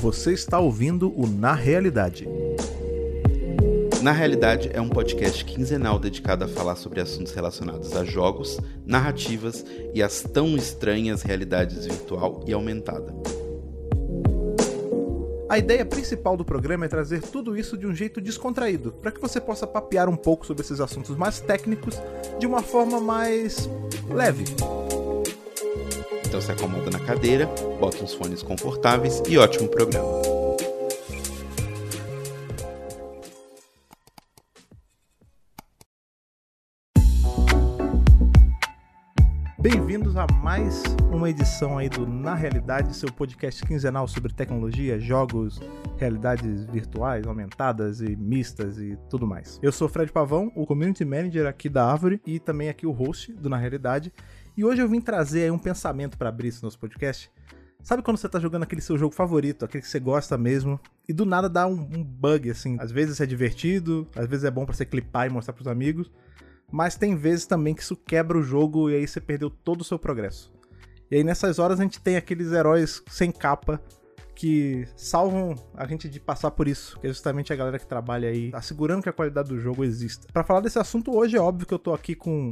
Você 0.00 0.32
está 0.32 0.58
ouvindo 0.58 1.12
o 1.14 1.26
Na 1.26 1.52
Realidade. 1.52 2.26
Na 4.00 4.12
Realidade 4.12 4.70
é 4.72 4.80
um 4.80 4.88
podcast 4.88 5.44
quinzenal 5.44 5.98
dedicado 5.98 6.42
a 6.42 6.48
falar 6.48 6.76
sobre 6.76 7.02
assuntos 7.02 7.34
relacionados 7.34 7.94
a 7.94 8.02
jogos, 8.02 8.58
narrativas 8.86 9.62
e 9.92 10.02
as 10.02 10.22
tão 10.22 10.56
estranhas 10.56 11.20
realidades 11.20 11.84
virtual 11.84 12.42
e 12.46 12.54
aumentada. 12.54 13.14
A 15.50 15.58
ideia 15.58 15.84
principal 15.84 16.34
do 16.34 16.46
programa 16.46 16.86
é 16.86 16.88
trazer 16.88 17.20
tudo 17.20 17.54
isso 17.54 17.76
de 17.76 17.86
um 17.86 17.94
jeito 17.94 18.22
descontraído, 18.22 18.92
para 18.92 19.12
que 19.12 19.20
você 19.20 19.38
possa 19.38 19.66
papear 19.66 20.08
um 20.08 20.16
pouco 20.16 20.46
sobre 20.46 20.62
esses 20.62 20.80
assuntos 20.80 21.14
mais 21.14 21.40
técnicos 21.40 22.00
de 22.38 22.46
uma 22.46 22.62
forma 22.62 23.02
mais 23.02 23.68
leve. 24.08 24.44
Então 26.30 26.40
se 26.40 26.52
acomoda 26.52 26.88
na 26.92 27.00
cadeira, 27.00 27.46
bota 27.80 28.04
uns 28.04 28.14
fones 28.14 28.40
confortáveis 28.40 29.20
e 29.28 29.36
ótimo 29.36 29.68
programa. 29.68 30.06
Bem-vindos 39.60 40.16
a 40.16 40.28
mais 40.40 40.84
uma 41.12 41.28
edição 41.28 41.76
aí 41.76 41.88
do 41.88 42.06
Na 42.06 42.36
Realidade, 42.36 42.94
seu 42.94 43.12
podcast 43.12 43.66
quinzenal 43.66 44.06
sobre 44.06 44.32
tecnologia, 44.32 45.00
jogos, 45.00 45.60
realidades 45.98 46.64
virtuais, 46.66 47.26
aumentadas 47.26 48.00
e 48.00 48.14
mistas 48.14 48.78
e 48.78 48.96
tudo 49.10 49.26
mais. 49.26 49.58
Eu 49.60 49.72
sou 49.72 49.88
Fred 49.88 50.12
Pavão, 50.12 50.52
o 50.54 50.64
Community 50.64 51.04
Manager 51.04 51.46
aqui 51.46 51.68
da 51.68 51.84
Árvore 51.84 52.22
e 52.24 52.38
também 52.38 52.68
aqui 52.68 52.86
o 52.86 52.92
host 52.92 53.32
do 53.32 53.48
Na 53.48 53.56
Realidade. 53.56 54.12
E 54.56 54.64
hoje 54.64 54.82
eu 54.82 54.88
vim 54.88 55.00
trazer 55.00 55.44
aí 55.44 55.50
um 55.50 55.58
pensamento 55.58 56.18
para 56.18 56.28
abrir 56.28 56.48
esse 56.48 56.62
nosso 56.62 56.78
podcast. 56.78 57.30
Sabe 57.82 58.02
quando 58.02 58.18
você 58.18 58.28
tá 58.28 58.38
jogando 58.38 58.64
aquele 58.64 58.82
seu 58.82 58.98
jogo 58.98 59.14
favorito, 59.14 59.64
aquele 59.64 59.82
que 59.82 59.88
você 59.88 59.98
gosta 59.98 60.36
mesmo, 60.36 60.78
e 61.08 61.12
do 61.12 61.24
nada 61.24 61.48
dá 61.48 61.66
um, 61.66 61.80
um 61.80 62.04
bug 62.04 62.50
assim? 62.50 62.76
Às 62.78 62.92
vezes 62.92 63.20
é 63.20 63.26
divertido, 63.26 64.06
às 64.14 64.26
vezes 64.26 64.44
é 64.44 64.50
bom 64.50 64.66
para 64.66 64.74
você 64.74 64.84
clipar 64.84 65.26
e 65.26 65.30
mostrar 65.30 65.54
pros 65.54 65.66
amigos, 65.66 66.10
mas 66.70 66.96
tem 66.96 67.16
vezes 67.16 67.46
também 67.46 67.74
que 67.74 67.82
isso 67.82 67.96
quebra 67.96 68.36
o 68.36 68.42
jogo 68.42 68.90
e 68.90 68.96
aí 68.96 69.06
você 69.06 69.20
perdeu 69.20 69.48
todo 69.48 69.80
o 69.80 69.84
seu 69.84 69.98
progresso. 69.98 70.52
E 71.10 71.16
aí 71.16 71.24
nessas 71.24 71.58
horas 71.58 71.80
a 71.80 71.82
gente 71.82 72.00
tem 72.00 72.16
aqueles 72.16 72.52
heróis 72.52 73.02
sem 73.08 73.32
capa 73.32 73.80
que 74.34 74.86
salvam 74.94 75.54
a 75.74 75.86
gente 75.86 76.08
de 76.08 76.20
passar 76.20 76.50
por 76.50 76.68
isso, 76.68 76.98
que 77.00 77.06
é 77.06 77.10
justamente 77.10 77.52
a 77.52 77.56
galera 77.56 77.78
que 77.78 77.86
trabalha 77.86 78.28
aí 78.28 78.50
assegurando 78.54 79.02
que 79.02 79.08
a 79.08 79.12
qualidade 79.12 79.48
do 79.48 79.58
jogo 79.58 79.84
exista. 79.84 80.28
Para 80.32 80.44
falar 80.44 80.60
desse 80.60 80.78
assunto 80.78 81.14
hoje 81.14 81.36
é 81.36 81.40
óbvio 81.40 81.66
que 81.66 81.74
eu 81.74 81.78
tô 81.78 81.92
aqui 81.92 82.14
com 82.14 82.50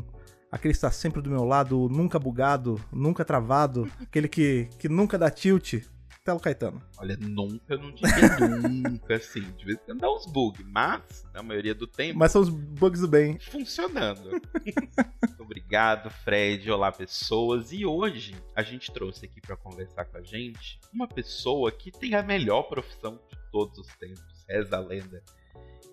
aquele 0.50 0.72
que 0.72 0.78
está 0.78 0.90
sempre 0.90 1.22
do 1.22 1.30
meu 1.30 1.44
lado, 1.44 1.88
nunca 1.90 2.18
bugado, 2.18 2.82
nunca 2.92 3.24
travado, 3.24 3.90
aquele 4.00 4.28
que, 4.28 4.68
que 4.78 4.88
nunca 4.88 5.18
dá 5.18 5.30
tilt, 5.30 5.82
Telo 6.28 6.40
Caetano. 6.40 6.82
Olha, 6.98 7.16
nunca, 7.16 7.72
eu 7.72 7.78
não 7.78 7.90
diria 7.90 8.36
nunca, 8.68 9.16
assim. 9.16 9.40
De 9.40 9.64
vez 9.64 9.78
em 9.78 9.84
quando 9.86 10.00
dá 10.00 10.12
uns 10.12 10.26
bugs, 10.26 10.62
mas, 10.68 11.26
na 11.32 11.42
maioria 11.42 11.74
do 11.74 11.86
tempo. 11.86 12.18
Mas 12.18 12.32
são 12.32 12.42
os 12.42 12.50
bugs 12.50 13.00
do 13.00 13.08
bem. 13.08 13.38
Funcionando. 13.38 14.38
Obrigado, 15.40 16.10
Fred. 16.10 16.70
Olá, 16.70 16.92
pessoas. 16.92 17.72
E 17.72 17.86
hoje 17.86 18.36
a 18.54 18.62
gente 18.62 18.92
trouxe 18.92 19.24
aqui 19.24 19.40
para 19.40 19.56
conversar 19.56 20.04
com 20.04 20.18
a 20.18 20.22
gente 20.22 20.78
uma 20.92 21.08
pessoa 21.08 21.72
que 21.72 21.90
tem 21.90 22.14
a 22.14 22.22
melhor 22.22 22.64
profissão 22.64 23.14
de 23.14 23.38
todos 23.50 23.78
os 23.78 23.86
tempos. 23.96 24.44
Reza 24.46 24.76
a 24.76 24.80
lenda. 24.80 25.22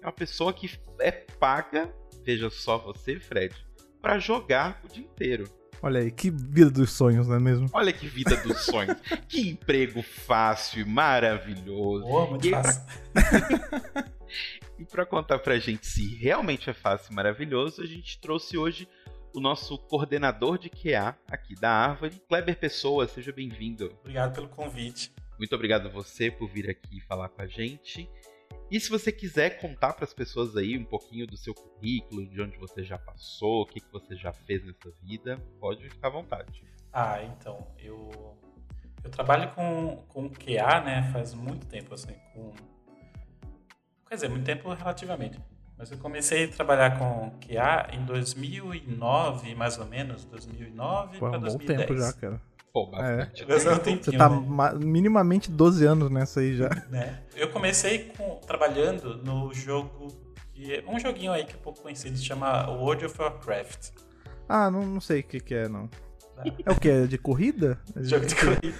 É 0.02 0.06
uma 0.06 0.12
pessoa 0.12 0.52
que 0.52 0.70
é 1.00 1.12
paga, 1.12 1.90
veja 2.26 2.50
só 2.50 2.78
você, 2.78 3.22
Fred, 3.22 3.56
para 4.06 4.20
jogar 4.20 4.80
o 4.84 4.88
dia 4.88 5.04
inteiro. 5.04 5.50
Olha 5.82 6.00
aí, 6.00 6.12
que 6.12 6.30
vida 6.30 6.70
dos 6.70 6.92
sonhos, 6.92 7.28
não 7.28 7.38
é 7.38 7.40
mesmo? 7.40 7.68
Olha 7.74 7.92
que 7.92 8.08
vida 8.08 8.38
dos 8.38 8.60
sonhos. 8.60 8.96
que 9.28 9.50
emprego 9.50 10.04
fácil 10.04 10.82
e 10.82 10.86
maravilhoso. 10.86 12.06
Boa, 12.06 12.30
muito 12.30 12.48
e 12.48 12.52
fácil. 12.52 12.84
Pra... 13.12 14.06
e 14.78 14.86
para 14.86 15.06
contar 15.08 15.40
pra 15.40 15.58
gente 15.58 15.88
se 15.88 16.16
realmente 16.18 16.70
é 16.70 16.74
fácil 16.74 17.14
e 17.14 17.16
maravilhoso, 17.16 17.82
a 17.82 17.86
gente 17.88 18.20
trouxe 18.22 18.56
hoje 18.56 18.88
o 19.34 19.40
nosso 19.40 19.76
coordenador 19.76 20.60
de 20.60 20.70
QA 20.70 21.18
aqui 21.28 21.56
da 21.56 21.72
Árvore, 21.72 22.22
Kleber 22.30 22.60
Pessoa. 22.60 23.08
Seja 23.08 23.32
bem-vindo. 23.32 23.92
Obrigado 24.02 24.36
pelo 24.36 24.50
convite. 24.50 25.12
Muito 25.40 25.56
obrigado 25.56 25.88
a 25.88 25.90
você 25.90 26.30
por 26.30 26.48
vir 26.48 26.70
aqui 26.70 27.02
falar 27.02 27.30
com 27.30 27.42
a 27.42 27.48
gente. 27.48 28.08
E 28.70 28.80
se 28.80 28.90
você 28.90 29.12
quiser 29.12 29.62
contar 29.62 29.94
para 29.94 30.06
as 30.06 30.14
pessoas 30.14 30.58
aí 30.58 30.78
um 30.78 30.86
pouquinho 30.86 31.28
do 31.28 31.38
seu 31.38 31.54
currículo, 31.54 32.26
de 32.26 32.42
onde 32.42 32.58
você 32.58 32.84
já 32.84 32.98
passou, 32.98 33.62
o 33.62 33.66
que, 33.66 33.80
que 33.80 33.92
você 33.92 34.16
já 34.16 34.34
fez 34.34 34.66
nessa 34.66 34.92
vida, 35.04 35.38
pode 35.60 35.88
ficar 35.90 36.08
à 36.08 36.12
vontade. 36.12 36.64
Ah, 36.92 37.22
então, 37.24 37.68
eu, 37.78 38.38
eu 39.04 39.10
trabalho 39.12 39.52
com, 39.54 40.04
com 40.08 40.30
QA, 40.30 40.82
né, 40.82 41.10
faz 41.14 41.34
muito 41.34 41.68
tempo, 41.68 41.94
assim, 41.94 42.16
com... 42.34 42.54
Quer 44.08 44.16
dizer, 44.16 44.30
muito 44.30 44.46
tempo 44.46 44.74
relativamente. 44.74 45.40
Mas 45.78 45.92
eu 45.92 45.98
comecei 45.98 46.46
a 46.46 46.48
trabalhar 46.48 46.98
com 46.98 47.32
QA 47.40 47.90
em 47.94 48.04
2009, 48.06 49.54
mais 49.56 49.78
ou 49.78 49.86
menos, 49.86 50.26
2009 50.26 51.20
Pô, 51.20 51.28
é 51.28 51.30
para 51.30 51.38
um 51.38 51.42
bom 51.42 51.58
2010. 51.58 51.80
tempo 51.80 52.00
já, 52.00 52.14
cara. 52.14 52.42
Pô, 52.76 52.88
bastante. 52.88 53.44
É. 53.44 53.46
Você 53.46 53.70
não 53.70 53.80
tem 53.80 53.96
Você 53.96 54.12
tempinho, 54.12 54.18
tá 54.20 54.30
né? 54.30 54.46
ma- 54.50 54.74
minimamente 54.74 55.50
12 55.50 55.86
anos 55.86 56.12
nessa 56.12 56.42
aí 56.42 56.58
já. 56.58 56.68
né? 56.90 57.22
Eu 57.34 57.50
comecei 57.50 58.12
com, 58.18 58.36
trabalhando 58.46 59.16
no 59.24 59.54
jogo 59.54 60.08
que 60.54 60.74
é 60.76 60.84
um 60.86 61.00
joguinho 61.00 61.32
aí 61.32 61.46
que 61.46 61.54
é 61.54 61.58
pouco 61.58 61.82
conhecido, 61.82 62.18
se 62.18 62.26
chama 62.26 62.70
World 62.70 63.06
of 63.06 63.22
Warcraft. 63.22 63.92
Ah, 64.50 64.70
não, 64.70 64.82
não 64.86 65.00
sei 65.00 65.22
o 65.22 65.24
que, 65.24 65.40
que 65.40 65.56
é, 65.56 65.70
não. 65.70 65.90
É 66.66 66.70
o 66.70 66.76
que? 66.78 66.90
É 66.90 67.08
de 67.08 67.18
corrida? 67.18 67.80
Jogo 67.96 68.26
de 68.26 68.36
corrida. 68.36 68.78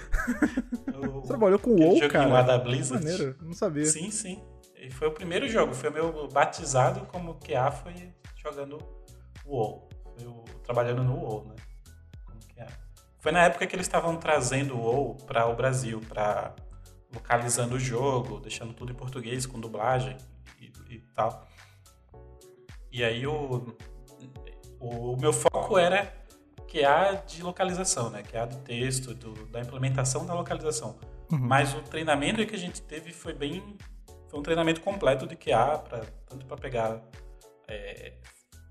O- 0.94 1.20
Você 1.22 1.28
trabalhou 1.28 1.58
com 1.58 1.70
o 1.70 1.80
WoW, 1.80 2.06
cara? 2.10 2.26
lá 2.28 2.42
da 2.42 2.58
Blizzard. 2.58 3.02
Maneiro, 3.02 3.34
não 3.40 3.54
sabia. 3.54 3.86
Sim, 3.86 4.10
sim. 4.10 4.42
E 4.78 4.90
foi 4.90 5.08
o 5.08 5.12
primeiro 5.12 5.48
jogo, 5.48 5.72
foi 5.72 5.88
o 5.88 5.92
meu 5.94 6.28
batizado 6.28 7.06
como 7.06 7.34
QA, 7.36 7.70
foi 7.70 7.94
jogando 8.36 8.76
WoW. 9.46 9.88
Foi 10.18 10.26
o- 10.26 10.44
trabalhando 10.64 11.02
no 11.02 11.14
WoW, 11.16 11.46
né? 11.48 11.54
Foi 13.26 13.32
na 13.32 13.42
época 13.42 13.66
que 13.66 13.74
eles 13.74 13.86
estavam 13.88 14.16
trazendo 14.16 14.76
o 14.76 14.80
WoW 14.80 15.16
para 15.26 15.48
o 15.48 15.56
Brasil, 15.56 16.00
para 16.08 16.54
localizando 17.12 17.74
o 17.74 17.78
jogo, 17.80 18.38
deixando 18.38 18.72
tudo 18.72 18.92
em 18.92 18.94
português, 18.94 19.44
com 19.44 19.58
dublagem 19.58 20.16
e, 20.60 20.70
e 20.88 21.00
tal. 21.12 21.44
E 22.92 23.02
aí 23.02 23.26
o, 23.26 23.76
o 24.78 25.16
meu 25.16 25.32
foco 25.32 25.76
era 25.76 26.04
QA 26.70 27.20
de 27.26 27.42
localização, 27.42 28.10
né? 28.10 28.22
QA 28.22 28.46
de 28.46 28.58
texto, 28.58 29.12
do- 29.12 29.46
da 29.46 29.58
implementação 29.60 30.24
da 30.24 30.32
localização. 30.32 30.96
Uhum. 31.32 31.36
Mas 31.40 31.74
o 31.74 31.82
treinamento 31.82 32.46
que 32.46 32.54
a 32.54 32.58
gente 32.58 32.80
teve 32.80 33.12
foi 33.12 33.32
bem. 33.32 33.76
Foi 34.28 34.38
um 34.38 34.42
treinamento 34.44 34.80
completo 34.82 35.26
de 35.26 35.34
QA, 35.34 35.78
pra, 35.80 36.02
tanto 36.28 36.46
para 36.46 36.56
pegar 36.58 37.02
é, 37.66 38.12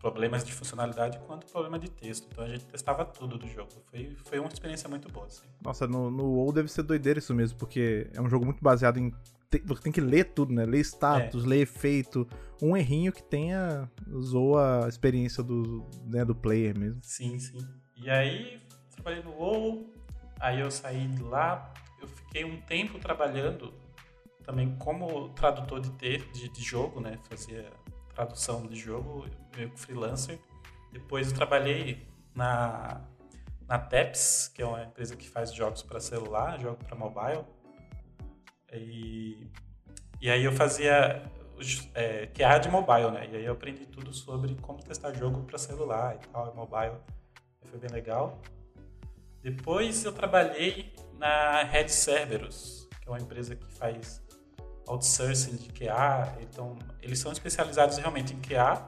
problemas 0.06 0.44
de 0.44 0.54
funcionalidade 0.54 1.18
quanto 1.26 1.48
problema 1.48 1.80
de 1.80 1.90
texto. 1.90 2.28
Então 2.32 2.44
a 2.44 2.48
gente 2.48 2.64
testava 2.66 3.04
tudo 3.04 3.40
do 3.40 3.48
jogo. 3.48 3.72
Foi, 3.90 4.16
foi 4.24 4.38
uma 4.40 4.50
experiência 4.50 4.88
muito 4.88 5.12
boa. 5.12 5.26
Assim. 5.26 5.42
Nossa, 5.64 5.88
no, 5.88 6.12
no 6.12 6.26
WoW 6.26 6.52
deve 6.54 6.68
ser 6.70 6.84
doideira 6.84 7.18
isso 7.18 7.34
mesmo, 7.34 7.58
porque 7.58 8.08
é 8.14 8.22
um 8.22 8.30
jogo 8.30 8.46
muito 8.46 8.64
baseado 8.64 8.98
em. 9.00 9.10
te- 9.50 9.64
Você 9.66 9.82
tem 9.82 9.92
que 9.92 10.00
ler 10.02 10.26
tudo, 10.26 10.54
né? 10.54 10.64
Ler 10.64 10.82
status, 10.82 11.44
ler 11.44 11.62
efeito. 11.62 12.28
Um 12.62 12.78
errinho 12.78 13.12
que 13.12 13.24
tenha. 13.24 13.90
zoa 14.22 14.86
a 14.86 14.88
experiência 14.90 15.42
do, 15.42 15.84
né, 16.06 16.24
do 16.24 16.36
player 16.36 16.78
mesmo. 16.78 17.00
Sim, 17.02 17.40
sim. 17.40 17.58
E 17.98 18.08
aí, 18.08 18.62
trabalhei 18.92 19.24
no 19.24 19.32
WoW, 19.32 19.92
aí 20.40 20.60
eu 20.60 20.70
saí 20.70 21.08
de 21.08 21.24
lá, 21.24 21.74
eu 22.00 22.08
fiquei 22.08 22.46
um 22.46 22.62
tempo 22.62 23.00
trabalhando 23.00 23.74
também 24.44 24.76
como 24.76 25.30
tradutor 25.30 25.80
de, 25.82 25.90
te- 25.94 26.20
de, 26.32 26.48
de 26.48 26.62
jogo, 26.62 27.00
né? 27.00 27.18
Fazia 27.28 27.72
tradução 28.16 28.66
de 28.66 28.76
jogo, 28.76 29.26
meio 29.56 29.70
que 29.70 29.80
freelancer. 29.80 30.40
Depois 30.92 31.30
eu 31.30 31.36
trabalhei 31.36 32.08
na, 32.34 33.02
na 33.68 33.78
Teps, 33.78 34.50
que 34.54 34.62
é 34.62 34.66
uma 34.66 34.84
empresa 34.84 35.16
que 35.16 35.28
faz 35.28 35.54
jogos 35.54 35.84
para 35.84 36.00
celular, 36.00 36.60
jogos 36.60 36.86
para 36.88 36.96
mobile. 36.96 37.44
E, 38.72 39.48
e 40.22 40.30
aí 40.30 40.44
eu 40.44 40.54
fazia 40.54 41.22
é, 41.94 42.28
QA 42.28 42.60
de 42.60 42.70
mobile, 42.70 43.12
né? 43.12 43.28
E 43.32 43.36
aí 43.36 43.46
eu 43.46 43.54
aprendi 43.54 43.86
tudo 43.86 44.14
sobre 44.14 44.56
como 44.56 44.82
testar 44.82 45.14
jogo 45.14 45.44
para 45.44 45.58
celular 45.58 46.16
e 46.16 46.28
tal, 46.28 46.56
mobile. 46.56 46.96
Foi 47.66 47.80
bem 47.80 47.90
legal. 47.90 48.40
Depois 49.42 50.04
eu 50.04 50.14
trabalhei 50.14 50.94
na 51.18 51.64
Red 51.64 51.90
Cerberus, 51.90 52.88
que 53.02 53.08
é 53.08 53.12
uma 53.12 53.20
empresa 53.20 53.56
que 53.56 53.72
faz 53.74 54.25
outsourcing 54.88 55.56
de 55.56 55.70
QA. 55.70 56.38
Então, 56.42 56.78
eles 57.02 57.20
são 57.20 57.32
especializados 57.32 57.98
realmente 57.98 58.34
em 58.34 58.42
QA. 58.42 58.86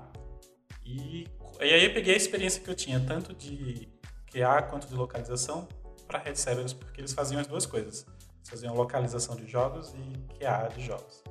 E, 0.85 1.27
e 1.59 1.63
aí 1.63 1.85
eu 1.85 1.93
peguei 1.93 2.13
a 2.13 2.17
experiência 2.17 2.61
que 2.61 2.69
eu 2.69 2.75
tinha, 2.75 2.99
tanto 2.99 3.33
de 3.33 3.89
QA 4.31 4.61
quanto 4.63 4.87
de 4.87 4.95
localização, 4.95 5.67
para 6.07 6.19
Red 6.19 6.35
Cerberus, 6.35 6.73
porque 6.73 7.01
eles 7.01 7.13
faziam 7.13 7.41
as 7.41 7.47
duas 7.47 7.65
coisas. 7.65 8.05
Eles 8.37 8.49
faziam 8.49 8.73
localização 8.73 9.35
de 9.35 9.47
jogos 9.47 9.93
e 9.93 10.37
QA 10.37 10.69
de 10.73 10.85
jogos. 10.85 11.23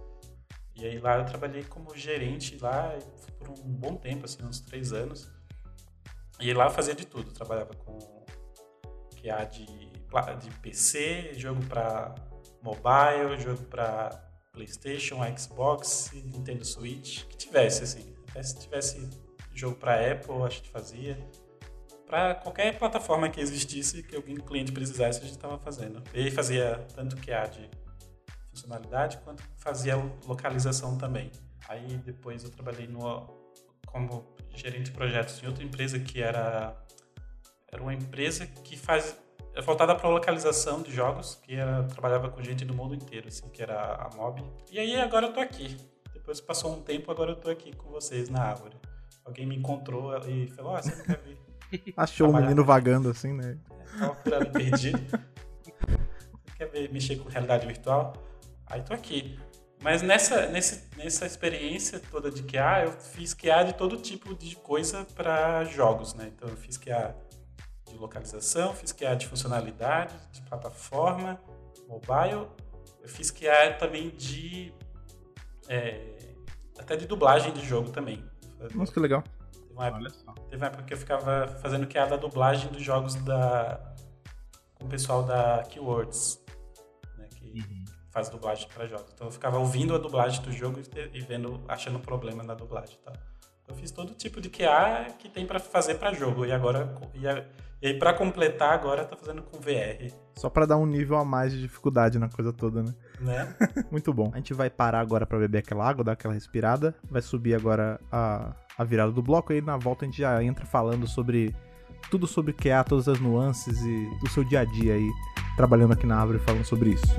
E 0.74 0.84
aí 0.84 0.98
lá 0.98 1.16
eu 1.16 1.24
trabalhei 1.24 1.64
como 1.64 1.96
gerente 1.96 2.58
lá 2.60 2.94
por 3.38 3.48
um 3.48 3.54
bom 3.54 3.96
tempo, 3.96 4.26
assim, 4.26 4.44
uns 4.44 4.60
três 4.60 4.92
anos. 4.92 5.30
E 6.38 6.52
lá 6.52 6.66
eu 6.66 6.70
fazia 6.70 6.94
de 6.94 7.06
tudo. 7.06 7.32
Trabalhava 7.32 7.74
com 7.74 7.96
QA 9.16 9.44
de, 9.46 9.64
de 9.64 10.50
PC, 10.60 11.32
jogo 11.34 11.64
para 11.66 12.14
mobile, 12.62 13.40
jogo 13.40 13.62
para 13.64 14.25
PlayStation, 14.56 15.18
Xbox, 15.36 16.10
Nintendo 16.14 16.64
Switch, 16.64 17.24
que 17.26 17.36
tivesse 17.36 17.84
assim. 17.84 18.14
Até 18.30 18.42
se 18.42 18.58
tivesse 18.58 19.08
jogo 19.54 19.76
para 19.76 20.12
Apple, 20.12 20.42
a 20.42 20.48
gente 20.48 20.70
fazia. 20.70 21.18
Para 22.06 22.36
qualquer 22.36 22.78
plataforma 22.78 23.28
que 23.28 23.40
existisse, 23.40 24.02
que 24.02 24.16
algum 24.16 24.36
cliente 24.36 24.72
precisasse, 24.72 25.18
a 25.18 25.22
gente 25.22 25.32
estava 25.32 25.58
fazendo. 25.58 26.02
E 26.14 26.30
fazia 26.30 26.86
tanto 26.94 27.16
que 27.16 27.32
há 27.32 27.44
de 27.44 27.68
funcionalidade 28.50 29.18
quanto 29.18 29.42
fazia 29.58 29.96
localização 30.26 30.96
também. 30.96 31.30
Aí 31.68 31.98
depois 31.98 32.42
eu 32.42 32.50
trabalhei 32.50 32.86
no, 32.86 33.26
como 33.86 34.34
gerente 34.54 34.84
de 34.84 34.92
projetos 34.92 35.42
em 35.42 35.46
outra 35.46 35.62
empresa 35.62 35.98
que 35.98 36.22
era 36.22 36.74
era 37.70 37.82
uma 37.82 37.92
empresa 37.92 38.46
que 38.46 38.76
faz 38.76 39.16
é 39.56 39.62
voltada 39.62 39.94
para 39.94 40.08
localização 40.10 40.82
de 40.82 40.92
jogos, 40.92 41.40
que 41.42 41.54
era, 41.54 41.82
trabalhava 41.84 42.28
com 42.28 42.42
gente 42.42 42.62
do 42.62 42.74
mundo 42.74 42.94
inteiro, 42.94 43.26
assim, 43.26 43.48
que 43.48 43.62
era 43.62 43.94
a 43.94 44.14
Mob. 44.14 44.44
E 44.70 44.78
aí 44.78 44.94
agora 45.00 45.26
eu 45.26 45.32
tô 45.32 45.40
aqui. 45.40 45.78
Depois 46.12 46.40
passou 46.42 46.76
um 46.76 46.82
tempo, 46.82 47.10
agora 47.10 47.30
eu 47.30 47.36
tô 47.36 47.48
aqui 47.48 47.74
com 47.74 47.88
vocês 47.88 48.28
na 48.28 48.42
árvore. 48.42 48.76
Alguém 49.24 49.46
me 49.46 49.56
encontrou 49.56 50.14
e 50.28 50.48
falou: 50.48 50.76
"Ah, 50.76 50.82
você 50.82 50.94
não 50.94 51.04
quer 51.04 51.22
vir?" 51.22 51.38
Achou 51.96 52.28
o 52.28 52.30
um 52.30 52.36
menino 52.36 52.64
vagando 52.64 53.08
assim, 53.08 53.32
né? 53.32 53.58
É, 53.70 53.98
tava 53.98 54.14
por 54.16 54.34
ali 54.34 54.50
perdido. 54.50 55.20
quer 56.54 56.66
ver 56.66 56.92
mexer 56.92 57.16
com 57.16 57.28
realidade 57.28 57.66
virtual? 57.66 58.12
Aí 58.66 58.82
tô 58.82 58.92
aqui. 58.92 59.38
Mas 59.82 60.02
nessa, 60.02 60.46
nesse, 60.48 60.84
nessa 60.96 61.24
experiência 61.24 61.98
toda 62.10 62.30
de 62.30 62.42
QA, 62.42 62.84
eu 62.84 62.92
fiz 62.92 63.32
QA 63.32 63.62
de 63.64 63.74
todo 63.74 63.96
tipo 63.96 64.34
de 64.34 64.54
coisa 64.56 65.06
para 65.14 65.64
jogos, 65.64 66.14
né? 66.14 66.30
Então 66.34 66.48
eu 66.48 66.56
fiz 66.56 66.76
QA 66.76 67.14
de 67.96 68.02
localização, 68.02 68.74
fiz 68.74 68.92
QA 68.92 69.14
de 69.16 69.26
funcionalidade, 69.26 70.14
de 70.32 70.42
plataforma, 70.42 71.40
mobile. 71.88 72.48
Eu 73.02 73.08
fiz 73.08 73.30
QA 73.30 73.74
também 73.78 74.10
de. 74.10 74.72
É, 75.68 76.16
até 76.78 76.96
de 76.96 77.06
dublagem 77.06 77.52
de 77.52 77.64
jogo 77.64 77.90
também. 77.90 78.24
Nossa, 78.74 78.92
que 78.92 79.00
legal. 79.00 79.22
Teve 79.52 79.72
uma, 79.72 79.86
época, 79.86 80.10
teve 80.48 80.56
uma 80.56 80.66
época 80.66 80.82
que 80.84 80.94
eu 80.94 80.98
ficava 80.98 81.48
fazendo 81.60 81.86
QA 81.86 82.06
da 82.06 82.16
dublagem 82.16 82.70
dos 82.70 82.82
jogos 82.82 83.14
da, 83.16 83.94
com 84.74 84.84
o 84.84 84.88
pessoal 84.88 85.22
da 85.22 85.64
Keywords. 85.68 86.40
Né, 87.18 87.28
que, 87.30 87.60
uhum 87.60 87.86
faz 88.16 88.30
dublagem 88.30 88.66
para 88.72 88.86
jogos. 88.86 89.12
Então 89.12 89.26
eu 89.26 89.30
ficava 89.30 89.58
ouvindo 89.58 89.94
a 89.94 89.98
dublagem 89.98 90.40
do 90.40 90.50
jogo 90.50 90.80
e 91.12 91.20
vendo, 91.20 91.62
achando 91.68 92.00
problema 92.00 92.42
na 92.42 92.54
dublagem, 92.54 92.96
tá? 93.04 93.12
Eu 93.68 93.74
fiz 93.74 93.90
todo 93.90 94.14
tipo 94.14 94.40
de 94.40 94.48
QA 94.48 95.12
que 95.18 95.28
tem 95.28 95.46
para 95.46 95.60
fazer 95.60 95.96
para 95.96 96.14
jogo 96.14 96.46
e 96.46 96.50
agora 96.50 96.94
e, 97.14 97.26
e 97.80 97.88
aí 97.88 97.98
para 97.98 98.14
completar 98.14 98.72
agora 98.72 99.04
tá 99.04 99.16
fazendo 99.16 99.42
com 99.42 99.58
VR. 99.58 100.12
Só 100.36 100.50
para 100.50 100.66
dar 100.66 100.76
um 100.76 100.86
nível 100.86 101.16
a 101.16 101.24
mais 101.24 101.52
de 101.52 101.60
dificuldade 101.60 102.18
na 102.18 102.28
coisa 102.28 102.52
toda, 102.52 102.82
né? 102.82 102.94
Né? 103.20 103.54
Muito 103.90 104.12
bom. 104.12 104.30
A 104.32 104.36
gente 104.36 104.54
vai 104.54 104.68
parar 104.70 105.00
agora 105.00 105.26
para 105.26 105.38
beber 105.38 105.58
aquela 105.58 105.88
água, 105.88 106.04
dar 106.04 106.12
aquela 106.12 106.34
respirada, 106.34 106.94
vai 107.10 107.22
subir 107.22 107.54
agora 107.54 108.00
a, 108.10 108.54
a 108.76 108.84
virada 108.84 109.12
do 109.12 109.22
bloco 109.22 109.52
e 109.52 109.56
aí 109.56 109.62
na 109.62 109.76
volta 109.76 110.04
a 110.04 110.06
gente 110.06 110.18
já 110.18 110.42
entra 110.42 110.64
falando 110.66 111.06
sobre 111.06 111.54
tudo 112.10 112.26
sobre 112.26 112.52
QA, 112.52 112.84
todas 112.84 113.08
as 113.08 113.18
nuances 113.18 113.80
e 113.82 114.10
do 114.20 114.28
seu 114.30 114.44
dia 114.44 114.60
a 114.60 114.64
dia 114.64 114.94
aí 114.94 115.10
trabalhando 115.56 115.92
aqui 115.92 116.06
na 116.06 116.18
árvore 116.18 116.38
falando 116.38 116.64
sobre 116.64 116.90
isso. 116.90 117.16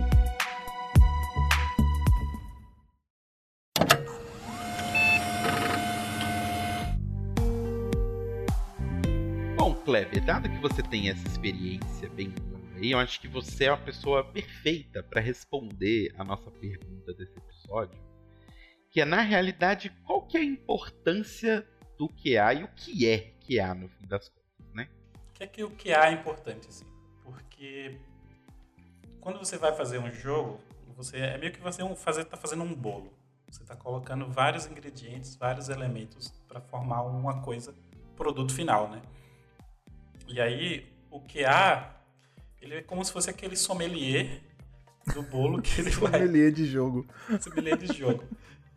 Kleber, 9.87 10.21
dado 10.25 10.49
que 10.49 10.57
você 10.57 10.83
tem 10.83 11.09
essa 11.09 11.25
experiência 11.25 12.09
bem 12.09 12.35
longa 12.51 12.85
eu 12.85 12.99
acho 12.99 13.21
que 13.21 13.27
você 13.29 13.63
é 13.63 13.69
a 13.69 13.77
pessoa 13.77 14.21
perfeita 14.21 15.01
para 15.01 15.21
responder 15.21 16.13
a 16.17 16.25
nossa 16.25 16.51
pergunta 16.51 17.13
desse 17.13 17.37
episódio, 17.37 17.97
que 18.89 18.99
é 18.99 19.05
na 19.05 19.21
realidade 19.21 19.89
qual 20.03 20.23
que 20.23 20.35
é 20.35 20.41
a 20.41 20.43
importância 20.43 21.65
do 21.97 22.09
QA 22.09 22.53
e 22.55 22.63
o 22.65 22.67
que 22.75 23.07
é 23.07 23.33
QA 23.39 23.73
no 23.73 23.87
fim 23.87 24.05
das 24.05 24.27
contas, 24.27 24.73
né? 24.73 24.89
O 25.29 25.33
que 25.35 25.43
é 25.45 25.47
que 25.47 25.63
o 25.63 25.69
QA 25.69 26.09
é 26.09 26.11
importante, 26.11 26.67
assim? 26.67 26.85
Porque 27.23 27.97
quando 29.21 29.39
você 29.39 29.57
vai 29.57 29.73
fazer 29.73 29.99
um 29.99 30.11
jogo, 30.11 30.59
você 30.97 31.15
é 31.15 31.37
meio 31.37 31.53
que 31.53 31.61
você 31.61 31.81
fazer, 31.95 32.25
tá 32.25 32.35
fazendo 32.35 32.63
um 32.63 32.75
bolo. 32.75 33.13
Você 33.49 33.63
está 33.63 33.75
colocando 33.77 34.29
vários 34.29 34.65
ingredientes, 34.65 35.37
vários 35.37 35.69
elementos 35.69 36.29
para 36.45 36.59
formar 36.59 37.03
uma 37.03 37.41
coisa, 37.41 37.73
produto 38.17 38.53
final, 38.53 38.89
né? 38.89 39.01
E 40.27 40.41
aí, 40.41 40.85
o 41.09 41.21
QA, 41.21 41.95
ele 42.61 42.75
é 42.75 42.81
como 42.81 43.03
se 43.03 43.11
fosse 43.11 43.29
aquele 43.29 43.55
sommelier 43.55 44.41
do 45.13 45.23
bolo 45.23 45.61
que 45.61 45.81
ele 45.81 45.89
vai... 45.91 46.11
sommelier 46.11 46.51
de 46.51 46.65
jogo. 46.65 47.07
sommelier 47.39 47.77
de 47.77 47.87
jogo. 47.97 48.23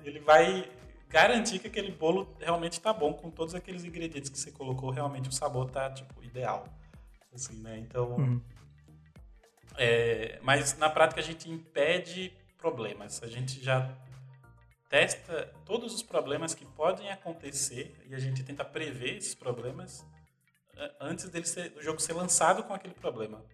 Ele 0.04 0.20
vai 0.20 0.70
garantir 1.08 1.58
que 1.58 1.66
aquele 1.66 1.90
bolo 1.90 2.34
realmente 2.38 2.74
está 2.74 2.92
bom 2.92 3.12
com 3.12 3.30
todos 3.30 3.54
aqueles 3.54 3.84
ingredientes 3.84 4.30
que 4.30 4.38
você 4.38 4.52
colocou, 4.52 4.90
realmente 4.90 5.28
o 5.28 5.32
sabor 5.32 5.68
tá 5.68 5.90
tipo 5.90 6.22
ideal. 6.22 6.64
Assim, 7.34 7.60
né? 7.60 7.78
Então, 7.78 8.16
uhum. 8.16 8.40
é, 9.76 10.38
mas 10.42 10.76
na 10.78 10.88
prática 10.88 11.20
a 11.20 11.24
gente 11.24 11.50
impede 11.50 12.32
problemas. 12.56 13.22
A 13.22 13.26
gente 13.26 13.62
já 13.62 13.92
testa 14.88 15.52
todos 15.64 15.94
os 15.94 16.02
problemas 16.02 16.54
que 16.54 16.64
podem 16.64 17.10
acontecer 17.10 17.94
e 18.08 18.14
a 18.14 18.18
gente 18.18 18.42
tenta 18.42 18.64
prever 18.64 19.16
esses 19.16 19.34
problemas 19.34 20.04
antes 21.00 21.28
dele 21.28 21.46
ser, 21.46 21.70
do 21.70 21.82
jogo 21.82 22.00
ser 22.00 22.12
lançado 22.12 22.62
com 22.64 22.72
aquele 22.72 22.94
problema. 22.94 23.44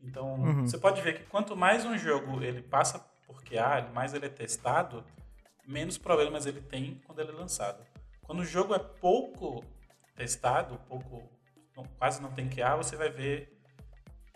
Então, 0.00 0.34
uhum. 0.34 0.66
você 0.66 0.78
pode 0.78 1.00
ver 1.00 1.20
que 1.20 1.26
quanto 1.26 1.56
mais 1.56 1.84
um 1.84 1.96
jogo 1.96 2.42
ele 2.42 2.62
passa 2.62 2.98
por 3.26 3.42
QA, 3.44 3.90
mais 3.94 4.12
ele 4.14 4.26
é 4.26 4.28
testado, 4.28 5.04
menos 5.66 5.96
problemas 5.96 6.44
ele 6.46 6.60
tem 6.60 7.00
quando 7.06 7.20
ele 7.20 7.30
é 7.30 7.34
lançado. 7.34 7.84
Quando 8.22 8.40
o 8.40 8.44
jogo 8.44 8.74
é 8.74 8.78
pouco 8.78 9.64
testado, 10.16 10.78
pouco, 10.88 11.22
não, 11.76 11.84
quase 11.98 12.20
não 12.20 12.32
tem 12.32 12.48
QA, 12.48 12.76
você 12.76 12.96
vai 12.96 13.10
ver 13.10 13.58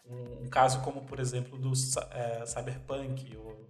um, 0.05 0.45
um 0.45 0.49
caso 0.49 0.83
como, 0.83 1.05
por 1.05 1.19
exemplo, 1.19 1.59
do 1.59 1.73
é, 2.13 2.47
Cyberpunk 2.47 3.37
ou, 3.37 3.69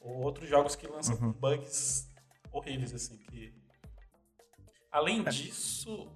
ou, 0.00 0.22
outros 0.22 0.48
jogos 0.48 0.76
que 0.76 0.86
lançam 0.86 1.16
uhum. 1.16 1.32
bugs 1.32 2.08
horríveis, 2.52 2.94
assim, 2.94 3.18
que... 3.18 3.52
Além 4.90 5.20
é. 5.26 5.30
disso, 5.30 6.10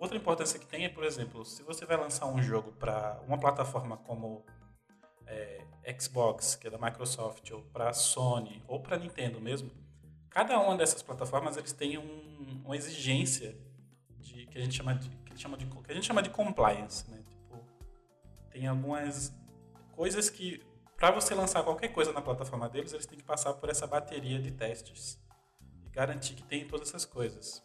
outra 0.00 0.16
importância 0.16 0.58
que 0.58 0.66
tem 0.66 0.84
é, 0.84 0.88
por 0.88 1.04
exemplo, 1.04 1.44
se 1.44 1.62
você 1.62 1.84
vai 1.84 1.96
lançar 1.96 2.26
um 2.26 2.42
jogo 2.42 2.72
para 2.72 3.20
uma 3.26 3.38
plataforma 3.38 3.96
como 3.96 4.44
é, 5.26 5.64
Xbox, 5.98 6.54
que 6.54 6.66
é 6.66 6.70
da 6.70 6.78
Microsoft, 6.78 7.50
ou 7.50 7.62
para 7.62 7.92
Sony, 7.92 8.62
ou 8.66 8.80
para 8.80 8.96
Nintendo 8.96 9.40
mesmo, 9.40 9.70
cada 10.30 10.58
uma 10.58 10.76
dessas 10.76 11.02
plataformas 11.02 11.56
eles 11.56 11.72
têm 11.72 11.98
um, 11.98 12.62
uma 12.64 12.76
exigência 12.76 13.56
de 14.18 14.46
que 14.46 14.58
a 14.58 14.60
gente 14.60 14.74
chama 14.74 14.94
de 14.94 15.08
que 15.08 15.40
chama 15.40 15.56
de, 15.56 15.66
que 15.66 15.90
a 15.90 15.94
gente 15.94 16.06
chama 16.06 16.22
de 16.22 16.30
compliance, 16.30 17.10
né? 17.10 17.22
Tipo, 17.28 17.64
tem 18.50 18.66
algumas 18.66 19.34
coisas 19.92 20.30
que 20.30 20.64
para 20.96 21.10
você 21.10 21.34
lançar 21.34 21.62
qualquer 21.62 21.88
coisa 21.88 22.12
na 22.12 22.22
plataforma 22.22 22.68
deles, 22.68 22.92
eles 22.92 23.04
têm 23.04 23.18
que 23.18 23.24
passar 23.24 23.54
por 23.54 23.68
essa 23.68 23.86
bateria 23.86 24.40
de 24.40 24.52
testes 24.52 25.20
e 25.84 25.88
garantir 25.90 26.34
que 26.34 26.42
tem 26.44 26.66
todas 26.66 26.88
essas 26.88 27.04
coisas. 27.04 27.64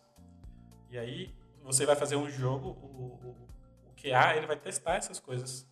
E 0.89 0.97
aí 0.97 1.35
você 1.69 1.85
vai 1.85 1.95
fazer 1.95 2.15
um 2.15 2.27
jogo, 2.27 2.69
o, 2.69 3.27
o, 3.27 3.89
o 3.89 3.93
QA 3.95 4.35
ele 4.35 4.47
vai 4.47 4.57
testar 4.57 4.95
essas 4.95 5.19
coisas. 5.19 5.67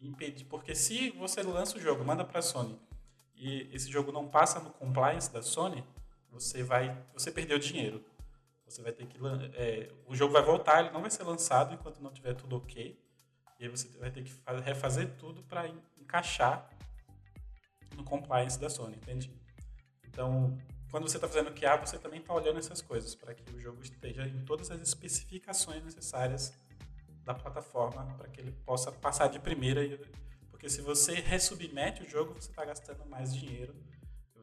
Impedir, 0.00 0.46
porque 0.46 0.74
se 0.74 1.10
você 1.10 1.42
lança 1.42 1.76
o 1.76 1.80
jogo, 1.80 2.02
manda 2.04 2.24
para 2.24 2.38
a 2.38 2.42
Sony 2.42 2.80
e 3.34 3.68
esse 3.72 3.90
jogo 3.90 4.10
não 4.10 4.26
passa 4.26 4.58
no 4.58 4.70
compliance 4.70 5.30
da 5.30 5.42
Sony, 5.42 5.84
você 6.30 6.62
vai, 6.62 6.96
você 7.12 7.30
perdeu 7.30 7.58
dinheiro. 7.58 8.02
Você 8.64 8.80
vai 8.80 8.92
ter 8.92 9.06
que 9.06 9.18
é, 9.54 9.92
o 10.06 10.14
jogo 10.14 10.32
vai 10.32 10.42
voltar, 10.42 10.80
ele 10.80 10.92
não 10.92 11.02
vai 11.02 11.10
ser 11.10 11.24
lançado 11.24 11.74
enquanto 11.74 12.00
não 12.00 12.12
tiver 12.12 12.34
tudo 12.34 12.56
ok. 12.56 12.98
E 13.58 13.64
aí 13.64 13.68
você 13.68 13.88
vai 13.98 14.10
ter 14.10 14.22
que 14.22 14.32
refazer 14.64 15.16
tudo 15.18 15.42
para 15.42 15.68
encaixar 15.98 16.70
no 17.96 18.04
compliance 18.04 18.58
da 18.58 18.70
Sony, 18.70 18.96
entende? 18.96 19.30
Então, 20.06 20.56
quando 20.90 21.08
você 21.08 21.16
está 21.16 21.28
fazendo 21.28 21.52
QA, 21.52 21.76
você 21.76 21.98
também 21.98 22.20
está 22.20 22.32
olhando 22.32 22.58
essas 22.58 22.80
coisas 22.80 23.14
para 23.14 23.34
que 23.34 23.54
o 23.54 23.60
jogo 23.60 23.82
esteja 23.82 24.26
em 24.26 24.44
todas 24.44 24.70
as 24.70 24.80
especificações 24.80 25.84
necessárias 25.84 26.52
da 27.24 27.34
plataforma 27.34 28.06
para 28.16 28.28
que 28.28 28.40
ele 28.40 28.52
possa 28.64 28.90
passar 28.90 29.28
de 29.28 29.38
primeira. 29.38 29.82
Porque 30.50 30.68
se 30.68 30.80
você 30.80 31.14
resubmete 31.14 32.02
o 32.02 32.08
jogo, 32.08 32.34
você 32.34 32.50
está 32.50 32.64
gastando 32.64 33.04
mais 33.06 33.34
dinheiro 33.34 33.74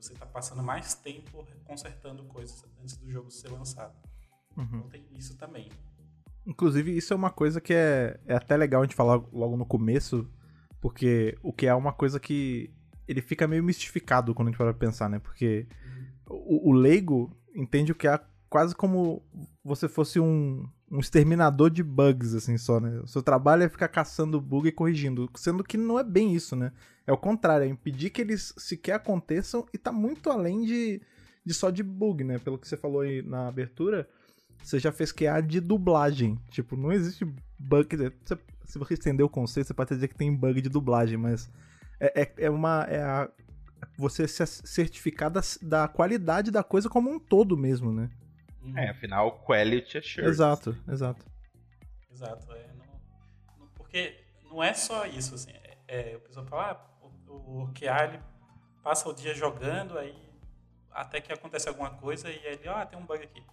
você 0.05 0.13
está 0.13 0.25
passando 0.25 0.61
mais 0.61 0.93
tempo 0.93 1.47
consertando 1.63 2.23
coisas 2.25 2.63
antes 2.81 2.95
do 2.97 3.09
jogo 3.09 3.31
ser 3.31 3.49
lançado. 3.49 3.95
Uhum. 4.55 4.63
Então 4.63 4.89
tem 4.89 5.05
isso 5.17 5.35
também. 5.37 5.69
Inclusive, 6.45 6.95
isso 6.95 7.11
é 7.11 7.15
uma 7.15 7.31
coisa 7.31 7.59
que 7.59 7.73
é, 7.73 8.19
é 8.27 8.35
até 8.35 8.55
legal 8.55 8.81
a 8.81 8.85
gente 8.85 8.95
falar 8.95 9.15
logo 9.33 9.57
no 9.57 9.65
começo, 9.65 10.29
porque 10.79 11.35
o 11.41 11.51
que 11.51 11.65
é 11.65 11.73
uma 11.73 11.91
coisa 11.91 12.19
que 12.19 12.71
ele 13.07 13.21
fica 13.21 13.47
meio 13.47 13.63
mistificado 13.63 14.33
quando 14.35 14.49
a 14.49 14.51
gente 14.51 14.57
para 14.57 14.73
pensar, 14.73 15.09
né? 15.09 15.17
Porque 15.17 15.67
o, 16.27 16.69
o 16.69 16.73
leigo 16.73 17.35
entende 17.55 17.91
o 17.91 17.95
que 17.95 18.07
é 18.07 18.19
quase 18.49 18.75
como 18.75 19.23
você 19.63 19.87
fosse 19.87 20.19
um, 20.19 20.67
um 20.89 20.99
exterminador 20.99 21.69
de 21.69 21.83
bugs, 21.83 22.33
assim, 22.33 22.57
só, 22.57 22.79
né? 22.79 22.99
O 22.99 23.07
seu 23.07 23.21
trabalho 23.21 23.63
é 23.63 23.69
ficar 23.69 23.87
caçando 23.87 24.39
bug 24.39 24.67
e 24.67 24.71
corrigindo, 24.71 25.29
sendo 25.35 25.63
que 25.63 25.77
não 25.77 25.99
é 25.99 26.03
bem 26.03 26.33
isso, 26.33 26.55
né? 26.55 26.71
É 27.05 27.11
o 27.11 27.17
contrário, 27.17 27.65
é 27.65 27.69
impedir 27.69 28.09
que 28.09 28.21
eles 28.21 28.53
sequer 28.57 28.93
aconteçam 28.93 29.65
e 29.73 29.77
tá 29.77 29.91
muito 29.91 30.29
além 30.29 30.63
de, 30.63 31.01
de 31.45 31.53
só 31.53 31.69
de 31.69 31.83
bug, 31.83 32.23
né? 32.23 32.39
Pelo 32.39 32.57
que 32.57 32.67
você 32.67 32.77
falou 32.77 33.01
aí 33.01 33.21
na 33.21 33.47
abertura, 33.47 34.07
você 34.63 34.79
já 34.79 34.91
fez 34.91 35.11
QA 35.11 35.41
de 35.41 35.59
dublagem. 35.59 36.39
Tipo, 36.49 36.75
não 36.75 36.91
existe 36.91 37.25
bug. 37.59 37.89
se 38.63 38.79
você 38.79 38.93
estender 38.93 39.25
o 39.25 39.29
conceito, 39.29 39.67
você 39.67 39.73
pode 39.73 39.93
dizer 39.93 40.07
que 40.07 40.15
tem 40.15 40.33
bug 40.33 40.61
de 40.61 40.69
dublagem, 40.69 41.17
mas 41.17 41.49
é, 41.99 42.21
é, 42.21 42.33
é 42.37 42.49
uma. 42.49 42.83
É 42.83 43.01
a, 43.01 43.29
você 43.97 44.27
se 44.27 44.45
certificar 44.45 45.29
da, 45.29 45.41
da 45.61 45.87
qualidade 45.87 46.51
da 46.51 46.63
coisa 46.63 46.89
como 46.89 47.09
um 47.09 47.19
todo 47.19 47.57
mesmo, 47.57 47.91
né? 47.91 48.09
É, 48.75 48.89
afinal, 48.89 49.39
quality 49.45 49.97
assurance. 49.97 50.29
Exato, 50.29 50.77
exato. 50.87 51.25
Exato, 52.11 52.51
é, 52.53 52.67
não, 52.73 52.85
não, 53.59 53.67
porque 53.75 54.17
não 54.43 54.63
é 54.63 54.73
só 54.73 55.05
isso, 55.05 55.35
assim, 55.35 55.51
é, 55.51 55.77
é, 55.87 56.15
o 56.15 56.21
pessoal 56.21 56.45
fala, 56.45 56.71
ah, 56.71 57.05
o, 57.27 57.63
o 57.63 57.73
QA, 57.73 58.05
ele 58.05 58.19
passa 58.81 59.09
o 59.09 59.13
dia 59.13 59.33
jogando, 59.33 59.97
aí 59.97 60.15
até 60.91 61.19
que 61.19 61.31
acontece 61.31 61.67
alguma 61.67 61.91
coisa 61.91 62.29
e 62.29 62.37
ele, 62.45 62.67
ah, 62.67 62.85
tem 62.85 62.97
um 62.97 63.05
bug 63.05 63.23
aqui. 63.23 63.43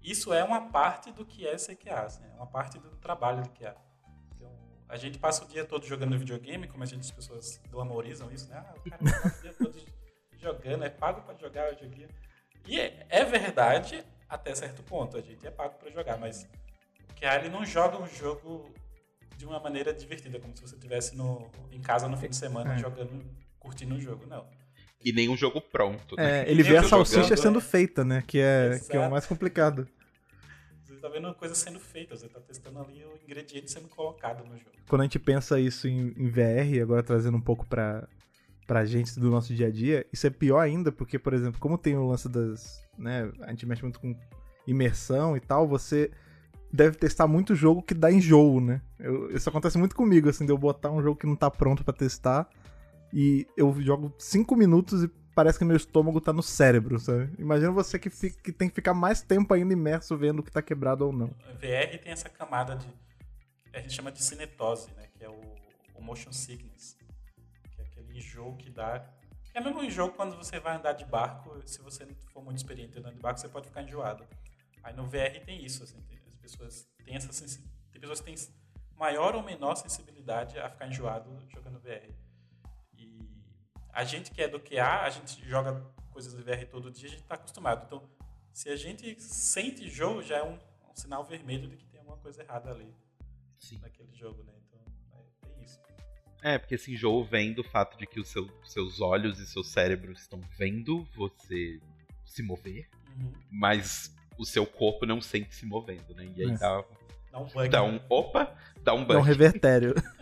Isso 0.00 0.32
é 0.32 0.44
uma 0.44 0.70
parte 0.70 1.10
do 1.10 1.26
que 1.26 1.46
é 1.46 1.58
ser 1.58 1.76
QA, 1.76 2.02
assim, 2.02 2.24
é 2.24 2.34
uma 2.36 2.46
parte 2.46 2.78
do 2.78 2.88
trabalho 2.96 3.42
do 3.42 3.50
QA. 3.50 3.76
A 4.88 4.96
gente 4.96 5.18
passa 5.18 5.44
o 5.44 5.48
dia 5.48 5.64
todo 5.64 5.86
jogando 5.86 6.18
videogame, 6.18 6.66
como 6.66 6.82
a 6.82 6.86
gente, 6.86 7.00
as 7.00 7.10
pessoas 7.10 7.60
glamorizam 7.70 8.30
isso, 8.32 8.48
né? 8.48 8.56
Ah, 8.56 8.74
o 8.74 8.90
cara 8.90 9.04
passa 9.04 9.38
o 9.38 9.42
dia 9.42 9.52
todo 9.52 9.78
jogando, 10.40 10.84
é 10.84 10.88
pago 10.88 11.22
para 11.22 11.36
jogar 11.36 11.74
dia. 11.86 12.08
E 12.66 12.80
é, 12.80 13.06
é 13.08 13.24
verdade, 13.24 14.02
até 14.28 14.54
certo 14.54 14.82
ponto. 14.82 15.16
A 15.16 15.20
gente 15.20 15.46
é 15.46 15.50
pago 15.50 15.74
para 15.78 15.90
jogar, 15.90 16.16
mas 16.16 16.48
o 17.10 17.14
ele 17.36 17.50
não 17.50 17.64
joga 17.64 17.98
um 17.98 18.06
jogo 18.06 18.72
de 19.36 19.44
uma 19.44 19.60
maneira 19.60 19.92
divertida, 19.92 20.40
como 20.40 20.56
se 20.56 20.62
você 20.62 20.74
estivesse 20.74 21.16
em 21.70 21.80
casa 21.80 22.08
no 22.08 22.16
fim 22.16 22.28
de 22.28 22.36
semana 22.36 22.74
é. 22.74 22.78
jogando, 22.78 23.24
curtindo 23.58 23.94
o 23.94 24.00
jogo, 24.00 24.26
não. 24.26 24.46
E 25.04 25.12
nem 25.12 25.28
um 25.28 25.36
jogo 25.36 25.60
pronto. 25.60 26.16
Né? 26.16 26.40
É, 26.40 26.50
ele 26.50 26.62
vê 26.62 26.76
a 26.76 26.82
salsicha 26.82 27.22
jogando, 27.22 27.42
sendo 27.42 27.58
é. 27.58 27.62
feita, 27.62 28.04
né? 28.04 28.22
Que 28.26 28.40
é, 28.40 28.80
que 28.90 28.96
é 28.96 29.00
o 29.00 29.10
mais 29.10 29.26
complicado. 29.26 29.86
Tá 31.00 31.08
vendo 31.08 31.32
coisa 31.34 31.54
sendo 31.54 31.78
feita, 31.78 32.16
você 32.16 32.28
tá 32.28 32.40
testando 32.40 32.80
ali 32.80 33.04
o 33.04 33.18
ingrediente 33.24 33.70
sendo 33.70 33.88
colocado 33.88 34.44
no 34.44 34.56
jogo. 34.56 34.70
Quando 34.88 35.02
a 35.02 35.04
gente 35.04 35.18
pensa 35.18 35.60
isso 35.60 35.86
em, 35.86 36.14
em 36.16 36.28
VR, 36.28 36.82
agora 36.82 37.02
trazendo 37.02 37.36
um 37.36 37.40
pouco 37.40 37.66
pra, 37.66 38.08
pra 38.66 38.84
gente 38.84 39.18
do 39.18 39.30
nosso 39.30 39.54
dia 39.54 39.68
a 39.68 39.70
dia, 39.70 40.06
isso 40.12 40.26
é 40.26 40.30
pior 40.30 40.60
ainda, 40.60 40.90
porque, 40.90 41.18
por 41.18 41.32
exemplo, 41.32 41.60
como 41.60 41.78
tem 41.78 41.96
o 41.96 42.06
lance 42.06 42.28
das, 42.28 42.82
né? 42.98 43.30
A 43.40 43.50
gente 43.50 43.66
mexe 43.66 43.82
muito 43.82 44.00
com 44.00 44.14
imersão 44.66 45.36
e 45.36 45.40
tal, 45.40 45.66
você 45.66 46.10
deve 46.72 46.96
testar 46.96 47.26
muito 47.26 47.54
jogo 47.54 47.82
que 47.82 47.94
dá 47.94 48.10
enjoo, 48.12 48.60
né? 48.60 48.82
Eu, 48.98 49.30
isso 49.30 49.48
acontece 49.48 49.78
muito 49.78 49.94
comigo, 49.94 50.28
assim, 50.28 50.44
de 50.44 50.52
eu 50.52 50.58
botar 50.58 50.90
um 50.90 51.02
jogo 51.02 51.18
que 51.18 51.26
não 51.26 51.36
tá 51.36 51.50
pronto 51.50 51.84
para 51.84 51.94
testar 51.94 52.48
e 53.12 53.46
eu 53.56 53.72
jogo 53.80 54.12
5 54.18 54.54
minutos 54.54 55.04
e 55.04 55.10
parece 55.38 55.56
que 55.56 55.64
meu 55.64 55.76
estômago 55.76 56.20
tá 56.20 56.32
no 56.32 56.42
cérebro, 56.42 56.98
sabe? 56.98 57.30
Imagina 57.38 57.70
você 57.70 57.96
que, 57.96 58.10
fica, 58.10 58.42
que 58.42 58.50
tem 58.50 58.68
que 58.68 58.74
ficar 58.74 58.92
mais 58.92 59.22
tempo 59.22 59.54
ainda 59.54 59.72
imerso 59.72 60.16
vendo 60.16 60.40
o 60.40 60.42
que 60.42 60.50
tá 60.50 60.60
quebrado 60.60 61.06
ou 61.06 61.12
não. 61.12 61.28
VR 61.60 61.96
tem 62.02 62.10
essa 62.10 62.28
camada 62.28 62.74
de. 62.74 62.88
A 63.72 63.78
gente 63.78 63.94
chama 63.94 64.10
de 64.10 64.20
cinetose, 64.20 64.90
né? 64.96 65.06
Que 65.16 65.22
é 65.24 65.28
o, 65.28 65.40
o 65.94 66.02
motion 66.02 66.32
sickness. 66.32 66.98
Que 67.76 67.80
é 67.80 67.84
aquele 67.84 68.18
enjoo 68.18 68.56
que 68.56 68.68
dá 68.68 69.08
é 69.54 69.60
mesmo 69.60 69.80
em 69.82 69.90
jogo 69.90 70.14
quando 70.14 70.36
você 70.36 70.58
vai 70.58 70.76
andar 70.76 70.92
de 70.92 71.04
barco, 71.04 71.60
se 71.66 71.80
você 71.82 72.04
não 72.04 72.14
for 72.32 72.42
muito 72.42 72.58
experiente 72.58 72.98
andando 72.98 73.14
de 73.14 73.20
barco, 73.20 73.38
você 73.38 73.48
pode 73.48 73.68
ficar 73.68 73.82
enjoado. 73.82 74.24
Aí 74.82 74.94
no 74.94 75.06
VR 75.06 75.40
tem 75.44 75.64
isso, 75.64 75.84
assim, 75.84 76.00
tem, 76.02 76.18
as 76.32 76.38
pessoas 76.38 76.88
têm 77.04 77.14
essa 77.14 77.60
tem 77.92 78.00
pessoas 78.00 78.20
que 78.20 78.26
têm 78.26 78.36
maior 78.96 79.36
ou 79.36 79.42
menor 79.42 79.76
sensibilidade 79.76 80.58
a 80.58 80.68
ficar 80.68 80.88
enjoado 80.88 81.38
jogando 81.48 81.78
VR. 81.78 82.27
A 83.92 84.04
gente 84.04 84.30
que 84.30 84.42
é 84.42 84.48
do 84.48 84.60
QA, 84.60 85.02
a 85.02 85.10
gente 85.10 85.44
joga 85.48 85.84
coisas 86.12 86.34
de 86.34 86.42
VR 86.42 86.66
todo 86.70 86.90
dia, 86.90 87.08
a 87.08 87.10
gente 87.10 87.22
está 87.22 87.34
acostumado. 87.34 87.84
Então, 87.86 88.08
se 88.52 88.68
a 88.68 88.76
gente 88.76 89.20
sente 89.20 89.88
jogo, 89.88 90.22
já 90.22 90.38
é 90.38 90.42
um, 90.42 90.54
um, 90.54 90.94
sinal 90.94 91.24
vermelho 91.24 91.68
de 91.68 91.76
que 91.76 91.86
tem 91.86 92.00
alguma 92.00 92.16
coisa 92.18 92.42
errada 92.42 92.70
ali 92.70 92.92
Sim. 93.58 93.78
naquele 93.78 94.14
jogo, 94.14 94.42
né? 94.42 94.52
É, 96.42 96.56
porque 96.56 96.76
esse 96.76 96.92
enjoo 96.92 97.24
vem 97.24 97.52
do 97.52 97.64
fato 97.64 97.98
de 97.98 98.06
que 98.06 98.20
os 98.20 98.28
seu, 98.28 98.48
seus 98.64 99.00
olhos 99.00 99.40
e 99.40 99.46
seu 99.46 99.64
cérebro 99.64 100.12
estão 100.12 100.40
vendo 100.56 101.04
você 101.16 101.80
se 102.24 102.42
mover, 102.42 102.88
uhum. 103.16 103.32
mas 103.50 104.14
o 104.38 104.44
seu 104.44 104.64
corpo 104.64 105.04
não 105.04 105.20
sente 105.20 105.54
se 105.54 105.66
movendo, 105.66 106.14
né? 106.14 106.32
E 106.36 106.44
aí 106.44 106.56
dá, 106.56 106.84
dá 107.32 107.38
um 107.40 107.46
bug. 107.46 107.68
Dá 107.68 107.82
um, 107.82 108.00
opa, 108.08 108.56
dá 108.82 108.94
um 108.94 109.00
bug. 109.00 109.14
Dá 109.14 109.18
um 109.18 109.22
revertério. 109.22 109.94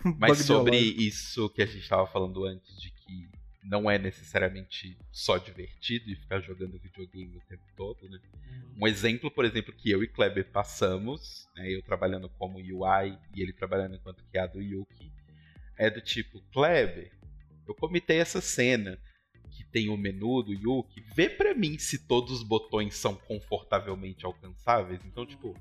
mas 0.18 0.38
sobre 0.38 0.76
isso 0.76 1.48
que 1.50 1.62
a 1.62 1.66
gente 1.66 1.82
estava 1.82 2.06
falando 2.06 2.44
antes, 2.44 2.80
de 2.80 2.90
que 2.90 3.28
não 3.62 3.90
é 3.90 3.98
necessariamente 3.98 4.96
só 5.12 5.36
divertido 5.36 6.10
e 6.10 6.16
ficar 6.16 6.40
jogando 6.40 6.78
videogame 6.78 7.36
o 7.36 7.48
tempo 7.48 7.62
todo, 7.76 8.08
né? 8.08 8.18
Uhum. 8.34 8.82
Um 8.82 8.86
exemplo, 8.86 9.30
por 9.30 9.44
exemplo, 9.44 9.72
que 9.72 9.90
eu 9.90 10.02
e 10.02 10.08
Kleber 10.08 10.50
passamos, 10.50 11.46
né, 11.54 11.70
eu 11.70 11.82
trabalhando 11.82 12.28
como 12.30 12.58
UI 12.58 13.18
e 13.34 13.42
ele 13.42 13.52
trabalhando 13.52 13.96
enquanto 13.96 14.24
QA 14.32 14.46
do 14.46 14.60
Yuki, 14.60 15.12
é 15.76 15.90
do 15.90 16.00
tipo, 16.00 16.40
Kleber, 16.52 17.12
eu 17.66 17.74
comitei 17.74 18.18
essa 18.18 18.40
cena 18.40 18.98
que 19.50 19.64
tem 19.64 19.88
o 19.88 19.96
menu 19.96 20.42
do 20.42 20.52
Yuki, 20.52 21.04
vê 21.14 21.28
pra 21.28 21.54
mim 21.54 21.78
se 21.78 22.06
todos 22.06 22.32
os 22.32 22.42
botões 22.42 22.94
são 22.94 23.14
confortavelmente 23.14 24.24
alcançáveis. 24.24 25.00
Então, 25.04 25.26
tipo, 25.26 25.54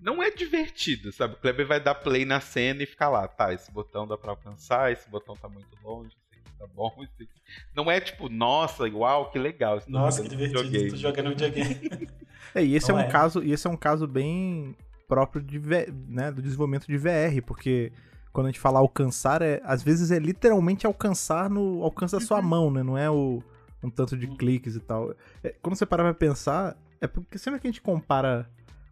não 0.00 0.22
é 0.22 0.30
divertido, 0.30 1.12
sabe? 1.12 1.34
O 1.34 1.36
Kleber 1.36 1.66
vai 1.66 1.80
dar 1.80 1.94
play 1.94 2.24
na 2.24 2.40
cena 2.40 2.82
e 2.82 2.86
ficar 2.86 3.08
lá, 3.08 3.26
tá, 3.26 3.52
esse 3.52 3.70
botão 3.70 4.06
dá 4.06 4.16
pra 4.16 4.32
alcançar, 4.32 4.92
esse 4.92 5.08
botão 5.08 5.36
tá 5.36 5.48
muito 5.48 5.68
longe, 5.82 6.08
esse 6.08 6.40
aqui 6.40 6.58
tá 6.58 6.66
bom, 6.74 6.94
esse 6.98 7.22
aqui... 7.22 7.40
Não 7.74 7.90
é 7.90 8.00
tipo, 8.00 8.28
nossa, 8.28 8.84
uau, 8.84 9.30
que 9.30 9.38
legal. 9.38 9.82
Nossa, 9.86 10.22
que 10.22 10.28
divertido, 10.28 10.62
videogame. 10.62 10.90
tô 10.90 10.96
jogando 10.96 11.28
videogame. 11.30 12.08
é, 12.54 12.64
e 12.64 12.74
esse 12.74 12.90
é 12.90 12.94
um 12.94 13.00
é. 13.00 13.08
caso, 13.08 13.42
e 13.42 13.52
esse 13.52 13.66
é 13.66 13.70
um 13.70 13.76
caso 13.76 14.06
bem 14.06 14.76
próprio 15.08 15.42
de, 15.42 15.58
né, 16.06 16.30
do 16.30 16.42
desenvolvimento 16.42 16.86
de 16.86 16.98
VR, 16.98 17.42
porque 17.44 17.92
quando 18.32 18.46
a 18.46 18.50
gente 18.50 18.60
fala 18.60 18.78
alcançar, 18.78 19.42
é, 19.42 19.60
às 19.64 19.82
vezes 19.82 20.10
é 20.10 20.18
literalmente 20.18 20.86
alcançar 20.86 21.48
no 21.50 21.82
alcance 21.82 22.12
da 22.12 22.20
sua 22.20 22.38
uhum. 22.38 22.44
mão, 22.44 22.70
né? 22.70 22.82
Não 22.82 22.96
é 22.96 23.10
o, 23.10 23.42
um 23.82 23.90
tanto 23.90 24.16
de 24.16 24.26
uhum. 24.26 24.36
cliques 24.36 24.76
e 24.76 24.80
tal. 24.80 25.14
É, 25.42 25.54
quando 25.62 25.76
você 25.76 25.86
para 25.86 26.04
pra 26.04 26.14
pensar, 26.14 26.76
é 27.00 27.06
porque 27.06 27.38
sempre 27.38 27.58
que 27.58 27.66
a 27.66 27.70
gente 27.70 27.80
compara, 27.80 28.48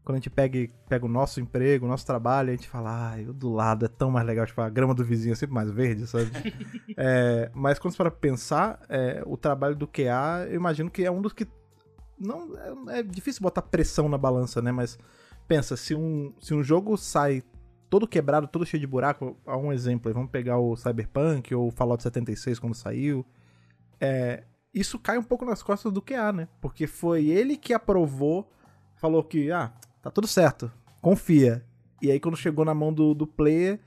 quando 0.06 0.14
a 0.14 0.18
gente 0.18 0.30
pega, 0.30 0.68
pega 0.88 1.04
o 1.04 1.08
nosso 1.08 1.40
emprego, 1.40 1.84
o 1.84 1.88
nosso 1.88 2.06
trabalho, 2.06 2.50
a 2.50 2.52
gente 2.52 2.68
fala, 2.68 3.16
ah, 3.16 3.20
o 3.28 3.32
do 3.32 3.52
lado 3.52 3.84
é 3.84 3.88
tão 3.88 4.08
mais 4.08 4.24
legal, 4.24 4.46
tipo, 4.46 4.60
a 4.60 4.70
grama 4.70 4.94
do 4.94 5.04
vizinho 5.04 5.32
é 5.32 5.34
sempre 5.34 5.52
mais 5.52 5.68
verde, 5.68 6.06
sabe? 6.06 6.30
é, 6.96 7.50
mas 7.52 7.76
quando 7.80 7.92
você 7.92 7.96
para 7.96 8.10
pensar, 8.12 8.78
é, 8.88 9.20
o 9.26 9.36
trabalho 9.36 9.74
do 9.74 9.84
QA, 9.84 10.46
eu 10.48 10.54
imagino 10.54 10.88
que 10.88 11.04
é 11.04 11.10
um 11.10 11.20
dos 11.20 11.32
que. 11.32 11.44
Não, 12.16 12.56
é, 12.88 13.00
é 13.00 13.02
difícil 13.02 13.42
botar 13.42 13.62
pressão 13.62 14.08
na 14.08 14.16
balança, 14.16 14.62
né? 14.62 14.70
Mas 14.70 14.96
pensa, 15.48 15.76
se 15.76 15.92
um, 15.92 16.32
se 16.40 16.54
um 16.54 16.62
jogo 16.62 16.96
sai 16.96 17.42
todo 17.90 18.06
quebrado, 18.06 18.46
todo 18.46 18.64
cheio 18.64 18.80
de 18.80 18.86
buraco. 18.86 19.36
Há 19.44 19.56
um 19.56 19.72
exemplo, 19.72 20.12
vamos 20.12 20.30
pegar 20.30 20.56
o 20.56 20.76
Cyberpunk 20.76 21.52
ou 21.52 21.66
o 21.66 21.72
Fallout 21.72 22.00
76 22.00 22.60
quando 22.60 22.74
saiu. 22.74 23.26
É, 24.00 24.44
isso 24.72 25.00
cai 25.00 25.18
um 25.18 25.22
pouco 25.24 25.44
nas 25.44 25.64
costas 25.64 25.92
do 25.92 26.00
QA, 26.00 26.32
né? 26.32 26.48
Porque 26.60 26.86
foi 26.86 27.26
ele 27.26 27.56
que 27.56 27.74
aprovou, 27.74 28.48
falou 28.94 29.24
que, 29.24 29.50
ah, 29.50 29.72
tá 30.06 30.10
tudo 30.10 30.26
certo, 30.26 30.70
confia. 31.00 31.64
E 32.00 32.10
aí 32.10 32.20
quando 32.20 32.36
chegou 32.36 32.64
na 32.64 32.74
mão 32.74 32.92
do, 32.92 33.14
do 33.14 33.26
player, 33.26 33.80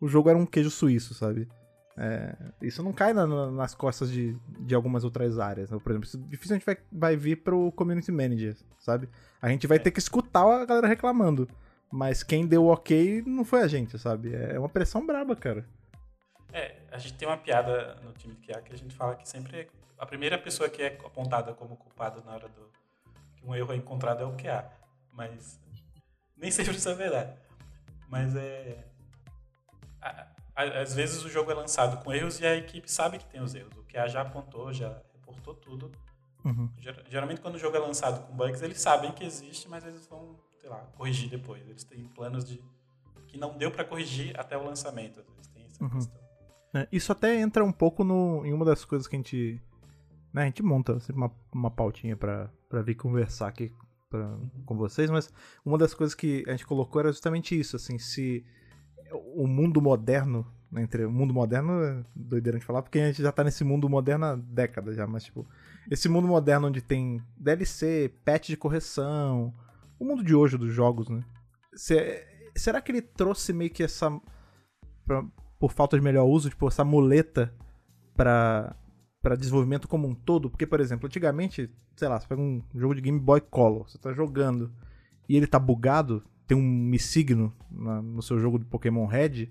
o 0.00 0.08
jogo 0.08 0.28
era 0.28 0.38
um 0.38 0.46
queijo 0.46 0.70
suíço, 0.70 1.14
sabe? 1.14 1.48
É, 2.00 2.36
isso 2.62 2.82
não 2.82 2.92
cai 2.92 3.12
na, 3.12 3.26
na, 3.26 3.50
nas 3.50 3.74
costas 3.74 4.10
de, 4.10 4.36
de 4.60 4.74
algumas 4.74 5.02
outras 5.02 5.38
áreas. 5.38 5.70
Né? 5.70 5.78
Por 5.82 5.90
exemplo, 5.90 6.06
isso 6.06 6.18
dificilmente 6.18 6.64
vai, 6.64 6.78
vai 6.92 7.16
vir 7.16 7.42
pro 7.42 7.72
community 7.72 8.12
manager, 8.12 8.56
sabe? 8.78 9.08
A 9.42 9.48
gente 9.48 9.66
vai 9.66 9.80
ter 9.80 9.90
que 9.90 9.98
escutar 9.98 10.44
a 10.44 10.64
galera 10.64 10.86
reclamando. 10.86 11.48
Mas 11.90 12.22
quem 12.22 12.46
deu 12.46 12.66
ok 12.66 13.22
não 13.26 13.44
foi 13.44 13.62
a 13.62 13.66
gente, 13.66 13.98
sabe? 13.98 14.34
É 14.34 14.58
uma 14.58 14.68
pressão 14.68 15.04
braba, 15.04 15.34
cara. 15.34 15.66
É, 16.52 16.76
a 16.92 16.98
gente 16.98 17.14
tem 17.14 17.26
uma 17.26 17.36
piada 17.36 17.96
no 18.04 18.12
time 18.12 18.34
de 18.34 18.46
QA 18.46 18.60
que 18.60 18.72
a 18.72 18.78
gente 18.78 18.94
fala 18.94 19.16
que 19.16 19.28
sempre 19.28 19.68
a 19.98 20.06
primeira 20.06 20.38
pessoa 20.38 20.68
que 20.68 20.82
é 20.82 20.98
apontada 21.04 21.52
como 21.52 21.76
culpada 21.76 22.22
na 22.24 22.32
hora 22.32 22.48
do 22.48 22.70
que 23.36 23.46
um 23.46 23.54
erro 23.54 23.72
é 23.72 23.76
encontrado 23.76 24.22
é 24.22 24.26
o 24.26 24.36
QA. 24.36 24.70
Mas 25.18 25.60
nem 26.36 26.48
sempre 26.48 26.76
isso 26.76 26.88
é. 26.88 27.36
Mas 28.08 28.36
é. 28.36 28.84
às 30.54 30.94
vezes 30.94 31.24
o 31.24 31.28
jogo 31.28 31.50
é 31.50 31.54
lançado 31.54 32.04
com 32.04 32.12
erros 32.12 32.38
e 32.38 32.46
a 32.46 32.54
equipe 32.54 32.88
sabe 32.88 33.18
que 33.18 33.26
tem 33.26 33.42
os 33.42 33.52
erros. 33.52 33.76
O 33.76 33.82
QA 33.82 34.06
já 34.06 34.22
apontou, 34.22 34.72
já 34.72 35.02
reportou 35.12 35.54
tudo. 35.54 35.90
Uhum. 36.44 36.70
Geralmente 37.08 37.40
quando 37.40 37.56
o 37.56 37.58
jogo 37.58 37.76
é 37.76 37.80
lançado 37.80 38.24
com 38.28 38.36
bugs, 38.36 38.62
eles 38.62 38.80
sabem 38.80 39.10
que 39.10 39.24
existe, 39.24 39.68
mas 39.68 39.84
eles 39.84 40.06
vão 40.06 40.38
sei 40.60 40.70
lá, 40.70 40.78
corrigir 40.96 41.28
depois. 41.28 41.68
Eles 41.68 41.82
têm 41.82 42.06
planos 42.06 42.44
de 42.44 42.62
que 43.26 43.36
não 43.36 43.58
deu 43.58 43.72
para 43.72 43.84
corrigir 43.84 44.38
até 44.38 44.56
o 44.56 44.62
lançamento. 44.62 45.18
Eles 45.18 45.48
têm 45.48 45.64
essa 45.64 45.82
uhum. 45.82 45.90
questão. 45.90 46.20
É, 46.74 46.86
isso 46.92 47.10
até 47.10 47.40
entra 47.40 47.64
um 47.64 47.72
pouco 47.72 48.04
no, 48.04 48.46
em 48.46 48.52
uma 48.52 48.64
das 48.64 48.84
coisas 48.84 49.08
que 49.08 49.16
a 49.16 49.18
gente. 49.18 49.60
Né, 50.32 50.42
a 50.42 50.44
gente 50.44 50.62
monta 50.62 51.00
sempre 51.00 51.20
uma, 51.20 51.32
uma 51.52 51.70
pautinha 51.72 52.16
pra 52.16 52.52
vir 52.84 52.94
conversar 52.94 53.48
aqui 53.48 53.74
pra, 54.08 54.36
com 54.64 54.76
vocês, 54.76 55.10
mas 55.10 55.32
uma 55.64 55.78
das 55.78 55.94
coisas 55.94 56.14
que 56.14 56.44
a 56.46 56.52
gente 56.52 56.66
colocou 56.66 57.00
era 57.00 57.12
justamente 57.12 57.58
isso, 57.58 57.76
assim, 57.76 57.98
se 57.98 58.44
o 59.34 59.46
mundo 59.46 59.80
moderno, 59.80 60.46
né, 60.70 60.82
entre 60.82 61.04
o 61.04 61.10
mundo 61.10 61.32
moderno 61.32 61.82
é 61.82 62.04
doideira 62.14 62.58
de 62.58 62.64
falar, 62.64 62.82
porque 62.82 62.98
a 62.98 63.06
gente 63.06 63.22
já 63.22 63.32
tá 63.32 63.42
nesse 63.44 63.64
mundo 63.64 63.88
moderno 63.88 64.26
há 64.26 64.36
décadas 64.36 64.96
já, 64.96 65.06
mas 65.06 65.24
tipo, 65.24 65.46
esse 65.90 66.08
mundo 66.08 66.28
moderno 66.28 66.68
onde 66.68 66.82
tem 66.82 67.22
DLC, 67.36 68.12
patch 68.24 68.48
de 68.48 68.56
correção, 68.56 69.54
o 69.98 70.04
mundo 70.04 70.22
de 70.22 70.34
hoje 70.34 70.56
dos 70.56 70.72
jogos, 70.72 71.08
né? 71.08 71.24
Se, 71.74 72.24
será 72.54 72.80
que 72.80 72.92
ele 72.92 73.02
trouxe 73.02 73.52
meio 73.52 73.70
que 73.70 73.82
essa 73.82 74.10
pra, 75.04 75.24
por 75.58 75.72
falta 75.72 75.96
de 75.96 76.04
melhor 76.04 76.24
uso, 76.24 76.50
tipo, 76.50 76.68
essa 76.68 76.84
muleta 76.84 77.52
para 78.14 78.76
para 79.22 79.36
desenvolvimento 79.36 79.88
como 79.88 80.06
um 80.06 80.14
todo, 80.14 80.48
porque 80.48 80.66
por 80.66 80.80
exemplo, 80.80 81.06
antigamente, 81.06 81.70
sei 81.96 82.08
lá, 82.08 82.18
você 82.20 82.26
pega 82.26 82.40
um 82.40 82.62
jogo 82.74 82.94
de 82.94 83.00
Game 83.00 83.18
Boy 83.18 83.40
Color, 83.40 83.88
você 83.88 83.98
tá 83.98 84.12
jogando 84.12 84.72
e 85.28 85.36
ele 85.36 85.46
tá 85.46 85.58
bugado, 85.58 86.22
tem 86.46 86.56
um 86.56 86.62
missigno 86.62 87.52
no 87.70 88.22
seu 88.22 88.38
jogo 88.38 88.58
de 88.58 88.64
Pokémon 88.64 89.06
Red, 89.06 89.48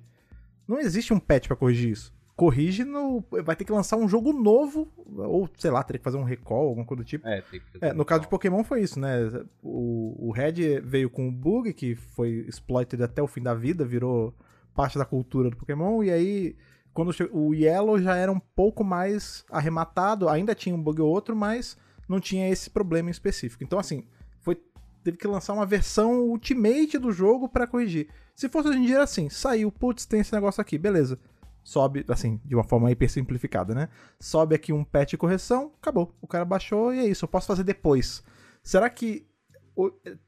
não 0.68 0.80
existe 0.80 1.14
um 1.14 1.20
patch 1.20 1.48
para 1.48 1.56
corrigir 1.56 1.92
isso. 1.92 2.16
Corrige 2.36 2.84
no. 2.84 3.24
Vai 3.44 3.56
ter 3.56 3.66
que 3.66 3.72
lançar 3.72 3.98
um 3.98 4.08
jogo 4.08 4.32
novo, 4.32 4.92
ou 5.08 5.50
sei 5.58 5.72
lá, 5.72 5.82
teria 5.82 5.98
que 5.98 6.04
fazer 6.04 6.18
um 6.18 6.24
recall, 6.24 6.68
alguma 6.68 6.86
coisa 6.86 7.04
do 7.04 7.08
tipo. 7.08 7.28
É, 7.28 7.42
tem 7.42 7.60
que 7.60 7.66
fazer 7.72 7.86
É, 7.86 7.94
um 7.94 7.98
no 7.98 8.06
caso 8.06 8.22
de. 8.22 8.28
Pokémon 8.28 8.64
foi 8.64 8.84
isso, 8.84 9.00
né? 9.00 9.18
O, 9.64 10.28
o 10.28 10.32
Red 10.32 10.82
veio 10.84 11.10
com 11.10 11.28
um 11.28 11.34
bug 11.34 11.74
que 11.74 11.96
foi 11.96 12.46
exploited 12.48 13.02
até 13.02 13.24
o 13.24 13.28
fim 13.28 13.42
da 13.42 13.56
vida, 13.56 13.84
virou 13.84 14.36
parte 14.76 15.00
da 15.00 15.06
cultura 15.06 15.50
do 15.50 15.58
Pokémon, 15.58 16.04
e 16.04 16.12
aí 16.12 16.56
quando 16.98 17.14
o 17.32 17.54
Yellow 17.54 18.02
já 18.02 18.16
era 18.16 18.32
um 18.32 18.40
pouco 18.40 18.84
mais 18.84 19.46
arrematado, 19.52 20.28
ainda 20.28 20.56
tinha 20.56 20.74
um 20.74 20.82
bug 20.82 21.00
ou 21.00 21.08
outro, 21.08 21.36
mas 21.36 21.78
não 22.10 22.20
tinha 22.20 22.50
esse 22.50 22.72
problema 22.72 23.08
em 23.08 23.12
específico. 23.12 23.64
Então, 23.64 23.78
assim, 23.78 24.08
foi 24.40 24.60
teve 25.04 25.16
que 25.16 25.28
lançar 25.28 25.54
uma 25.54 25.64
versão 25.64 26.22
ultimate 26.22 26.98
do 26.98 27.12
jogo 27.12 27.48
pra 27.48 27.68
corrigir. 27.68 28.10
Se 28.36 28.50
fosse 28.50 28.70
hoje 28.70 28.80
em 28.80 28.86
dia 28.88 28.96
era 28.96 29.04
assim, 29.04 29.30
saiu, 29.30 29.72
putz, 29.72 30.08
tem 30.08 30.22
esse 30.22 30.34
negócio 30.34 30.60
aqui, 30.60 30.76
beleza. 30.76 31.20
Sobe, 31.64 32.04
assim, 32.08 32.42
de 32.44 32.56
uma 32.56 32.64
forma 32.64 32.92
hiper 32.92 33.12
simplificada, 33.12 33.76
né? 33.76 33.90
Sobe 34.20 34.56
aqui 34.56 34.74
um 34.74 34.84
patch 34.84 35.12
de 35.12 35.18
correção, 35.18 35.72
acabou. 35.80 36.16
O 36.20 36.26
cara 36.26 36.46
baixou 36.46 36.92
e 36.92 36.98
é 36.98 37.06
isso, 37.06 37.26
eu 37.26 37.30
posso 37.30 37.46
fazer 37.46 37.64
depois. 37.64 38.24
Será 38.64 38.90
que 38.90 39.28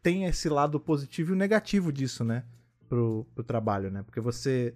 tem 0.04 0.26
esse 0.26 0.48
lado 0.48 0.80
positivo 0.80 1.34
e 1.34 1.36
negativo 1.36 1.92
disso, 1.92 2.24
né? 2.24 2.44
Pro, 2.88 3.26
pro 3.34 3.44
trabalho, 3.44 3.90
né? 3.90 4.04
Porque 4.04 4.22
você. 4.22 4.76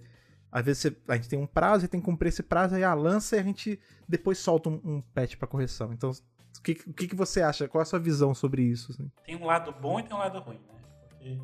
Às 0.54 0.64
vezes 0.64 0.82
você- 0.84 0.98
a 1.08 1.16
gente 1.16 1.28
tem 1.28 1.40
um 1.40 1.48
prazo 1.48 1.86
e 1.86 1.88
tem 1.88 2.00
que 2.00 2.06
cumprir 2.06 2.30
esse 2.30 2.44
prazo, 2.44 2.76
aí 2.76 2.84
a 2.84 2.94
lança 2.94 3.36
e 3.36 3.40
a 3.40 3.44
gente 3.44 3.80
depois 4.08 4.38
solta 4.38 4.70
um, 4.70 4.80
um 4.86 5.02
patch 5.02 5.36
pra 5.36 5.48
correção. 5.48 5.92
Então, 5.92 6.12
o 6.12 6.62
que, 6.62 6.74
o 6.86 6.94
que, 6.94 7.16
você 7.16 7.42
acha? 7.42 7.68
Qual 7.68 7.82
é 7.82 7.84
a 7.84 7.86
sua 7.86 7.98
visão 7.98 8.36
sobre 8.36 8.62
isso? 8.62 8.92
assim? 8.92 9.10
Tem 9.26 9.36
um 9.36 9.46
lado 9.46 9.72
bom 9.72 10.00
e 10.00 10.04
tem 10.04 10.16
um 10.16 10.20
lado 10.20 10.40
ruim, 10.40 10.60
né? 10.60 10.80
Porque 11.10 11.40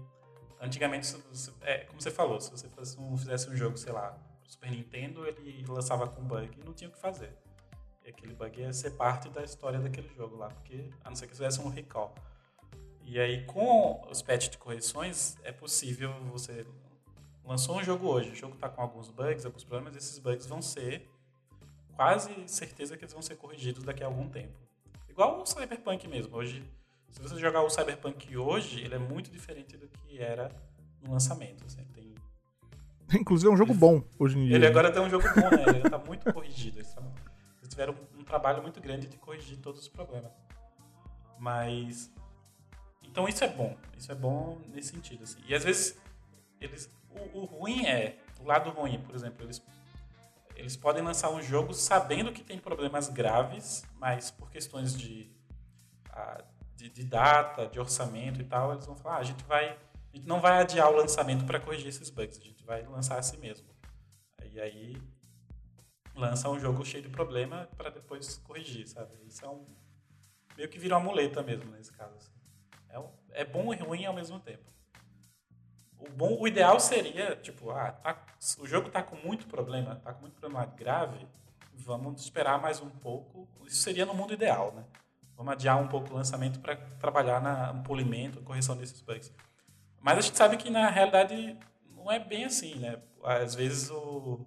antigamente, 0.62 1.12
é, 1.62 1.86
como 1.86 2.00
você 2.00 2.12
falou, 2.12 2.40
se 2.40 2.52
você 2.52 2.70
fizesse 2.70 3.00
um, 3.00 3.18
fizesse 3.18 3.50
um 3.50 3.56
jogo, 3.56 3.78
sei 3.78 3.92
lá, 3.92 4.16
Super 4.44 4.70
Nintendo, 4.70 5.26
ele 5.26 5.66
lançava 5.68 6.08
com 6.08 6.24
bug 6.24 6.48
e 6.62 6.64
não 6.64 6.74
tinha 6.74 6.88
o 6.92 6.94
que 6.94 7.00
fazer. 7.00 7.36
E 8.06 8.10
aquele 8.10 8.36
bug 8.36 8.62
ia 8.62 8.72
ser 8.72 8.92
parte 8.92 9.28
da 9.30 9.44
história 9.44 9.80
daquele 9.80 10.10
jogo 10.16 10.36
lá, 10.38 10.50
porque 10.50 10.92
a 11.04 11.10
não 11.10 11.16
ser 11.16 11.26
que 11.26 11.32
fizesse 11.34 11.60
um 11.60 11.70
recall. 11.70 12.14
E 13.04 13.20
aí, 13.20 13.44
com 13.46 14.06
os 14.08 14.22
patches 14.22 14.52
de 14.52 14.60
correções, 14.60 15.36
é 15.44 15.52
possível 15.52 16.14
você 16.26 16.64
lançou 17.50 17.78
um 17.78 17.84
jogo 17.84 18.08
hoje, 18.08 18.30
o 18.30 18.36
jogo 18.36 18.54
está 18.54 18.70
com 18.70 18.80
alguns 18.80 19.10
bugs, 19.10 19.44
alguns 19.44 19.64
problemas, 19.64 19.96
esses 19.96 20.20
bugs 20.20 20.46
vão 20.46 20.62
ser 20.62 21.10
quase 21.96 22.32
certeza 22.48 22.96
que 22.96 23.04
eles 23.04 23.12
vão 23.14 23.24
ser 23.24 23.36
corrigidos 23.38 23.84
daqui 23.84 24.04
a 24.04 24.06
algum 24.06 24.30
tempo. 24.30 24.54
Igual 25.10 25.42
o 25.42 25.46
Cyberpunk 25.48 26.08
mesmo. 26.08 26.38
Hoje, 26.38 26.64
se 27.10 27.20
você 27.20 27.38
jogar 27.40 27.64
o 27.64 27.70
Cyberpunk 27.70 28.38
hoje, 28.38 28.82
ele 28.82 28.94
é 28.94 29.00
muito 29.00 29.32
diferente 29.32 29.76
do 29.76 29.88
que 29.88 30.20
era 30.20 30.50
no 31.02 31.12
lançamento. 31.12 31.66
assim, 31.66 31.84
tem- 31.86 32.14
Inclusive 33.20 33.50
é 33.50 33.54
um 33.54 33.58
jogo 33.58 33.74
bom 33.74 34.04
hoje 34.20 34.38
em 34.38 34.46
dia. 34.46 34.56
Ele 34.56 34.66
né? 34.66 34.70
agora 34.70 34.92
tem 34.92 35.02
um 35.02 35.10
jogo 35.10 35.28
bom, 35.30 35.50
né? 35.50 35.64
Ele 35.70 35.80
está 35.88 35.98
muito 35.98 36.32
corrigido. 36.32 36.78
Eles, 36.78 36.94
tão- 36.94 37.12
eles 37.58 37.68
tiveram 37.70 37.96
um 38.18 38.24
trabalho 38.24 38.62
muito 38.62 38.80
grande 38.80 39.08
de 39.08 39.18
corrigir 39.18 39.58
todos 39.58 39.82
os 39.82 39.88
problemas. 39.88 40.32
Mas. 41.40 42.12
Então 43.04 43.28
isso 43.28 43.44
é 43.44 43.48
bom. 43.48 43.76
Isso 43.98 44.12
é 44.12 44.16
bom 44.16 44.62
nesse 44.68 44.90
sentido. 44.90 45.24
Assim. 45.24 45.40
E 45.48 45.56
às 45.56 45.64
vezes. 45.64 46.00
Eles, 46.62 46.90
o, 47.12 47.40
o 47.40 47.46
ruim 47.46 47.86
é. 47.86 48.18
O 48.40 48.46
lado 48.46 48.70
ruim, 48.70 49.02
por 49.02 49.14
exemplo, 49.14 49.46
eles, 49.46 49.62
eles 50.56 50.78
podem 50.78 51.04
lançar 51.04 51.30
um 51.30 51.42
jogo 51.42 51.74
sabendo 51.74 52.32
que 52.32 52.44
tem 52.44 52.58
problemas 52.58 53.10
graves, 53.10 53.84
mas 53.98 54.32
por 54.32 54.50
questões 54.50 54.98
de, 54.98 55.30
ah, 56.12 56.44
de, 56.76 56.90
de 56.90 57.04
data, 57.04 57.68
de 57.68 57.80
orçamento 57.80 58.42
e 58.42 58.46
tal, 58.46 58.72
eles 58.72 58.86
vão 58.86 58.96
falar: 58.96 59.16
ah, 59.16 59.20
a 59.20 59.24
gente 59.24 59.44
vai. 59.44 59.78
A 60.12 60.16
gente 60.16 60.28
não 60.28 60.42
vai 60.42 60.60
adiar 60.60 60.90
o 60.90 60.96
lançamento 60.96 61.46
para 61.46 61.60
corrigir 61.60 61.88
esses 61.88 62.10
bugs, 62.10 62.40
a 62.40 62.44
gente 62.44 62.64
vai 62.64 62.84
lançar 62.88 63.20
assim 63.20 63.38
mesmo. 63.38 63.68
E 64.52 64.60
aí 64.60 64.98
lança 66.16 66.50
um 66.50 66.60
jogo 66.60 66.84
cheio 66.84 67.04
de 67.04 67.10
problema 67.10 67.70
para 67.78 67.90
depois 67.90 68.38
corrigir, 68.40 68.88
sabe? 68.88 69.16
Isso 69.28 69.46
é 69.46 69.50
um 69.50 69.66
meio 70.58 70.68
que 70.68 70.80
vira 70.80 70.98
uma 70.98 71.06
muleta 71.06 71.44
mesmo 71.44 71.72
nesse 71.72 71.92
caso. 71.92 72.16
assim. 72.16 72.32
É, 72.90 73.42
é 73.42 73.46
bom 73.46 73.74
e 73.74 73.78
ruim 73.78 74.06
ao 74.06 74.14
mesmo 74.14 74.40
tempo. 74.40 74.70
O 76.00 76.10
bom, 76.10 76.38
o 76.40 76.48
ideal 76.48 76.80
seria 76.80 77.36
tipo, 77.36 77.72
ah, 77.72 77.92
tá- 77.92 78.26
o 78.58 78.66
jogo 78.66 78.90
tá 78.90 79.04
com 79.04 79.16
muito 79.18 79.48
problema, 79.48 79.96
tá 79.98 80.14
com 80.14 80.22
muito 80.22 80.40
problema 80.40 80.66
grave, 80.66 81.28
vamos 81.74 82.22
esperar 82.22 82.60
mais 82.62 82.80
um 82.82 82.90
pouco. 82.90 83.48
Isso 83.66 83.82
seria 83.82 84.06
no 84.06 84.14
mundo 84.14 84.34
ideal, 84.34 84.74
né? 84.74 84.86
Vamos 85.36 85.54
adiar 85.54 85.78
um 85.78 85.88
pouco 85.88 86.12
o 86.12 86.16
lançamento 86.16 86.60
para 86.60 86.76
trabalhar 87.00 87.42
na, 87.42 87.74
no 87.74 87.84
polimento, 87.84 88.42
correção 88.42 88.76
desses 88.78 89.02
bugs. 89.02 89.34
Mas 90.00 90.18
a 90.18 90.22
gente 90.22 90.38
sabe 90.38 90.58
que 90.58 90.70
na 90.70 90.90
realidade 90.90 91.58
não 91.96 92.12
é 92.12 92.20
bem 92.20 92.46
assim, 92.46 92.76
né? 92.76 93.02
Às 93.24 93.56
vezes 93.56 93.90
o, 93.90 94.46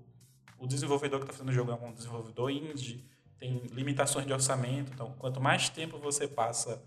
o 0.58 0.66
desenvolvedor 0.66 1.20
que 1.20 1.24
está 1.24 1.34
fazendo 1.34 1.50
o 1.50 1.52
jogo 1.52 1.70
é 1.70 1.74
um 1.74 1.92
desenvolvedor 1.92 2.50
indie, 2.50 3.04
tem 3.38 3.58
limitações 3.72 4.26
de 4.26 4.32
orçamento, 4.32 4.92
então 4.92 5.12
quanto 5.18 5.40
mais 5.40 5.68
tempo 5.68 5.98
você 5.98 6.26
passa 6.28 6.82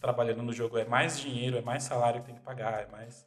trabalhando 0.00 0.42
no 0.42 0.52
jogo, 0.52 0.78
é 0.78 0.84
mais 0.84 1.18
dinheiro, 1.18 1.56
é 1.56 1.60
mais 1.60 1.82
salário 1.82 2.20
que 2.20 2.26
tem 2.26 2.36
que 2.36 2.40
pagar, 2.40 2.82
é 2.82 2.86
mais 2.86 3.26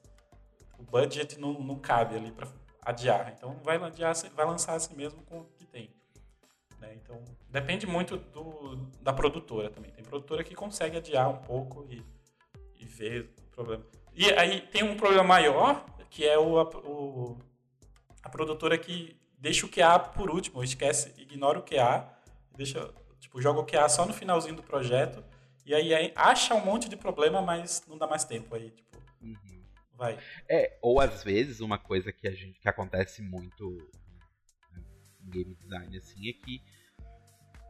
o 0.82 0.91
budget 0.91 1.39
não, 1.39 1.54
não 1.54 1.78
cabe 1.80 2.15
ali 2.15 2.32
para 2.32 2.48
adiar. 2.82 3.34
Então 3.38 3.56
vai 3.63 3.78
adiar, 3.78 4.13
vai 4.36 4.46
lançar 4.46 4.74
assim 4.76 4.96
mesmo 4.96 5.22
com 5.24 5.39
o 5.41 5.46
que 5.58 5.65
tem. 5.65 5.89
né? 6.80 6.94
Então 6.96 7.24
depende 7.50 7.86
muito 7.86 8.17
do, 8.17 8.76
da 9.02 9.13
produtora 9.13 9.70
também. 9.70 9.91
Tem 9.91 10.04
produtora 10.04 10.44
que 10.44 10.56
consegue 10.56 10.98
adiar 10.98 11.30
um 11.30 11.38
pouco 11.38 11.86
e, 11.89 12.04
e 12.80 12.86
ver 12.86 13.34
o 13.39 13.56
problema. 13.56 13.86
E 14.13 14.32
aí 14.34 14.62
tem 14.62 14.84
um 14.84 14.98
problema 14.98 15.24
maior, 15.24 15.86
que 16.10 16.26
é 16.28 16.38
o, 16.38 16.62
o- 16.62 17.38
a 18.24 18.30
produtora 18.30 18.78
que 18.78 19.15
deixa 19.38 19.65
o 19.65 19.70
QA 19.70 19.98
por 20.00 20.30
último, 20.30 20.63
esquece, 20.63 21.13
ignora 21.17 21.58
o 21.60 21.63
QA, 21.63 22.08
deixa, 22.56 22.94
tipo, 23.20 23.41
joga 23.41 23.60
o 23.62 23.65
QA 23.65 23.88
só 23.89 24.06
no 24.06 24.13
finalzinho 24.13 24.56
do 24.56 24.62
projeto, 24.63 25.24
e 25.65 25.74
aí, 25.74 25.94
aí 25.94 26.12
acha 26.15 26.54
um 26.54 26.63
monte 26.63 26.88
de 26.89 26.96
problema, 26.98 27.41
mas 27.41 27.84
não 27.88 27.98
dá 27.98 28.06
mais 28.06 28.24
tempo 28.24 28.54
aí, 28.56 28.70
tipo, 28.72 28.91
Uhum. 29.22 29.51
Vai. 30.02 30.18
É, 30.50 30.78
ou 30.82 31.00
às 31.00 31.24
vezes 31.24 31.60
uma 31.60 31.78
coisa 31.78 32.12
que 32.12 32.28
a 32.28 32.32
gente 32.32 32.60
que 32.60 32.68
acontece 32.68 33.22
muito 33.22 33.78
né, 34.74 34.84
em 35.24 35.30
game 35.30 35.56
design 35.56 35.98
assim 35.98 36.28
é 36.28 36.34
que 36.34 36.60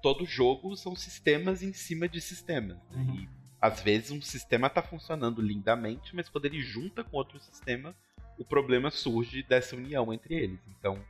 todo 0.02 0.26
jogo 0.26 0.76
são 0.78 0.96
sistemas 0.96 1.62
em 1.62 1.74
cima 1.74 2.08
de 2.08 2.22
sistemas. 2.22 2.78
né? 2.90 2.96
Uhum. 2.96 3.16
E 3.16 3.30
às 3.60 3.82
vezes 3.82 4.12
um 4.12 4.22
sistema 4.22 4.70
tá 4.70 4.82
funcionando 4.82 5.42
lindamente, 5.42 6.16
mas 6.16 6.30
quando 6.30 6.46
ele 6.46 6.62
junta 6.62 7.04
com 7.04 7.18
outro 7.18 7.40
sistema, 7.40 7.94
o 8.38 8.46
problema 8.46 8.90
surge 8.90 9.44
dessa 9.44 9.76
união 9.76 10.12
entre 10.12 10.34
eles. 10.34 10.60
Então, 10.70 11.04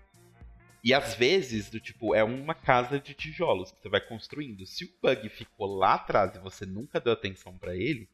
e 0.84 0.93
às 0.93 1.13
vezes 1.13 1.69
do 1.69 1.79
tipo 1.79 2.15
é 2.15 2.23
uma 2.23 2.55
casa 2.55 2.99
de 2.99 3.13
tijolos 3.13 3.71
que 3.71 3.79
você 3.79 3.89
vai 3.89 4.01
construindo. 4.01 4.65
Se 4.65 4.84
o 4.84 4.89
bug 5.01 5.29
ficou 5.29 5.77
lá 5.77 5.93
atrás 5.93 6.36
e 6.36 6.39
você 6.39 6.65
nunca 6.65 6.99
deu 6.99 7.13
atenção 7.13 7.57
pra 7.57 7.75
ele, 7.75 8.10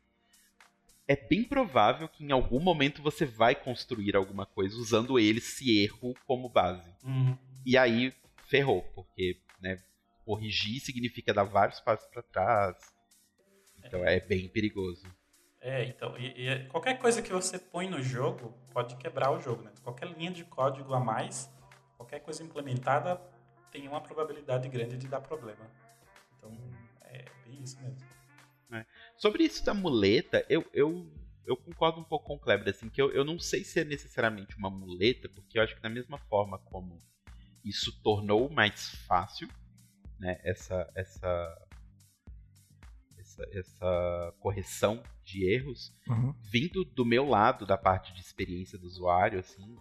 é 1.07 1.15
bem 1.15 1.43
provável 1.43 2.09
que 2.09 2.23
em 2.23 2.31
algum 2.31 2.59
momento 2.59 3.01
você 3.01 3.25
vai 3.25 3.55
construir 3.55 4.15
alguma 4.15 4.45
coisa 4.45 4.75
usando 4.75 5.17
ele, 5.17 5.39
esse 5.39 5.83
erro, 5.83 6.13
como 6.25 6.49
base. 6.49 6.91
Uhum. 7.03 7.37
E 7.65 7.77
aí 7.77 8.13
ferrou, 8.45 8.81
porque 8.93 9.39
né, 9.61 9.81
corrigir 10.25 10.81
significa 10.81 11.33
dar 11.33 11.43
vários 11.43 11.79
passos 11.79 12.05
para 12.07 12.21
trás. 12.21 12.75
Então 13.83 14.03
é 14.05 14.19
bem 14.19 14.49
perigoso. 14.49 15.07
É, 15.61 15.85
então, 15.85 16.17
e, 16.17 16.43
e 16.43 16.47
é- 16.47 16.65
qualquer 16.65 16.97
coisa 16.99 17.21
que 17.21 17.31
você 17.31 17.57
põe 17.57 17.89
no 17.89 18.01
jogo 18.01 18.53
pode 18.71 18.95
quebrar 18.97 19.31
o 19.31 19.39
jogo, 19.41 19.63
né? 19.63 19.71
Qualquer 19.83 20.09
linha 20.09 20.31
de 20.31 20.43
código 20.45 20.93
a 20.93 20.99
mais, 20.99 21.49
qualquer 21.97 22.19
coisa 22.19 22.43
implementada 22.43 23.19
tem 23.71 23.87
uma 23.87 23.99
probabilidade 23.99 24.69
grande 24.69 24.97
de 24.97 25.07
dar 25.07 25.21
problema. 25.21 25.69
Então, 26.37 26.51
é 27.01 27.25
bem 27.45 27.61
isso 27.63 27.81
mesmo. 27.81 28.06
Sobre 29.17 29.43
isso 29.43 29.63
da 29.65 29.73
muleta, 29.73 30.45
eu, 30.49 30.65
eu, 30.73 31.09
eu 31.45 31.55
concordo 31.57 31.99
um 31.99 32.03
pouco 32.03 32.25
com 32.27 32.35
o 32.35 32.39
Kleber, 32.39 32.69
assim, 32.69 32.89
que 32.89 33.01
eu, 33.01 33.11
eu 33.11 33.23
não 33.23 33.39
sei 33.39 33.63
se 33.63 33.79
é 33.79 33.83
necessariamente 33.83 34.57
uma 34.57 34.69
muleta, 34.69 35.29
porque 35.29 35.57
eu 35.57 35.63
acho 35.63 35.75
que 35.75 35.81
da 35.81 35.89
mesma 35.89 36.17
forma 36.17 36.57
como 36.59 36.97
isso 37.63 37.91
tornou 38.01 38.49
mais 38.49 38.89
fácil, 39.07 39.47
né, 40.19 40.39
essa, 40.43 40.89
essa, 40.95 41.67
essa, 43.17 43.43
essa 43.53 44.33
correção 44.39 45.01
de 45.23 45.43
erros, 45.49 45.93
Uhum. 46.07 46.33
vindo 46.51 46.85
do 46.85 47.05
meu 47.05 47.27
lado, 47.27 47.65
da 47.65 47.77
parte 47.77 48.13
de 48.13 48.21
experiência 48.21 48.77
do 48.77 48.87
usuário, 48.87 49.39
assim, 49.39 49.75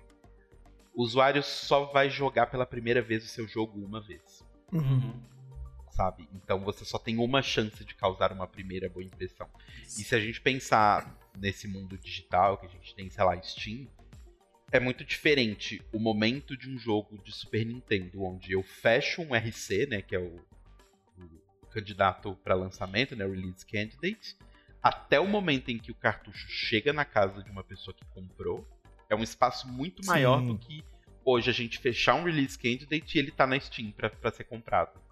o 0.95 1.03
usuário 1.03 1.43
só 1.43 1.85
vai 1.87 2.11
jogar 2.11 2.47
pela 2.47 2.67
primeira 2.67 3.03
vez 3.03 3.25
o 3.25 3.29
seu 3.29 3.47
jogo 3.47 3.79
uma 3.85 4.01
vez, 4.01 4.45
Uhum. 4.73 5.23
Sabe? 5.97 6.29
Então 6.35 6.61
você 6.61 6.85
só 6.85 6.99
tem 6.99 7.17
uma 7.17 7.41
chance 7.43 7.83
de 7.85 7.95
causar 7.95 8.31
uma 8.31 8.47
primeira 8.47 8.89
boa 8.89 9.03
impressão. 9.03 9.49
E 9.83 10.05
se 10.05 10.15
a 10.15 10.21
gente 10.21 10.41
pensar 10.41 11.19
nesse 11.37 11.67
mundo 11.67 11.97
digital 11.97 12.59
que 12.59 12.67
a 12.67 12.69
gente 12.69 12.95
tem, 12.95 13.09
sei 13.09 13.25
lá, 13.25 13.41
Steam, 13.43 13.89
é 14.71 14.79
muito 14.79 15.05
diferente 15.05 15.83
o 15.93 15.99
momento 15.99 16.57
de 16.57 16.69
um 16.69 16.79
jogo 16.79 17.19
de 17.23 17.33
Super 17.33 17.65
Nintendo, 17.65 18.23
onde 18.23 18.53
eu 18.53 18.63
fecho 18.63 19.23
um 19.23 19.35
RC, 19.35 19.87
né, 19.87 20.03
que 20.03 20.15
é 20.15 20.19
o, 20.19 20.37
o 21.17 21.67
candidato 21.71 22.37
para 22.45 22.55
lançamento, 22.55 23.17
né, 23.17 23.25
Release 23.25 23.65
Candidate, 23.65 24.37
até 24.83 25.19
o 25.19 25.27
momento 25.27 25.71
em 25.71 25.79
que 25.79 25.91
o 25.91 25.95
cartucho 25.95 26.47
chega 26.49 26.93
na 26.93 27.05
casa 27.05 27.43
de 27.43 27.51
uma 27.51 27.65
pessoa 27.65 27.95
que 27.95 28.05
comprou. 28.07 28.67
É 29.09 29.15
um 29.15 29.23
espaço 29.23 29.69
muito 29.69 30.03
Sim. 30.03 30.11
maior 30.11 30.43
do 30.43 30.59
que 30.59 30.85
hoje 31.25 31.49
a 31.49 31.53
gente 31.53 31.79
fechar 31.79 32.15
um 32.15 32.25
Release 32.25 32.59
Candidate 32.59 33.17
e 33.17 33.19
ele 33.19 33.31
tá 33.31 33.47
na 33.47 33.59
Steam 33.59 33.93
pra 33.93 34.31
ser 34.31 34.45
comprado. 34.45 35.06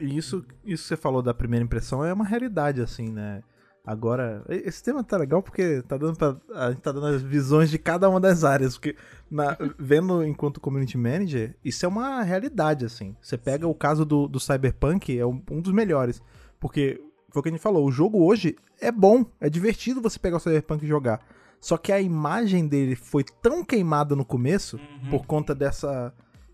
E 0.00 0.16
isso, 0.16 0.44
isso 0.64 0.82
que 0.82 0.88
você 0.88 0.96
falou 0.96 1.22
da 1.22 1.32
primeira 1.32 1.64
impressão 1.64 2.04
é 2.04 2.12
uma 2.12 2.24
realidade, 2.24 2.80
assim, 2.82 3.08
né? 3.10 3.42
Agora, 3.84 4.44
esse 4.48 4.82
tema 4.82 5.02
tá 5.02 5.16
legal 5.16 5.42
porque 5.42 5.80
tá 5.82 5.96
dando 5.96 6.16
pra, 6.16 6.36
a 6.54 6.70
gente 6.70 6.82
tá 6.82 6.92
dando 6.92 7.06
as 7.06 7.22
visões 7.22 7.70
de 7.70 7.78
cada 7.78 8.08
uma 8.10 8.20
das 8.20 8.44
áreas. 8.44 8.74
Porque, 8.76 8.94
na- 9.30 9.56
vendo 9.78 10.22
enquanto 10.24 10.60
community 10.60 10.98
manager, 10.98 11.56
isso 11.64 11.84
é 11.86 11.88
uma 11.88 12.22
realidade, 12.22 12.84
assim. 12.84 13.16
Você 13.22 13.38
pega 13.38 13.66
o 13.66 13.74
caso 13.74 14.04
do, 14.04 14.28
do 14.28 14.38
Cyberpunk, 14.38 15.18
é 15.18 15.24
um, 15.24 15.42
um 15.50 15.60
dos 15.62 15.72
melhores. 15.72 16.22
Porque, 16.60 17.00
foi 17.30 17.40
o 17.40 17.42
que 17.42 17.48
a 17.48 17.52
gente 17.52 17.62
falou, 17.62 17.86
o 17.86 17.90
jogo 17.90 18.22
hoje 18.22 18.54
é 18.80 18.92
bom, 18.92 19.24
é 19.40 19.48
divertido 19.48 20.02
você 20.02 20.18
pegar 20.18 20.36
o 20.36 20.40
Cyberpunk 20.40 20.84
e 20.84 20.88
jogar. 20.88 21.20
Só 21.58 21.78
que 21.78 21.90
a 21.90 22.00
imagem 22.00 22.68
dele 22.68 22.94
foi 22.94 23.24
tão 23.24 23.64
queimada 23.64 24.14
no 24.14 24.26
começo, 24.26 24.76
Uhum. 24.76 25.10
por 25.10 25.26
conta 25.26 25.54
dessa, 25.54 26.12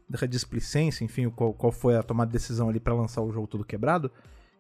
dessa 0.09 0.27
displicência, 0.29 1.05
enfim, 1.05 1.29
qual, 1.31 1.53
qual 1.53 1.73
foi 1.73 1.97
a 1.97 2.03
tomada 2.03 2.29
de 2.29 2.33
decisão 2.35 2.69
ali 2.69 2.79
pra 2.81 2.95
lançar 2.95 3.23
o 3.23 3.33
jogo 3.33 3.47
todo 3.47 3.64
quebrado, 3.64 4.11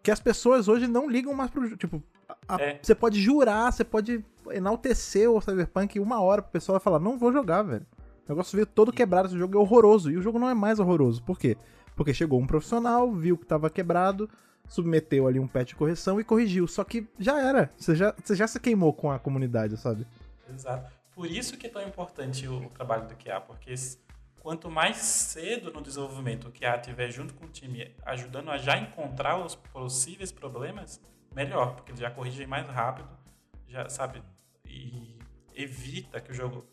que 0.02 0.10
as 0.10 0.20
pessoas 0.20 0.68
hoje 0.68 0.86
não 0.86 1.08
ligam 1.08 1.32
mais 1.34 1.50
pro 1.50 1.64
jogo. 1.64 1.76
Tipo, 1.76 2.02
a- 2.48 2.60
É. 2.60 2.78
você 2.82 2.94
pode 2.94 3.20
jurar, 3.20 3.72
você 3.72 3.84
pode 3.84 4.24
enaltecer 4.50 5.30
o 5.30 5.40
Cyberpunk 5.40 5.98
uma 6.00 6.20
hora, 6.20 6.40
o 6.40 6.44
pessoal 6.44 6.80
falar, 6.80 6.98
não 6.98 7.18
vou 7.18 7.32
jogar, 7.32 7.62
velho. 7.62 7.86
O 8.26 8.28
negócio 8.32 8.56
veio 8.56 8.66
todo 8.66 8.92
quebrado, 8.92 9.28
esse 9.28 9.38
jogo 9.38 9.56
é 9.56 9.60
horroroso. 9.60 10.10
E 10.10 10.16
o 10.16 10.22
jogo 10.22 10.38
não 10.38 10.48
é 10.48 10.54
mais 10.54 10.80
horroroso. 10.80 11.22
Por 11.22 11.38
quê? 11.38 11.56
Porque 11.94 12.12
chegou 12.12 12.40
um 12.40 12.46
profissional, 12.46 13.12
viu 13.12 13.38
que 13.38 13.46
tava 13.46 13.70
quebrado, 13.70 14.28
submeteu 14.68 15.28
ali 15.28 15.38
um 15.38 15.46
patch 15.46 15.68
de 15.68 15.76
correção 15.76 16.20
e 16.20 16.24
corrigiu. 16.24 16.66
Só 16.66 16.82
que 16.82 17.06
já 17.20 17.40
era. 17.40 17.70
Você 17.76 17.94
já, 17.94 18.12
você 18.22 18.34
já 18.34 18.48
se 18.48 18.58
queimou 18.58 18.92
com 18.92 19.10
a 19.12 19.18
comunidade, 19.18 19.76
sabe? 19.76 20.04
Exato. 20.52 20.90
Por 21.14 21.26
isso 21.30 21.56
que 21.56 21.66
é 21.68 21.70
tão 21.70 21.80
importante 21.82 22.46
o, 22.48 22.66
o 22.66 22.68
trabalho 22.70 23.06
do 23.06 23.14
QA, 23.14 23.40
porque 23.40 23.70
s- 23.72 23.96
quanto 24.46 24.70
mais 24.70 24.98
cedo 24.98 25.72
no 25.72 25.82
desenvolvimento 25.82 26.46
o 26.46 26.52
QA 26.52 26.76
estiver 26.76 27.10
junto 27.10 27.34
com 27.34 27.46
o 27.46 27.48
time, 27.48 27.92
ajudando 28.04 28.48
a 28.48 28.56
já 28.56 28.78
encontrar 28.78 29.44
os 29.44 29.56
possíveis 29.56 30.30
problemas, 30.30 31.00
melhor, 31.34 31.74
porque 31.74 31.90
ele 31.90 31.98
já 32.00 32.12
corrige 32.12 32.46
mais 32.46 32.64
rápido, 32.68 33.08
já 33.66 33.88
sabe, 33.88 34.22
e 34.64 35.18
evita 35.52 36.20
que 36.20 36.30
o 36.30 36.34
jogo... 36.34 36.64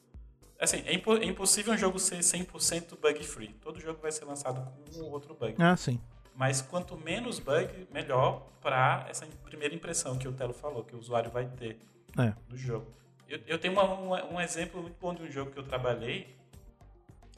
Assim, 0.60 0.84
é, 0.86 0.94
impo- 0.94 1.18
é 1.18 1.26
impossível 1.26 1.74
um 1.74 1.78
jogo 1.78 1.98
ser 1.98 2.20
100% 2.20 2.96
bug-free. 3.00 3.54
Todo 3.60 3.80
jogo 3.80 4.00
vai 4.00 4.12
ser 4.12 4.26
lançado 4.26 4.62
com 4.70 5.00
um 5.00 5.06
ou 5.06 5.12
outro 5.12 5.34
bug. 5.34 5.56
Ah, 5.58 5.76
sim. 5.76 6.00
Mas 6.36 6.62
quanto 6.62 6.96
menos 6.96 7.40
bug, 7.40 7.88
melhor 7.92 8.52
para 8.62 9.04
essa 9.10 9.26
primeira 9.44 9.74
impressão 9.74 10.16
que 10.16 10.28
o 10.28 10.32
Telo 10.34 10.54
falou, 10.54 10.84
que 10.84 10.96
o 10.96 11.00
usuário 11.00 11.32
vai 11.32 11.48
ter 11.48 11.80
É. 12.20 12.36
do 12.48 12.56
jogo. 12.56 12.86
Eu, 13.28 13.40
eu 13.48 13.58
tenho 13.58 13.74
uma- 13.74 13.84
uma- 13.96 14.26
um 14.26 14.40
exemplo 14.40 14.80
muito 14.80 14.96
bom 15.02 15.16
de 15.16 15.24
um 15.24 15.32
jogo 15.32 15.50
que 15.50 15.58
eu 15.58 15.64
trabalhei 15.64 16.38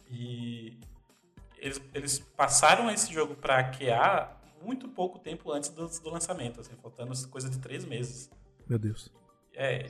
e 0.09 0.79
eles, 1.57 1.81
eles 1.93 2.19
passaram 2.19 2.89
esse 2.89 3.11
jogo 3.13 3.35
para 3.35 3.63
QA 3.71 4.29
muito 4.61 4.87
pouco 4.87 5.19
tempo 5.19 5.51
antes 5.51 5.69
do, 5.69 5.87
do 5.87 6.09
lançamento, 6.09 6.59
assim, 6.59 6.75
faltando 6.81 7.13
coisa 7.29 7.49
de 7.49 7.59
três 7.59 7.85
meses. 7.85 8.29
Meu 8.67 8.79
Deus. 8.79 9.11
É, 9.53 9.89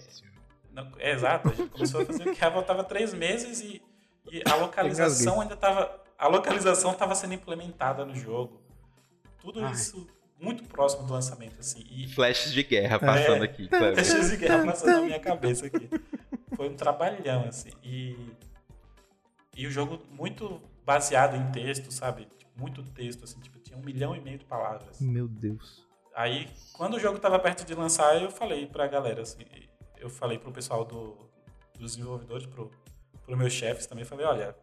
não, 0.71 0.91
é 0.99 1.11
exato, 1.11 1.49
a 1.49 1.53
gente 1.53 1.69
começou 1.69 2.01
a 2.01 2.05
fazer 2.05 2.27
o 2.27 2.35
QA, 2.35 2.51
faltava 2.51 2.83
três 2.83 3.13
meses 3.13 3.61
e, 3.61 3.81
e 4.31 4.41
a 4.49 4.55
localização 4.55 5.41
ainda 5.41 5.53
estava. 5.53 6.03
A 6.17 6.27
localização 6.27 6.91
estava 6.91 7.15
sendo 7.15 7.33
implementada 7.33 8.05
no 8.05 8.15
jogo. 8.15 8.61
Tudo 9.39 9.63
Ai. 9.63 9.71
isso 9.73 10.07
muito 10.39 10.63
próximo 10.65 11.05
do 11.05 11.13
lançamento, 11.13 11.59
assim. 11.59 11.83
E 11.89 12.07
Flashes 12.07 12.51
de 12.53 12.63
guerra 12.63 12.99
passando 12.99 13.43
É. 13.43 13.45
aqui? 13.45 13.67
Fechas 13.95 14.31
de 14.31 14.37
guerra 14.37 14.65
passando 14.65 14.95
na 14.95 15.01
minha 15.01 15.19
cabeça 15.19 15.65
aqui. 15.67 15.89
Foi 16.55 16.69
um 16.69 16.75
trabalhão, 16.75 17.45
assim. 17.47 17.71
E, 17.83 18.17
e 19.55 19.65
o 19.65 19.71
jogo 19.71 19.99
muito 20.11 20.61
baseado 20.85 21.35
em 21.35 21.51
texto, 21.51 21.91
sabe? 21.91 22.27
Muito 22.55 22.83
texto, 22.83 23.23
assim. 23.23 23.39
Tipo, 23.39 23.57
tinha 23.59 23.77
um 23.77 23.81
milhão 23.81 24.15
e 24.15 24.19
meio 24.19 24.37
de 24.37 24.45
palavras. 24.45 24.99
Meu 24.99 25.27
Deus. 25.27 25.85
Aí, 26.13 26.49
quando 26.73 26.95
o 26.95 26.99
jogo 26.99 27.19
tava 27.19 27.39
perto 27.39 27.65
de 27.65 27.73
lançar, 27.73 28.21
eu 28.21 28.29
falei 28.29 28.67
pra 28.67 28.87
galera, 28.87 29.21
assim. 29.21 29.39
Eu 29.97 30.09
falei 30.09 30.37
pro 30.37 30.51
pessoal 30.51 30.85
do, 30.85 31.17
dos 31.77 31.95
desenvolvedores, 31.95 32.45
pro, 32.45 32.69
pro 33.25 33.37
meus 33.37 33.53
chefes 33.53 33.85
também. 33.85 34.05
Falei, 34.05 34.25
olha, 34.25 34.55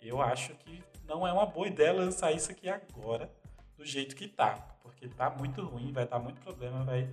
eu 0.00 0.20
acho 0.22 0.54
que 0.54 0.82
não 1.04 1.26
é 1.26 1.32
uma 1.32 1.46
boa 1.46 1.66
ideia 1.66 1.92
lançar 1.92 2.32
isso 2.32 2.50
aqui 2.50 2.68
agora, 2.68 3.32
do 3.76 3.84
jeito 3.84 4.14
que 4.14 4.28
tá. 4.28 4.54
Porque 4.82 5.08
tá 5.08 5.28
muito 5.30 5.62
ruim, 5.64 5.92
vai 5.92 6.06
dar 6.06 6.18
muito 6.18 6.40
problema, 6.40 6.84
vai... 6.84 7.08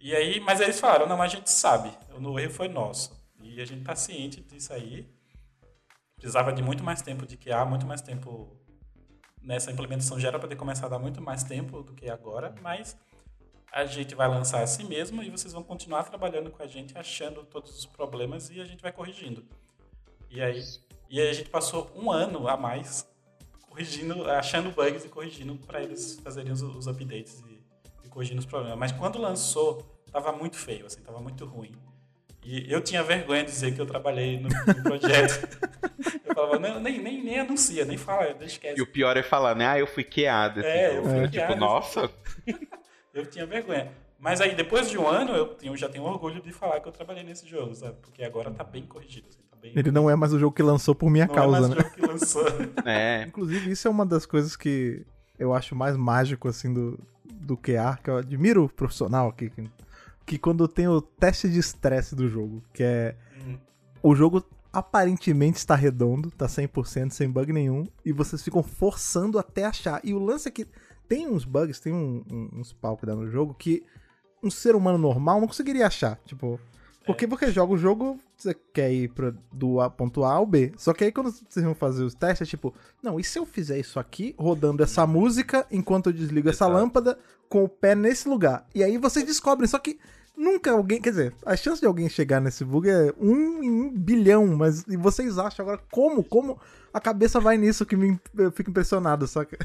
E 0.00 0.14
aí, 0.14 0.40
mas 0.40 0.60
aí 0.60 0.66
eles 0.66 0.78
falaram, 0.78 1.06
não, 1.06 1.16
mas 1.16 1.32
a 1.32 1.36
gente 1.36 1.50
sabe, 1.50 1.90
o 2.14 2.38
erro 2.38 2.52
foi 2.52 2.68
nosso. 2.68 3.18
E 3.42 3.60
a 3.60 3.64
gente 3.64 3.84
tá 3.84 3.96
ciente 3.96 4.40
disso 4.40 4.72
aí. 4.72 5.08
Precisava 6.18 6.52
de 6.52 6.62
muito 6.62 6.84
mais 6.84 7.00
tempo 7.00 7.24
de 7.24 7.36
QA, 7.36 7.64
muito 7.64 7.86
mais 7.86 8.02
tempo 8.02 8.56
nessa 9.40 9.70
implementação 9.70 10.20
já 10.20 10.28
era 10.28 10.38
para 10.38 10.48
ter 10.48 10.56
começado 10.56 10.92
há 10.92 10.98
muito 10.98 11.22
mais 11.22 11.42
tempo 11.42 11.82
do 11.82 11.94
que 11.94 12.10
agora, 12.10 12.54
mas 12.60 12.96
a 13.72 13.86
gente 13.86 14.14
vai 14.14 14.28
lançar 14.28 14.62
assim 14.62 14.84
mesmo 14.84 15.22
e 15.22 15.30
vocês 15.30 15.52
vão 15.52 15.62
continuar 15.62 16.04
trabalhando 16.04 16.50
com 16.50 16.62
a 16.62 16.66
gente, 16.66 16.96
achando 16.98 17.44
todos 17.44 17.78
os 17.78 17.86
problemas 17.86 18.50
e 18.50 18.60
a 18.60 18.64
gente 18.64 18.82
vai 18.82 18.92
corrigindo. 18.92 19.44
E 20.30 20.42
aí, 20.42 20.62
e 21.08 21.20
aí 21.20 21.30
a 21.30 21.32
gente 21.32 21.48
passou 21.48 21.90
um 21.94 22.10
ano 22.10 22.48
a 22.48 22.56
mais 22.56 23.08
corrigindo, 23.62 24.28
achando 24.30 24.70
bugs 24.70 25.04
e 25.04 25.08
corrigindo 25.08 25.54
para 25.56 25.82
eles 25.82 26.18
fazerem 26.20 26.52
os, 26.52 26.62
os 26.62 26.86
updates 26.86 27.40
e, 27.46 27.62
e 28.04 28.08
corrigindo 28.08 28.40
os 28.40 28.46
problemas. 28.46 28.78
Mas 28.78 28.92
quando 28.92 29.18
lançou, 29.18 29.82
tava 30.10 30.32
muito 30.32 30.56
feio, 30.56 30.86
assim, 30.86 31.00
tava 31.00 31.20
muito 31.20 31.44
ruim. 31.44 31.72
E 32.42 32.72
eu 32.72 32.80
tinha 32.80 33.02
vergonha 33.02 33.44
de 33.44 33.50
dizer 33.50 33.74
que 33.74 33.80
eu 33.80 33.86
trabalhei 33.86 34.38
no, 34.40 34.48
no 34.48 34.82
projeto. 34.82 35.48
eu 36.26 36.34
falava, 36.34 36.58
não, 36.58 36.80
nem, 36.80 36.98
nem, 37.00 37.22
nem 37.22 37.40
anuncia, 37.40 37.84
nem 37.84 37.98
fala, 37.98 38.34
quieto. 38.34 38.78
E 38.78 38.82
o 38.82 38.86
pior 38.86 39.16
é 39.16 39.22
falar, 39.22 39.54
né? 39.54 39.66
Ah, 39.66 39.78
eu 39.78 39.86
fui 39.86 40.04
QA 40.04 40.48
desse 40.48 40.68
É, 40.68 40.90
eu 40.90 41.04
jogo. 41.04 41.08
fui 41.08 41.28
Tipo, 41.28 41.36
QA 41.36 41.46
desse 41.46 41.60
nossa, 41.60 42.10
Eu 43.14 43.26
tinha 43.26 43.44
vergonha. 43.46 43.90
Mas 44.18 44.40
aí, 44.40 44.54
depois 44.54 44.90
de 44.90 44.98
um 44.98 45.06
ano, 45.06 45.32
eu 45.32 45.46
tenho, 45.46 45.76
já 45.76 45.88
tenho 45.88 46.04
orgulho 46.04 46.40
de 46.40 46.52
falar 46.52 46.80
que 46.80 46.88
eu 46.88 46.92
trabalhei 46.92 47.22
nesse 47.22 47.46
jogo, 47.46 47.74
sabe? 47.74 47.96
Porque 48.02 48.24
agora 48.24 48.50
tá 48.50 48.64
bem 48.64 48.84
corrigido. 48.84 49.28
Assim, 49.28 49.38
tá 49.50 49.56
bem... 49.60 49.72
Ele 49.76 49.90
não 49.90 50.10
é 50.10 50.16
mais 50.16 50.32
o 50.32 50.38
jogo 50.38 50.54
que 50.54 50.62
lançou 50.62 50.94
por 50.94 51.08
minha 51.10 51.26
Não 51.26 51.34
causa, 51.34 51.56
é 51.56 51.60
mais 51.60 51.70
né? 51.70 51.76
o 51.76 51.82
jogo 51.82 51.94
que 51.94 52.06
lançou. 52.06 52.46
é. 52.84 53.22
Inclusive, 53.22 53.70
isso 53.70 53.86
é 53.86 53.90
uma 53.90 54.04
das 54.04 54.26
coisas 54.26 54.56
que 54.56 55.04
eu 55.38 55.54
acho 55.54 55.76
mais 55.76 55.96
mágico, 55.96 56.48
assim, 56.48 56.72
do, 56.72 56.98
do 57.24 57.56
QA, 57.56 57.98
que 58.02 58.10
eu 58.10 58.16
admiro 58.16 58.64
o 58.64 58.68
profissional 58.68 59.28
aqui, 59.28 59.50
que, 59.50 59.70
que 60.28 60.38
quando 60.38 60.68
tem 60.68 60.86
o 60.86 61.00
teste 61.00 61.48
de 61.48 61.58
estresse 61.58 62.14
do 62.14 62.28
jogo, 62.28 62.62
que 62.72 62.82
é 62.82 63.16
Hum. 63.46 63.56
o 64.02 64.14
jogo 64.14 64.44
aparentemente 64.70 65.56
está 65.56 65.74
redondo, 65.74 66.30
tá 66.30 66.46
100% 66.46 67.10
sem 67.12 67.30
bug 67.30 67.52
nenhum, 67.52 67.86
e 68.04 68.12
vocês 68.12 68.42
ficam 68.42 68.62
forçando 68.62 69.38
até 69.38 69.64
achar. 69.64 70.00
E 70.04 70.12
o 70.12 70.18
lance 70.18 70.46
é 70.46 70.50
que 70.50 70.66
tem 71.08 71.26
uns 71.26 71.44
bugs, 71.44 71.80
tem 71.80 71.92
um- 71.92 72.22
um- 72.30 72.60
uns 72.60 72.72
pau 72.72 72.96
que 72.96 73.06
dá 73.06 73.14
no 73.14 73.28
jogo 73.30 73.54
que 73.54 73.82
um 74.42 74.50
ser 74.50 74.76
humano 74.76 74.98
normal 74.98 75.40
não 75.40 75.48
conseguiria 75.48 75.86
achar. 75.86 76.16
Tipo, 76.26 76.60
porque 77.06 77.26
você 77.26 77.50
joga 77.50 77.72
o 77.72 77.78
jogo, 77.78 78.20
você 78.36 78.54
quer 78.54 78.92
ir 78.92 79.08
pra, 79.08 79.32
do 79.50 79.80
A, 79.80 79.88
ponto 79.88 80.22
A 80.22 80.32
ao 80.34 80.44
B. 80.46 80.72
Só 80.76 80.92
que 80.92 81.04
aí 81.04 81.10
quando 81.10 81.32
vocês 81.32 81.64
vão 81.64 81.74
fazer 81.74 82.04
os 82.04 82.14
testes, 82.14 82.46
é 82.46 82.50
tipo, 82.50 82.74
não, 83.02 83.18
e 83.18 83.24
se 83.24 83.38
eu 83.38 83.46
fizer 83.46 83.78
isso 83.78 83.98
aqui, 83.98 84.34
rodando 84.38 84.82
essa 84.82 85.06
música, 85.06 85.66
enquanto 85.72 86.08
eu 86.10 86.12
desligo 86.12 86.50
essa 86.50 86.66
Exato. 86.66 86.72
lâmpada, 86.78 87.18
com 87.48 87.64
o 87.64 87.68
pé 87.68 87.94
nesse 87.94 88.28
lugar? 88.28 88.66
E 88.74 88.84
aí 88.84 88.98
vocês 88.98 89.24
descobrem, 89.24 89.66
só 89.66 89.78
que 89.78 89.98
nunca 90.38 90.70
alguém, 90.70 91.02
quer 91.02 91.10
dizer, 91.10 91.34
a 91.44 91.56
chance 91.56 91.80
de 91.80 91.86
alguém 91.86 92.08
chegar 92.08 92.40
nesse 92.40 92.64
bug 92.64 92.88
é 92.88 93.12
um 93.18 93.62
em 93.62 93.70
um 93.70 93.90
bilhão, 93.90 94.46
mas 94.56 94.86
e 94.86 94.96
vocês 94.96 95.36
acham 95.36 95.64
agora 95.64 95.82
como? 95.90 96.22
Como 96.22 96.58
a 96.94 97.00
cabeça 97.00 97.40
vai 97.40 97.56
nisso 97.56 97.84
que 97.84 97.96
me, 97.96 98.18
eu 98.36 98.52
fico 98.52 98.70
impressionado, 98.70 99.26
saca? 99.26 99.58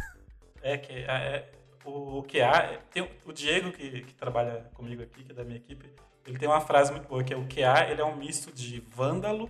É 0.61 0.77
que 0.77 0.93
é, 0.93 1.49
o, 1.85 2.19
o 2.19 2.23
QA, 2.23 2.79
tem, 2.91 3.07
o 3.25 3.31
Diego 3.31 3.71
que, 3.71 4.01
que 4.01 4.13
trabalha 4.15 4.65
comigo 4.73 5.03
aqui, 5.03 5.23
que 5.23 5.31
é 5.31 5.35
da 5.35 5.43
minha 5.43 5.57
equipe, 5.57 5.89
ele 6.25 6.39
tem 6.39 6.47
uma 6.47 6.61
frase 6.61 6.91
muito 6.91 7.07
boa, 7.07 7.23
que 7.23 7.33
é 7.33 7.37
o 7.37 7.45
QA, 7.45 7.89
ele 7.89 8.01
é 8.01 8.05
um 8.05 8.15
misto 8.15 8.51
de 8.51 8.79
vândalo 8.79 9.49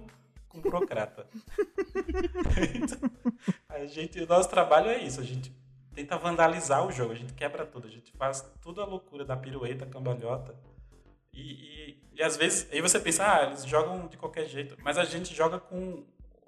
com 0.50 0.60
burocrata. 0.60 1.26
então, 2.76 3.10
a 3.70 3.86
gente, 3.86 4.20
o 4.20 4.28
nosso 4.28 4.50
trabalho 4.50 4.90
é 4.90 4.98
isso, 4.98 5.22
a 5.22 5.24
gente 5.24 5.56
tenta 5.94 6.18
vandalizar 6.18 6.86
o 6.86 6.92
jogo, 6.92 7.14
a 7.14 7.16
gente 7.16 7.34
quebra 7.34 7.66
tudo, 7.66 7.88
a 7.88 7.92
gente 7.92 8.12
faz 8.14 8.42
toda 8.62 8.82
a 8.82 8.86
loucura 8.86 9.24
da 9.24 9.38
pirueta, 9.38 9.86
cambalhota. 9.86 10.56
E, 11.34 11.42
e, 11.42 11.98
e 12.16 12.24
às 12.24 12.38
vezes, 12.38 12.68
aí 12.72 12.80
você 12.80 13.00
pensa, 13.00 13.24
ah, 13.26 13.46
eles 13.48 13.66
jogam 13.66 14.08
de 14.08 14.18
qualquer 14.18 14.48
jeito, 14.48 14.78
mas 14.84 14.98
a 14.98 15.04
gente 15.04 15.34
joga 15.34 15.60
com, 15.60 16.04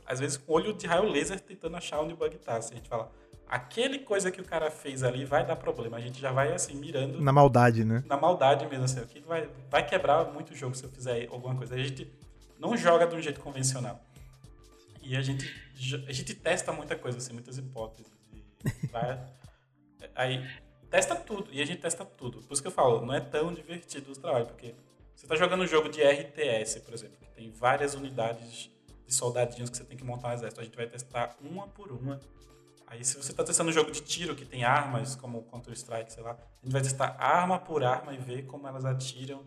às 0.06 0.19
vezes, 0.19 0.38
com 0.38 0.54
olho 0.54 0.74
de 0.74 0.86
raio 0.86 1.10
laser 1.10 1.39
tentando 1.39 1.76
achar 1.76 2.00
onde 2.00 2.13
o 2.13 2.17
bug 2.17 2.38
tá. 2.38 2.58
Assim, 2.58 2.74
a 2.74 2.78
gente 2.78 2.89
fala, 2.89 3.12
aquele 3.48 4.00
coisa 4.00 4.32
que 4.32 4.39
o 4.39 4.45
cara 4.45 4.69
fez 4.69 5.04
ali 5.04 5.26
vai 5.26 5.45
dar 5.45 5.56
problema. 5.56 5.98
A 5.98 6.02
gente 6.02 6.19
já 6.19 6.32
vai 6.32 6.54
assim, 6.54 6.76
mirando. 6.76 7.19
Na 7.19 7.32
maldade, 7.32 7.84
né? 7.84 8.04
Na 8.06 8.17
maldade 8.17 8.65
mesmo, 8.67 8.86
assim, 8.86 9.04
que 9.06 9.19
vai, 9.21 9.50
vai 9.69 9.86
quebrar 9.86 10.26
muito 10.32 10.54
o 10.54 10.56
jogo 10.56 10.76
se 10.76 10.84
eu 10.84 10.89
fizer 10.89 11.28
alguma 11.32 11.56
coisa. 11.56 11.76
A 11.76 11.78
gente 11.78 12.12
não 12.60 12.78
joga 12.78 13.08
de 13.08 13.15
um 13.15 13.21
jeito 13.21 13.39
convencional. 13.39 14.00
E 15.02 15.15
a 15.15 15.21
gente, 15.21 15.45
a 16.08 16.12
gente 16.12 16.34
testa 16.34 16.71
muita 16.71 16.95
coisa, 16.95 17.17
assim, 17.17 17.34
muitas 17.34 17.58
hipóteses. 17.58 18.12
Vai, 18.91 19.19
aí 20.15 20.48
testa 20.95 21.13
tudo, 21.13 21.49
e 21.51 21.62
a 21.62 21.65
gente 21.65 21.81
testa 21.81 22.05
tudo. 22.05 22.41
Por 22.43 22.53
isso 22.53 22.62
que 22.62 22.69
eu 22.69 22.71
falo, 22.71 23.05
não 23.05 23.13
é 23.13 23.19
tão 23.19 23.53
divertido 23.53 24.13
o 24.13 24.15
trabalho, 24.15 24.45
porque 24.45 24.73
você 25.13 25.25
está 25.25 25.36
jogando 25.36 25.63
um 25.63 25.67
jogo 25.67 25.89
de 25.89 26.01
RTS, 26.01 26.79
por 26.79 26.93
exemplo, 26.93 27.17
que 27.19 27.27
tem 27.31 27.51
várias 27.51 27.95
unidades 27.95 28.71
de 29.05 29.13
soldadinhos 29.13 29.69
que 29.69 29.75
você 29.75 29.84
tem 29.84 29.97
que 29.97 30.05
montar 30.05 30.29
um 30.29 30.34
exército. 30.34 30.62
A 30.62 30.63
gente 30.63 30.77
vai 30.77 30.88
testar 30.88 31.36
uma 31.41 31.67
por 31.67 31.91
uma 31.91 32.19
Aí 32.88 33.03
se 33.03 33.17
você 33.17 33.31
está 33.31 33.43
testando 33.43 33.71
um 33.71 33.73
jogo 33.73 33.91
de 33.91 33.99
tiro 33.99 34.36
que 34.36 34.45
tem 34.45 34.63
armas, 34.63 35.15
como 35.15 35.41
Counter-Strike, 35.43 36.13
sei 36.13 36.21
lá, 36.21 36.31
a 36.31 36.63
gente 36.63 36.71
vai 36.71 36.81
testar 36.84 37.17
arma 37.19 37.58
por 37.60 37.84
arma 37.84 38.13
e 38.13 38.17
ver 38.17 38.45
como 38.45 38.67
elas 38.67 38.86
atiram. 38.86 39.43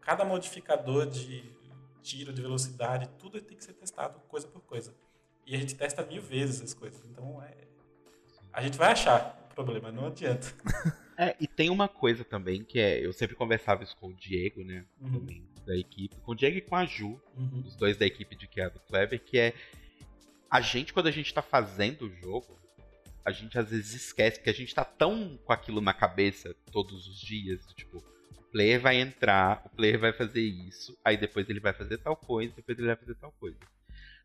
Cada 0.00 0.24
modificador 0.24 1.04
de 1.04 1.52
tiro, 2.00 2.32
de 2.32 2.40
velocidade, 2.40 3.08
tudo 3.18 3.40
tem 3.40 3.56
que 3.56 3.64
ser 3.64 3.72
testado 3.72 4.20
coisa 4.28 4.46
por 4.46 4.62
coisa. 4.62 4.94
E 5.44 5.54
a 5.56 5.58
gente 5.58 5.74
testa 5.74 6.06
mil 6.06 6.22
vezes 6.22 6.62
as 6.62 6.72
coisas. 6.72 7.04
Então 7.04 7.42
é... 7.42 7.54
a 8.52 8.62
gente 8.62 8.78
vai 8.78 8.92
achar 8.92 9.45
problema, 9.56 9.90
não 9.90 10.06
adianta. 10.06 10.46
É, 11.18 11.34
e 11.40 11.46
tem 11.46 11.70
uma 11.70 11.88
coisa 11.88 12.22
também 12.26 12.62
que 12.62 12.78
é, 12.78 13.02
eu 13.02 13.10
sempre 13.10 13.34
conversava 13.34 13.82
isso 13.82 13.96
com 13.96 14.08
o 14.08 14.14
Diego, 14.14 14.62
né, 14.62 14.84
uhum. 15.00 15.12
também, 15.12 15.48
da 15.64 15.74
equipe, 15.74 16.14
com 16.16 16.32
o 16.32 16.34
Diego 16.34 16.58
e 16.58 16.60
com 16.60 16.76
a 16.76 16.84
Ju, 16.84 17.18
uhum. 17.34 17.62
os 17.64 17.74
dois 17.74 17.96
da 17.96 18.04
equipe 18.04 18.36
de 18.36 18.46
QA 18.46 18.68
do 18.68 18.78
Kleber, 18.80 19.18
que 19.24 19.38
é 19.38 19.54
a 20.50 20.60
gente, 20.60 20.92
quando 20.92 21.06
a 21.06 21.10
gente 21.10 21.32
tá 21.32 21.40
fazendo 21.40 22.02
o 22.02 22.14
jogo, 22.16 22.60
a 23.24 23.30
gente 23.30 23.58
às 23.58 23.70
vezes 23.70 23.94
esquece, 23.94 24.36
porque 24.36 24.50
a 24.50 24.52
gente 24.52 24.74
tá 24.74 24.84
tão 24.84 25.38
com 25.38 25.54
aquilo 25.54 25.80
na 25.80 25.94
cabeça 25.94 26.54
todos 26.70 27.08
os 27.08 27.18
dias, 27.18 27.64
tipo, 27.74 28.04
o 28.36 28.42
player 28.52 28.78
vai 28.78 29.00
entrar, 29.00 29.62
o 29.64 29.70
player 29.70 29.98
vai 29.98 30.12
fazer 30.12 30.42
isso, 30.42 30.98
aí 31.02 31.16
depois 31.16 31.48
ele 31.48 31.60
vai 31.60 31.72
fazer 31.72 31.96
tal 31.96 32.14
coisa, 32.14 32.52
depois 32.54 32.76
ele 32.76 32.88
vai 32.88 32.96
fazer 32.96 33.14
tal 33.14 33.32
coisa. 33.32 33.56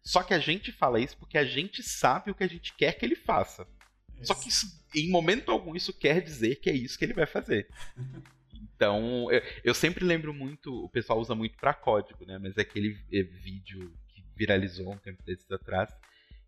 Só 0.04 0.24
que 0.24 0.34
a 0.34 0.40
gente 0.40 0.74
fala 0.74 1.00
isso 1.00 1.18
porque 1.18 1.38
a 1.38 1.46
gente 1.46 1.82
sabe 1.82 2.32
o 2.32 2.36
que 2.36 2.44
a 2.44 2.48
gente 2.48 2.74
quer 2.76 2.94
que 2.94 3.06
ele 3.06 3.16
faça. 3.16 3.66
Isso. 4.22 4.28
Só 4.28 4.36
que 4.36 4.50
isso, 4.50 4.86
em 4.96 5.10
momento 5.10 5.52
algum 5.52 5.76
isso 5.76 5.94
quer 5.94 6.22
dizer 6.22 6.58
que 6.58 6.70
é 6.70 6.74
isso 6.74 6.98
que 6.98 7.06
ele 7.06 7.14
vai 7.14 7.26
fazer. 7.26 7.68
Então, 8.82 9.32
eu, 9.32 9.44
eu 9.64 9.74
sempre 9.76 10.04
lembro 10.04 10.34
muito, 10.34 10.86
o 10.86 10.90
pessoal 10.90 11.20
usa 11.20 11.36
muito 11.36 11.56
para 11.56 11.72
código, 11.72 12.26
né? 12.26 12.40
Mas 12.40 12.58
é 12.58 12.62
aquele 12.62 12.98
é, 13.14 13.22
vídeo 13.22 13.94
que 14.08 14.24
viralizou 14.36 14.92
um 14.92 14.98
tempo 14.98 15.22
desses 15.22 15.52
atrás, 15.52 15.94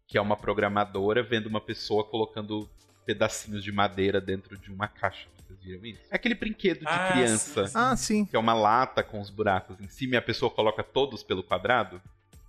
que 0.07 0.17
é 0.17 0.21
uma 0.21 0.35
programadora 0.35 1.21
vendo 1.21 1.45
uma 1.45 1.61
pessoa 1.61 2.03
colocando 2.03 2.67
pedacinhos 3.05 3.63
de 3.63 3.71
madeira 3.71 4.19
dentro 4.19 4.57
de 4.57 4.71
uma 4.71 4.87
caixa. 4.87 5.27
Vocês 5.37 5.59
viram 5.59 5.85
isso? 5.85 6.01
É 6.09 6.15
aquele 6.15 6.33
brinquedo 6.33 6.79
de 6.79 6.87
ah, 6.87 7.11
criança. 7.11 7.67
Sim, 7.67 7.73
Ah, 7.75 7.95
sim. 7.95 8.25
Que 8.25 8.35
é 8.35 8.39
uma 8.39 8.55
lata 8.55 9.03
com 9.03 9.21
os 9.21 9.29
buracos 9.29 9.79
em 9.79 9.87
cima 9.87 10.15
e 10.15 10.17
a 10.17 10.21
pessoa 10.21 10.49
coloca 10.49 10.83
todos 10.83 11.21
pelo 11.21 11.43
quadrado. 11.43 12.01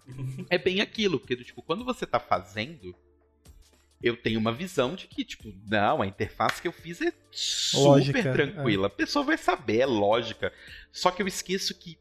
é 0.49 0.57
bem 0.57 0.81
aquilo, 0.81 1.19
porque 1.19 1.37
tipo, 1.37 1.63
quando 1.63 1.85
você 1.85 2.07
tá 2.07 2.19
fazendo, 2.19 2.95
eu 4.05 4.15
tenho 4.15 4.39
uma 4.39 4.53
visão 4.53 4.95
de 4.95 5.07
que, 5.07 5.25
tipo, 5.25 5.51
não, 5.67 6.03
a 6.03 6.07
interface 6.07 6.61
que 6.61 6.69
eu 6.69 6.73
fiz 6.73 7.01
é 7.01 7.11
super 7.31 7.85
lógica, 7.89 8.33
tranquila. 8.35 8.85
É. 8.85 8.89
A 8.89 8.91
pessoa 8.91 9.25
vai 9.25 9.39
saber, 9.39 9.79
é 9.79 9.87
lógica. 9.87 10.53
Só 10.93 11.11
que 11.11 11.23
eu 11.23 11.27
esqueço 11.27 11.75
que 11.75 11.99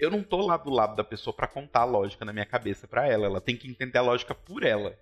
eu 0.00 0.10
não 0.10 0.20
tô 0.20 0.44
lá 0.44 0.56
do 0.56 0.70
lado 0.70 0.96
da 0.96 1.04
pessoa 1.04 1.32
para 1.32 1.46
contar 1.46 1.82
a 1.82 1.84
lógica 1.84 2.24
na 2.24 2.32
minha 2.32 2.44
cabeça 2.44 2.88
para 2.88 3.06
ela. 3.06 3.26
Ela 3.26 3.40
tem 3.40 3.56
que 3.56 3.68
entender 3.68 3.96
a 3.96 4.02
lógica 4.02 4.34
por 4.34 4.64
ela. 4.64 4.98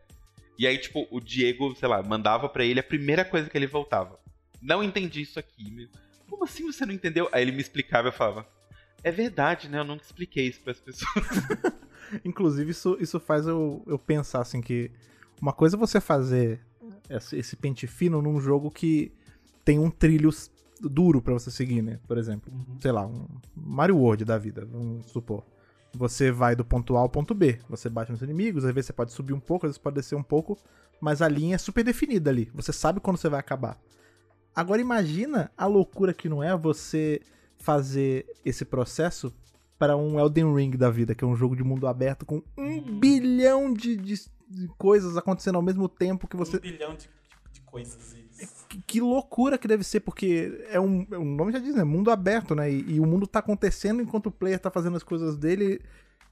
E 0.59 0.67
aí, 0.67 0.77
tipo, 0.77 1.09
o 1.11 1.21
Diego, 1.21 1.75
sei 1.75 1.89
lá, 1.89 2.03
mandava 2.03 2.51
para 2.51 2.67
ele 2.67 2.81
a 2.81 2.85
primeira 2.85 3.25
coisa 3.25 3.49
que 3.49 3.57
ele 3.57 3.67
voltava. 3.67 4.21
Não 4.61 4.85
entendi 4.85 5.23
isso 5.23 5.39
aqui. 5.39 5.89
Como 6.29 6.45
assim 6.45 6.71
você 6.71 6.85
não 6.85 6.93
entendeu? 6.93 7.31
Aí 7.33 7.41
ele 7.41 7.53
me 7.53 7.63
explicava 7.63 8.09
e 8.09 8.11
eu 8.11 8.13
falava: 8.13 8.47
É 9.03 9.11
verdade, 9.11 9.71
né? 9.71 9.79
Eu 9.79 9.85
nunca 9.85 10.05
expliquei 10.05 10.49
isso 10.49 10.61
para 10.61 10.73
as 10.73 10.81
pessoas. 10.81 11.11
Inclusive, 12.23 12.71
isso, 12.71 12.99
isso 13.01 13.19
faz 13.19 13.47
eu, 13.47 13.83
eu 13.87 13.99
pensar 13.99 14.43
assim 14.43 14.61
que 14.61 14.91
uma 15.43 15.53
coisa 15.53 15.77
é 15.77 15.79
você 15.79 16.01
fazer 16.01 16.61
esse 17.33 17.57
pente 17.57 17.89
fino 17.89 18.23
num 18.23 18.41
jogo 18.41 18.71
que 18.71 19.13
tem 19.65 19.77
um 19.77 19.91
trilho 19.91 20.31
duro 20.81 21.21
para 21.21 21.35
você 21.35 21.51
seguir, 21.51 21.83
né? 21.83 21.99
Por 22.07 22.17
exemplo, 22.17 22.53
uhum. 22.53 22.81
sei 22.81 22.93
lá, 22.93 23.05
um 23.05 23.27
Mario 23.57 23.99
World 23.99 24.25
da 24.25 24.39
vida, 24.39 24.65
vamos 24.65 25.07
supor. 25.11 25.45
Você 25.95 26.31
vai 26.31 26.55
do 26.55 26.65
ponto 26.65 26.97
A 26.97 27.01
ao 27.01 27.09
ponto 27.09 27.35
B. 27.35 27.59
Você 27.69 27.89
bate 27.89 28.13
nos 28.13 28.23
inimigos, 28.23 28.65
às 28.65 28.73
vezes 28.73 28.87
você 28.87 28.93
pode 28.93 29.13
subir 29.13 29.33
um 29.33 29.41
pouco, 29.41 29.67
às 29.67 29.71
vezes 29.71 29.79
pode 29.79 29.97
descer 29.97 30.15
um 30.15 30.23
pouco, 30.23 30.57
mas 31.01 31.21
a 31.21 31.29
linha 31.29 31.57
é 31.57 31.59
super 31.59 31.83
definida 31.83 32.31
ali. 32.31 32.49
Você 32.55 32.73
sabe 32.73 33.01
quando 33.01 33.17
você 33.17 33.29
vai 33.29 33.41
acabar. 33.41 33.77
Agora 34.55 34.81
imagina 34.81 35.51
a 35.59 35.67
loucura 35.67 36.15
que 36.15 36.29
não 36.29 36.41
é 36.41 36.57
você 36.57 37.21
fazer 37.57 38.27
esse 38.45 38.65
processo 38.65 39.35
para 39.83 39.97
um 39.97 40.17
Elden 40.17 40.55
Ring 40.55 40.71
da 40.77 40.89
vida, 40.91 41.13
que 41.13 41.25
é 41.25 41.27
um 41.27 41.35
jogo 41.35 41.57
de 41.57 41.65
mundo 41.65 41.89
aberto 41.89 42.25
com 42.25 42.41
um 42.57 42.63
uhum. 42.63 43.01
bilhão 43.01 43.75
de, 43.75 43.97
de, 43.97 44.15
de, 44.53 44.69
coisas 44.79 45.17
acontecendo 45.17 45.57
ao 45.57 45.63
mesmo 45.63 45.89
tempo 45.89 46.29
que 46.29 46.37
você. 46.37 46.57
Um 46.57 46.61
bilhão 46.61 46.95
de, 46.95 47.09
de 47.53 47.61
coisas 47.63 48.13
que, 48.87 49.01
loucura 49.01 49.59
que 49.59 49.69
deve 49.69 49.85
ser, 49.85 50.01
porque 50.01 50.65
é 50.69 50.81
um, 50.81 51.07
o 51.11 51.25
nome 51.25 51.53
já 51.53 51.59
diz, 51.59 51.75
né? 51.75 51.85
Mundo 51.85 52.11
aberto, 52.11 52.55
né? 52.55 52.71
E, 52.71 52.95
e, 52.95 53.01
o 53.01 53.07
mundo 53.07 53.27
tá 53.27 53.39
acontecendo 53.39 54.03
enquanto 54.03 54.27
o 54.27 54.33
player 54.33 54.59
tá 54.59 54.71
fazendo 54.71 54.97
as 54.97 55.03
coisas 55.03 55.37
dele. 55.37 55.81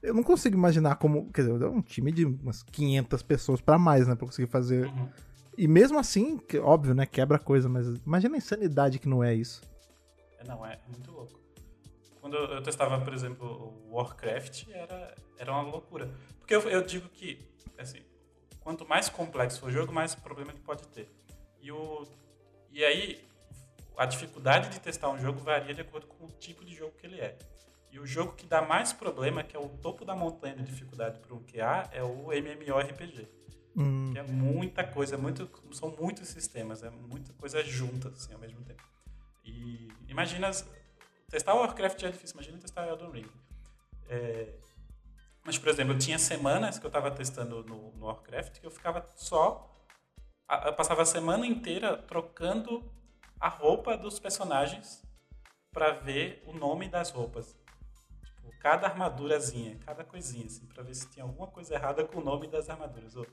Eu 0.01 0.13
não 0.13 0.23
consigo 0.23 0.55
imaginar 0.55 0.95
como. 0.95 1.31
Quer 1.31 1.43
dizer, 1.43 1.61
é 1.61 1.67
um 1.67 1.81
time 1.81 2.11
de 2.11 2.25
umas 2.25 2.63
500 2.63 3.21
pessoas 3.23 3.61
para 3.61 3.77
mais, 3.77 4.07
né? 4.07 4.15
Pra 4.15 4.25
conseguir 4.25 4.49
fazer. 4.49 4.87
Uhum. 4.87 5.09
E 5.57 5.67
mesmo 5.67 5.99
assim, 5.99 6.37
que, 6.37 6.57
óbvio, 6.57 6.93
né? 6.93 7.05
Quebra 7.05 7.37
coisa, 7.37 7.69
mas 7.69 7.87
imagina 8.05 8.35
a 8.35 8.37
insanidade 8.37 8.99
que 8.99 9.07
não 9.07 9.23
é 9.23 9.33
isso. 9.33 9.61
É, 10.39 10.47
não, 10.47 10.65
é 10.65 10.79
muito 10.87 11.11
louco. 11.11 11.39
Quando 12.19 12.35
eu 12.35 12.61
testava, 12.61 12.99
por 13.01 13.13
exemplo, 13.13 13.47
o 13.87 13.95
Warcraft, 13.95 14.67
era, 14.69 15.15
era 15.37 15.51
uma 15.51 15.63
loucura. 15.63 16.09
Porque 16.39 16.55
eu, 16.55 16.61
eu 16.61 16.81
digo 16.83 17.09
que, 17.09 17.39
assim, 17.77 17.99
quanto 18.61 18.87
mais 18.87 19.09
complexo 19.09 19.59
for 19.59 19.69
o 19.69 19.71
jogo, 19.71 19.91
mais 19.91 20.15
problema 20.15 20.51
ele 20.51 20.61
pode 20.61 20.87
ter. 20.87 21.11
E, 21.61 21.71
o, 21.71 22.07
e 22.71 22.83
aí, 22.83 23.23
a 23.97 24.05
dificuldade 24.05 24.69
de 24.69 24.79
testar 24.79 25.09
um 25.09 25.19
jogo 25.19 25.39
varia 25.39 25.73
de 25.73 25.81
acordo 25.81 26.07
com 26.07 26.25
o 26.25 26.31
tipo 26.31 26.63
de 26.63 26.73
jogo 26.73 26.93
que 26.97 27.05
ele 27.05 27.19
é. 27.19 27.37
E 27.91 27.99
o 27.99 28.05
jogo 28.05 28.33
que 28.33 28.45
dá 28.45 28.61
mais 28.61 28.93
problema, 28.93 29.43
que 29.43 29.55
é 29.55 29.59
o 29.59 29.67
topo 29.67 30.05
da 30.05 30.15
montanha 30.15 30.55
de 30.55 30.63
dificuldade 30.63 31.19
para 31.19 31.35
um 31.35 31.43
QA, 31.43 31.89
é 31.91 32.01
o 32.01 32.31
MMORPG. 32.31 33.27
Hum. 33.75 34.11
Que 34.13 34.19
é 34.19 34.23
muita 34.23 34.83
coisa, 34.83 35.17
muito, 35.17 35.49
são 35.73 35.95
muitos 35.99 36.29
sistemas, 36.29 36.83
é 36.83 36.89
muita 36.89 37.33
coisa 37.33 37.63
junta 37.63 38.09
assim, 38.09 38.33
ao 38.33 38.39
mesmo 38.39 38.61
tempo. 38.63 38.83
E 39.43 39.89
imagina, 40.07 40.49
testar 41.29 41.53
Warcraft 41.53 41.99
já 41.99 42.07
é 42.07 42.11
difícil, 42.11 42.35
imagina 42.35 42.57
testar 42.57 42.87
Elden 42.87 43.11
Ring. 43.11 43.29
É, 44.09 44.53
mas, 45.43 45.57
por 45.57 45.69
exemplo, 45.69 45.93
eu 45.93 45.99
tinha 45.99 46.19
semanas 46.19 46.77
que 46.77 46.85
eu 46.85 46.89
estava 46.89 47.09
testando 47.11 47.63
no, 47.63 47.91
no 47.93 48.05
Warcraft 48.05 48.59
que 48.59 48.65
eu 48.65 48.71
ficava 48.71 49.05
só 49.15 49.71
eu 50.65 50.73
passava 50.73 51.01
a 51.01 51.05
semana 51.05 51.47
inteira 51.47 51.97
trocando 51.97 52.83
a 53.39 53.47
roupa 53.47 53.97
dos 53.97 54.19
personagens 54.19 55.01
para 55.71 55.91
ver 55.91 56.43
o 56.45 56.53
nome 56.53 56.89
das 56.89 57.09
roupas. 57.09 57.55
Tipo, 58.25 58.51
cada 58.59 58.87
armadurazinha, 58.87 59.79
cada 59.85 60.03
coisinha, 60.03 60.45
assim, 60.45 60.65
para 60.65 60.83
ver 60.83 60.93
se 60.93 61.09
tinha 61.09 61.23
alguma 61.23 61.47
coisa 61.47 61.73
errada 61.73 62.03
com 62.05 62.19
o 62.19 62.23
nome 62.23 62.47
das 62.47 62.69
armaduras. 62.69 63.15
Ou, 63.15 63.25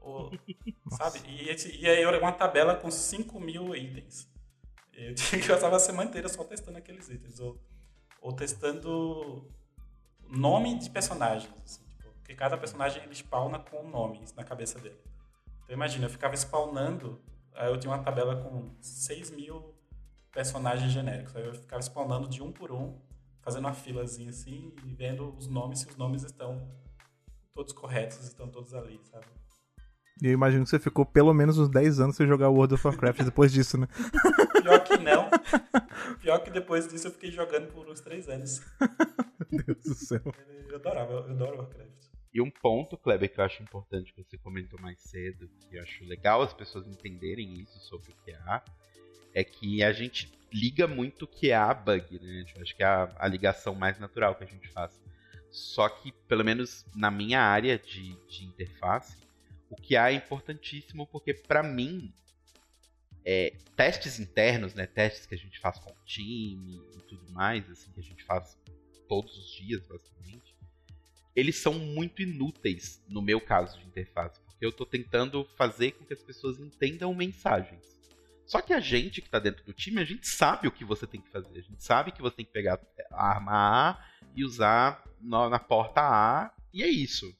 ou 0.00 0.30
sabe? 0.98 1.20
E, 1.28 1.48
esse, 1.48 1.74
e 1.76 1.88
aí 1.88 2.02
era 2.02 2.18
uma 2.18 2.32
tabela 2.32 2.74
com 2.74 2.90
5 2.90 3.38
mil 3.38 3.74
itens. 3.74 4.28
Eu 4.92 5.14
tinha 5.14 5.40
que 5.40 5.46
passar 5.46 5.72
a 5.72 5.78
semana 5.78 6.10
inteira 6.10 6.28
só 6.28 6.42
testando 6.42 6.78
aqueles 6.78 7.08
itens. 7.08 7.38
Ou, 7.38 7.62
ou 8.20 8.32
testando 8.32 9.48
nome 10.30 10.78
de 10.78 10.90
personagens. 10.90 11.52
Assim, 11.64 11.82
tipo, 11.96 12.10
porque 12.14 12.34
cada 12.34 12.56
personagem 12.56 13.02
ele 13.02 13.14
spawna 13.14 13.58
com 13.58 13.84
um 13.84 13.90
nome 13.90 14.20
na 14.36 14.44
cabeça 14.44 14.78
dele. 14.78 15.00
Então 15.64 15.74
imagina, 15.74 16.06
eu 16.06 16.10
ficava 16.10 16.34
spawnando, 16.34 17.20
aí 17.54 17.68
eu 17.68 17.78
tinha 17.78 17.92
uma 17.92 18.02
tabela 18.02 18.36
com 18.36 18.70
6 18.80 19.30
mil 19.30 19.74
personagens 20.32 20.90
genéricos. 20.92 21.34
Aí 21.36 21.46
eu 21.46 21.54
ficava 21.54 21.82
spawnando 21.82 22.28
de 22.28 22.42
um 22.42 22.52
por 22.52 22.72
um, 22.72 22.98
fazendo 23.42 23.64
uma 23.64 23.74
filazinha 23.74 24.30
assim 24.30 24.72
e 24.84 24.94
vendo 24.94 25.34
os 25.36 25.48
nomes, 25.48 25.80
se 25.80 25.88
os 25.88 25.96
nomes 25.96 26.22
estão 26.22 26.68
todos 27.54 27.72
corretos, 27.72 28.24
estão 28.24 28.48
todos 28.48 28.74
ali, 28.74 29.00
sabe? 29.10 29.26
E 30.22 30.26
eu 30.26 30.32
imagino 30.32 30.64
que 30.64 30.70
você 30.70 30.78
ficou 30.78 31.06
pelo 31.06 31.32
menos 31.32 31.58
uns 31.58 31.70
10 31.70 32.00
anos 32.00 32.16
sem 32.16 32.26
jogar 32.26 32.50
World 32.50 32.74
of 32.74 32.86
Warcraft 32.86 33.22
depois 33.22 33.50
disso, 33.50 33.78
né? 33.78 33.88
Pior 34.62 34.84
que 34.84 34.96
não. 34.98 35.30
Pior 36.20 36.38
que 36.40 36.50
depois 36.50 36.88
disso 36.88 37.08
eu 37.08 37.12
fiquei 37.12 37.30
jogando 37.30 37.72
por 37.72 37.88
uns 37.88 38.00
3 38.00 38.28
anos. 38.28 38.60
Meu 39.50 39.64
Deus 39.64 39.84
do 39.84 39.94
céu. 39.94 40.22
Eu 40.68 40.76
adorava, 40.76 41.12
eu 41.12 41.18
adoro 41.30 41.58
Warcraft. 41.58 41.90
E 42.32 42.40
um 42.40 42.50
ponto, 42.50 42.96
Kleber, 42.96 43.32
que 43.32 43.40
eu 43.40 43.44
acho 43.44 43.62
importante 43.62 44.12
que 44.12 44.22
você 44.22 44.38
comentou 44.38 44.80
mais 44.80 45.00
cedo, 45.00 45.50
que 45.68 45.76
eu 45.76 45.82
acho 45.82 46.04
legal 46.04 46.42
as 46.42 46.54
pessoas 46.54 46.86
entenderem 46.86 47.60
isso 47.60 47.80
sobre 47.80 48.12
o 48.12 48.14
QA, 48.24 48.62
é 49.34 49.42
que 49.42 49.82
a 49.82 49.92
gente 49.92 50.32
liga 50.52 50.86
muito 50.86 51.24
o 51.24 51.28
QA 51.28 51.70
a 51.70 51.74
bug, 51.74 52.20
né? 52.20 52.44
Eu 52.54 52.62
acho 52.62 52.76
que 52.76 52.82
é 52.82 52.86
a, 52.86 53.12
a 53.18 53.26
ligação 53.26 53.74
mais 53.74 53.98
natural 53.98 54.36
que 54.36 54.44
a 54.44 54.46
gente 54.46 54.68
faz. 54.68 55.00
Só 55.50 55.88
que, 55.88 56.12
pelo 56.28 56.44
menos 56.44 56.86
na 56.94 57.10
minha 57.10 57.40
área 57.40 57.76
de, 57.76 58.14
de 58.28 58.44
interface, 58.44 59.16
o 59.68 59.76
QA 59.76 60.10
é 60.10 60.14
importantíssimo 60.14 61.06
porque, 61.08 61.34
para 61.34 61.62
mim, 61.62 62.12
é, 63.32 63.52
testes 63.76 64.18
internos, 64.18 64.74
né, 64.74 64.86
testes 64.86 65.24
que 65.24 65.36
a 65.36 65.38
gente 65.38 65.60
faz 65.60 65.78
com 65.78 65.90
o 65.90 66.04
time 66.04 66.82
e 66.96 67.02
tudo 67.02 67.30
mais, 67.30 67.70
assim, 67.70 67.92
que 67.92 68.00
a 68.00 68.02
gente 68.02 68.24
faz 68.24 68.58
todos 69.08 69.38
os 69.38 69.52
dias, 69.52 69.86
basicamente, 69.86 70.56
eles 71.36 71.56
são 71.56 71.74
muito 71.74 72.22
inúteis 72.22 73.00
no 73.08 73.22
meu 73.22 73.40
caso 73.40 73.78
de 73.78 73.86
interface, 73.86 74.40
porque 74.40 74.66
eu 74.66 74.70
estou 74.70 74.84
tentando 74.84 75.48
fazer 75.56 75.92
com 75.92 76.04
que 76.04 76.12
as 76.12 76.22
pessoas 76.24 76.58
entendam 76.58 77.14
mensagens. 77.14 77.96
Só 78.44 78.60
que 78.60 78.72
a 78.72 78.80
gente 78.80 79.20
que 79.20 79.28
está 79.28 79.38
dentro 79.38 79.64
do 79.64 79.72
time, 79.72 80.00
a 80.00 80.04
gente 80.04 80.26
sabe 80.26 80.66
o 80.66 80.72
que 80.72 80.84
você 80.84 81.06
tem 81.06 81.20
que 81.20 81.30
fazer. 81.30 81.56
A 81.56 81.62
gente 81.62 81.84
sabe 81.84 82.10
que 82.10 82.20
você 82.20 82.34
tem 82.34 82.44
que 82.44 82.50
pegar 82.50 82.80
a 83.12 83.28
arma 83.28 83.52
A 83.52 84.06
e 84.34 84.44
usar 84.44 85.04
na, 85.20 85.56
porta 85.60 86.00
A, 86.00 86.52
e 86.74 86.82
é 86.82 86.88
isso. 86.88 87.32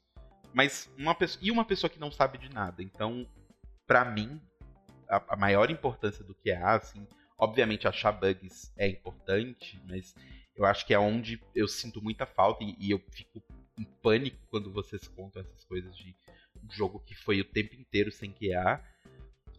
Mas 0.53 0.89
uma 0.97 1.13
pessoa, 1.13 1.43
e 1.43 1.51
uma 1.51 1.65
pessoa 1.65 1.89
que 1.89 1.99
não 1.99 2.09
sabe 2.09 2.37
de 2.37 2.47
nada. 2.47 2.81
Então, 2.81 3.27
para 3.85 4.05
mim, 4.05 4.41
a, 5.11 5.33
a, 5.33 5.35
maior 5.35 5.69
importância 5.69 6.23
do 6.23 6.33
QA, 6.33 6.75
assim, 6.75 7.05
obviamente 7.37 7.87
achar 7.87 8.11
bugs 8.11 8.71
é 8.77 8.87
importante, 8.87 9.79
mas 9.87 10.15
eu 10.55 10.65
acho 10.65 10.85
que 10.85 10.93
é 10.93 10.99
onde 10.99 11.41
eu 11.53 11.67
sinto 11.67 12.01
muita 12.01 12.25
falta 12.25 12.63
e, 12.63 12.75
e 12.79 12.91
eu 12.91 12.99
fico 13.11 13.43
em 13.77 13.83
pânico 14.01 14.37
quando 14.49 14.71
vocês 14.71 15.07
contam 15.07 15.41
essas 15.41 15.63
coisas 15.65 15.95
de 15.97 16.15
um 16.63 16.71
jogo 16.71 16.99
que 16.99 17.15
foi 17.15 17.41
o 17.41 17.45
tempo 17.45 17.75
inteiro 17.75 18.11
sem 18.11 18.31
QA 18.31 18.81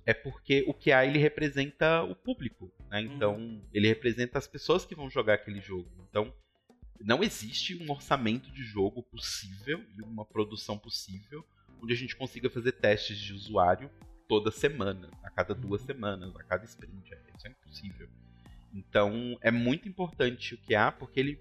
é 0.05 0.13
porque 0.13 0.65
o 0.67 0.75
QA 0.75 1.07
ele 1.07 1.19
representa 1.19 2.03
o 2.03 2.15
público, 2.15 2.73
né? 2.91 3.03
Então, 3.03 3.37
uhum. 3.37 3.63
ele 3.73 3.87
representa 3.87 4.39
as 4.39 4.49
pessoas 4.49 4.85
que 4.85 4.97
vão 4.97 5.09
jogar 5.09 5.35
aquele 5.35 5.61
jogo. 5.61 5.89
Então, 6.09 6.35
não 7.01 7.23
existe 7.23 7.81
um 7.81 7.91
orçamento 7.91 8.51
de 8.51 8.65
jogo 8.65 9.03
possível 9.05 9.81
e 9.97 10.03
uma 10.03 10.25
produção 10.25 10.77
possível 10.77 11.45
onde 11.81 11.93
a 11.93 11.97
gente 11.97 12.17
consiga 12.17 12.49
fazer 12.49 12.73
testes 12.73 13.19
de 13.19 13.33
usuário 13.33 13.91
toda 14.33 14.51
semana, 14.51 15.11
a 15.23 15.29
cada 15.29 15.55
duas 15.55 15.83
uhum. 15.83 15.87
semanas, 15.89 16.35
a 16.35 16.43
cada 16.43 16.65
sprint. 16.65 17.13
É, 17.13 17.19
isso 17.37 17.47
é 17.47 17.51
impossível. 17.51 18.09
Então, 18.73 19.37
é 19.43 19.51
muito 19.51 19.87
importante 19.87 20.55
o 20.55 20.59
QA 20.59 20.91
porque 20.91 21.21
ele 21.21 21.39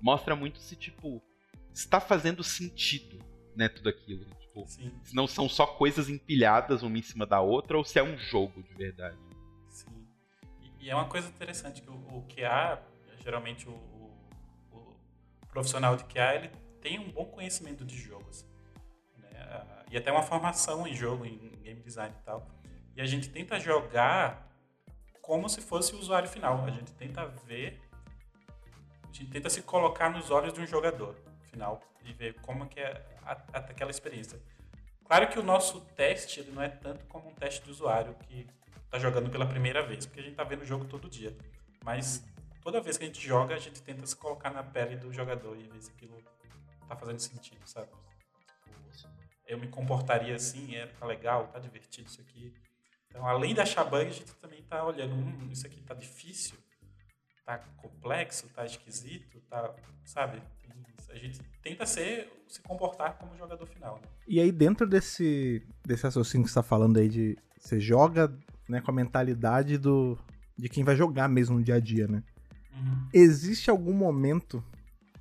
mostra 0.00 0.34
muito 0.34 0.58
se, 0.58 0.74
tipo, 0.74 1.22
está 1.70 2.00
fazendo 2.00 2.42
sentido, 2.42 3.22
né, 3.54 3.68
tudo 3.68 3.90
aquilo. 3.90 4.24
Tipo, 4.40 4.64
Sim. 4.66 4.90
se 5.02 5.14
não 5.14 5.26
são 5.26 5.50
só 5.50 5.66
coisas 5.66 6.08
empilhadas 6.08 6.82
uma 6.82 6.96
em 6.96 7.02
cima 7.02 7.26
da 7.26 7.42
outra 7.42 7.76
ou 7.76 7.84
se 7.84 7.98
é 7.98 8.02
um 8.02 8.16
jogo 8.16 8.62
de 8.62 8.72
verdade. 8.72 9.18
Sim. 9.68 10.06
E, 10.62 10.86
e 10.86 10.90
é 10.90 10.94
uma 10.94 11.10
coisa 11.10 11.28
interessante 11.28 11.82
que 11.82 11.90
o, 11.90 11.92
o 11.92 12.26
QA, 12.26 12.82
geralmente 13.22 13.68
o, 13.68 13.72
o, 13.72 14.16
o, 14.72 14.96
profissional 15.48 15.94
de 15.94 16.04
QA, 16.04 16.36
ele 16.36 16.50
tem 16.80 16.98
um 16.98 17.12
bom 17.12 17.26
conhecimento 17.26 17.84
de 17.84 17.98
jogos. 17.98 18.48
E 19.90 19.96
até 19.96 20.12
uma 20.12 20.22
formação 20.22 20.86
em 20.86 20.94
jogo, 20.94 21.26
em 21.26 21.36
game 21.62 21.80
design 21.82 22.14
e 22.18 22.24
tal. 22.24 22.46
E 22.96 23.00
a 23.00 23.06
gente 23.06 23.28
tenta 23.28 23.58
jogar 23.58 24.48
como 25.20 25.48
se 25.48 25.60
fosse 25.60 25.94
o 25.94 25.98
usuário 25.98 26.28
final. 26.28 26.64
A 26.64 26.70
gente 26.70 26.92
tenta 26.92 27.26
ver, 27.26 27.80
a 29.02 29.12
gente 29.12 29.30
tenta 29.30 29.50
se 29.50 29.62
colocar 29.62 30.08
nos 30.10 30.30
olhos 30.30 30.52
de 30.52 30.60
um 30.60 30.66
jogador 30.66 31.16
final 31.50 31.80
e 32.04 32.12
ver 32.12 32.34
como 32.40 32.68
que 32.68 32.80
é 32.80 33.04
a, 33.22 33.32
a, 33.32 33.58
aquela 33.58 33.90
experiência. 33.90 34.40
Claro 35.04 35.28
que 35.28 35.38
o 35.38 35.42
nosso 35.42 35.80
teste 35.96 36.40
ele 36.40 36.52
não 36.52 36.62
é 36.62 36.68
tanto 36.68 37.04
como 37.06 37.28
um 37.28 37.34
teste 37.34 37.64
de 37.64 37.70
usuário 37.70 38.14
que 38.28 38.46
está 38.84 38.98
jogando 38.98 39.28
pela 39.28 39.46
primeira 39.46 39.84
vez, 39.84 40.06
porque 40.06 40.20
a 40.20 40.22
gente 40.22 40.32
está 40.32 40.44
vendo 40.44 40.62
o 40.62 40.66
jogo 40.66 40.84
todo 40.84 41.08
dia. 41.08 41.36
Mas 41.84 42.24
toda 42.62 42.80
vez 42.80 42.96
que 42.96 43.04
a 43.04 43.06
gente 43.06 43.20
joga, 43.20 43.54
a 43.54 43.58
gente 43.58 43.82
tenta 43.82 44.06
se 44.06 44.14
colocar 44.14 44.50
na 44.50 44.62
pele 44.62 44.96
do 44.96 45.12
jogador 45.12 45.56
e 45.56 45.62
ver 45.68 45.82
se 45.82 45.90
aquilo 45.90 46.16
está 46.82 46.96
fazendo 46.96 47.18
sentido, 47.18 47.60
sabe? 47.66 47.88
Eu 49.50 49.58
me 49.58 49.66
comportaria 49.66 50.36
assim, 50.36 50.76
é, 50.76 50.86
tá 50.86 51.04
legal, 51.04 51.48
tá 51.48 51.58
divertido 51.58 52.08
isso 52.08 52.20
aqui. 52.20 52.54
Então, 53.08 53.26
além 53.26 53.52
de 53.52 53.60
achar 53.60 53.84
bug, 53.84 54.06
a 54.06 54.10
gente 54.10 54.32
também 54.36 54.62
tá 54.62 54.84
olhando, 54.84 55.12
hum, 55.12 55.48
isso 55.50 55.66
aqui 55.66 55.82
tá 55.82 55.92
difícil, 55.92 56.56
tá 57.44 57.58
complexo, 57.76 58.48
tá 58.50 58.64
esquisito, 58.64 59.40
tá, 59.50 59.74
sabe? 60.04 60.40
A 61.08 61.16
gente 61.16 61.40
tenta 61.60 61.84
ser, 61.84 62.30
se 62.46 62.62
comportar 62.62 63.18
como 63.18 63.36
jogador 63.36 63.66
final. 63.66 63.96
Né? 63.96 64.02
E 64.28 64.38
aí, 64.38 64.52
dentro 64.52 64.86
desse, 64.86 65.66
desse 65.84 66.04
raciocínio 66.04 66.46
que 66.46 66.52
você 66.52 66.60
está 66.60 66.62
falando 66.62 66.98
aí 66.98 67.08
de 67.08 67.36
você 67.58 67.80
joga 67.80 68.32
né, 68.68 68.80
com 68.80 68.92
a 68.92 68.94
mentalidade 68.94 69.76
do, 69.76 70.16
de 70.56 70.68
quem 70.68 70.84
vai 70.84 70.94
jogar 70.94 71.28
mesmo 71.28 71.58
no 71.58 71.64
dia 71.64 71.74
a 71.74 71.80
dia, 71.80 72.06
né? 72.06 72.22
Uhum. 72.72 73.08
Existe 73.12 73.68
algum 73.68 73.92
momento 73.92 74.64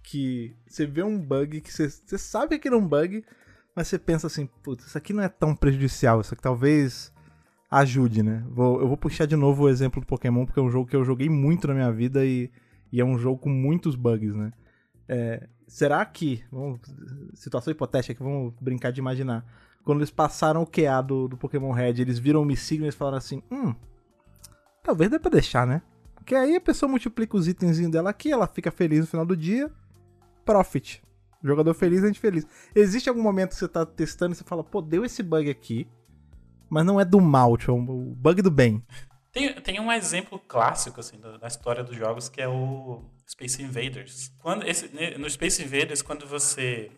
que 0.03 0.55
você 0.67 0.85
vê 0.85 1.01
um 1.03 1.19
bug 1.19 1.61
que 1.61 1.73
você, 1.73 1.89
você 1.89 2.17
sabe 2.17 2.59
que 2.59 2.67
é 2.67 2.75
um 2.75 2.87
bug, 2.87 3.25
mas 3.79 3.87
você 3.87 3.97
pensa 3.97 4.27
assim, 4.27 4.45
putz, 4.61 4.87
isso 4.87 4.97
aqui 4.97 5.13
não 5.13 5.23
é 5.23 5.29
tão 5.29 5.55
prejudicial, 5.55 6.19
isso 6.19 6.33
aqui 6.33 6.43
talvez 6.43 7.13
ajude, 7.71 8.21
né? 8.21 8.43
Vou, 8.49 8.81
eu 8.81 8.89
vou 8.89 8.97
puxar 8.97 9.25
de 9.25 9.37
novo 9.37 9.63
o 9.63 9.69
exemplo 9.69 10.01
do 10.01 10.05
Pokémon, 10.05 10.45
porque 10.45 10.59
é 10.59 10.61
um 10.61 10.69
jogo 10.69 10.89
que 10.89 10.97
eu 10.97 11.05
joguei 11.05 11.29
muito 11.29 11.65
na 11.65 11.73
minha 11.73 11.89
vida 11.89 12.25
e, 12.25 12.51
e 12.91 12.99
é 12.99 13.05
um 13.05 13.17
jogo 13.17 13.39
com 13.39 13.49
muitos 13.49 13.95
bugs, 13.95 14.35
né? 14.35 14.51
É, 15.07 15.47
será 15.65 16.03
que, 16.03 16.43
vamos, 16.51 16.81
situação 17.35 17.71
hipotética 17.71 18.15
que 18.15 18.21
vamos 18.21 18.53
brincar 18.59 18.91
de 18.91 18.99
imaginar, 18.99 19.45
quando 19.85 19.99
eles 19.99 20.11
passaram 20.11 20.61
o 20.61 20.67
QA 20.67 21.01
do, 21.01 21.29
do 21.29 21.37
Pokémon 21.37 21.71
Red, 21.71 22.01
eles 22.01 22.19
viram 22.19 22.41
o 22.41 22.45
Missigno 22.45 22.83
e 22.83 22.87
eles 22.87 22.95
falaram 22.95 23.17
assim, 23.17 23.41
hum, 23.49 23.73
talvez 24.83 25.09
dê 25.09 25.17
pra 25.17 25.31
deixar, 25.31 25.65
né? 25.65 25.81
Porque 26.15 26.35
aí 26.35 26.57
a 26.57 26.61
pessoa 26.61 26.89
multiplica 26.89 27.37
os 27.37 27.47
itens 27.47 27.79
dela 27.89 28.09
aqui, 28.09 28.29
ela 28.29 28.45
fica 28.45 28.71
feliz 28.71 28.99
no 28.99 29.07
final 29.07 29.25
do 29.25 29.37
dia, 29.37 29.71
profit. 30.43 31.01
Jogador 31.43 31.73
feliz, 31.73 32.04
a 32.04 32.08
gente 32.08 32.19
feliz. 32.19 32.45
Existe 32.75 33.10
algum 33.10 33.21
momento 33.21 33.49
que 33.49 33.56
você 33.56 33.67
tá 33.67 33.86
testando 33.86 34.34
e 34.34 34.36
você 34.36 34.43
fala, 34.43 34.63
pô, 34.63 34.82
deu 34.82 35.06
esse 35.06 35.23
bug 35.23 35.49
aqui, 35.49 35.88
mas 36.69 36.86
não 36.86 36.99
é 36.99 37.06
do 37.06 37.19
mal, 37.21 37.58
tipo, 37.58 37.71
é 37.71 37.75
o 37.75 37.82
bug 37.82 38.41
do 38.41 38.52
bem. 38.52 38.84
Tem, 39.32 39.54
tem 39.62 39.80
um 39.80 39.91
exemplo 39.91 40.39
clássico, 40.39 40.99
assim, 40.99 41.19
da, 41.19 41.38
da 41.38 41.47
história 41.47 41.84
dos 41.84 41.95
jogos, 41.95 42.30
que 42.30 42.41
é 42.41 42.47
o 42.47 43.04
Space 43.28 43.62
Invaders. 43.62 44.34
Quando 44.39 44.67
esse, 44.67 44.89
no 45.17 45.30
Space 45.30 45.63
Invaders, 45.63 46.02
quando 46.02 46.28
você... 46.28 46.91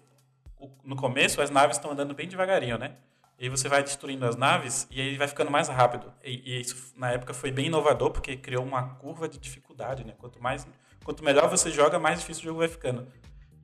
No 0.83 0.95
começo, 0.95 1.41
as 1.41 1.49
naves 1.49 1.77
estão 1.77 1.91
andando 1.91 2.13
bem 2.13 2.27
devagarinho, 2.27 2.77
né? 2.77 2.95
E 3.39 3.45
aí 3.45 3.49
você 3.49 3.67
vai 3.67 3.81
destruindo 3.81 4.23
as 4.27 4.35
naves 4.35 4.87
e 4.91 5.01
aí 5.01 5.17
vai 5.17 5.27
ficando 5.27 5.49
mais 5.49 5.67
rápido. 5.67 6.13
E, 6.23 6.43
e, 6.45 6.61
isso, 6.61 6.93
na 6.95 7.11
época, 7.11 7.33
foi 7.33 7.51
bem 7.51 7.65
inovador, 7.65 8.11
porque 8.11 8.37
criou 8.37 8.63
uma 8.63 8.95
curva 8.95 9.27
de 9.27 9.39
dificuldade, 9.39 10.03
né? 10.03 10.13
Quanto, 10.19 10.39
mais, 10.39 10.67
quanto 11.03 11.23
melhor 11.23 11.49
você 11.49 11.71
joga, 11.71 11.97
mais 11.97 12.19
difícil 12.19 12.43
o 12.43 12.45
jogo 12.45 12.59
vai 12.59 12.67
ficando. 12.67 13.07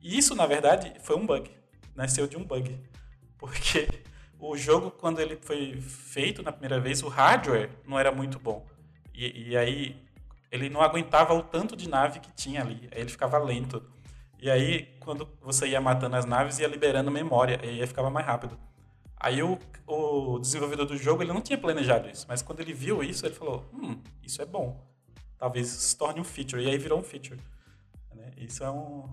Isso, 0.02 0.34
na 0.34 0.46
verdade, 0.46 0.92
foi 1.00 1.16
um 1.16 1.26
bug. 1.26 1.50
Nasceu 1.94 2.26
de 2.26 2.36
um 2.36 2.44
bug. 2.44 2.78
Porque 3.36 3.88
o 4.38 4.56
jogo, 4.56 4.90
quando 4.90 5.20
ele 5.20 5.36
foi 5.36 5.80
feito 5.80 6.42
na 6.42 6.52
primeira 6.52 6.80
vez, 6.80 7.02
o 7.02 7.08
hardware 7.08 7.70
não 7.86 7.98
era 7.98 8.12
muito 8.12 8.38
bom. 8.38 8.66
E, 9.14 9.50
e 9.50 9.56
aí 9.56 9.96
ele 10.50 10.68
não 10.68 10.80
aguentava 10.80 11.34
o 11.34 11.42
tanto 11.42 11.76
de 11.76 11.88
nave 11.88 12.20
que 12.20 12.32
tinha 12.32 12.62
ali. 12.62 12.88
Aí 12.92 13.00
ele 13.00 13.10
ficava 13.10 13.38
lento. 13.38 13.82
E 14.40 14.50
aí, 14.50 14.96
quando 15.00 15.28
você 15.40 15.66
ia 15.66 15.80
matando 15.80 16.16
as 16.16 16.24
naves, 16.24 16.58
ia 16.58 16.68
liberando 16.68 17.10
memória. 17.10 17.60
E 17.62 17.80
aí 17.80 17.86
ficava 17.86 18.08
mais 18.08 18.26
rápido. 18.26 18.58
Aí 19.16 19.42
o, 19.42 19.58
o 19.86 20.38
desenvolvedor 20.38 20.86
do 20.86 20.96
jogo 20.96 21.22
ele 21.22 21.32
não 21.32 21.40
tinha 21.40 21.58
planejado 21.58 22.08
isso. 22.08 22.24
Mas 22.28 22.40
quando 22.40 22.60
ele 22.60 22.72
viu 22.72 23.02
isso, 23.02 23.26
ele 23.26 23.34
falou: 23.34 23.68
Hum, 23.74 24.00
isso 24.22 24.40
é 24.40 24.46
bom. 24.46 24.80
Talvez 25.36 25.66
se 25.68 25.96
torne 25.96 26.20
um 26.20 26.24
feature. 26.24 26.62
E 26.62 26.68
aí 26.68 26.78
virou 26.78 27.00
um 27.00 27.02
feature. 27.02 27.40
Né? 28.14 28.30
Isso 28.36 28.62
é 28.62 28.70
um. 28.70 29.08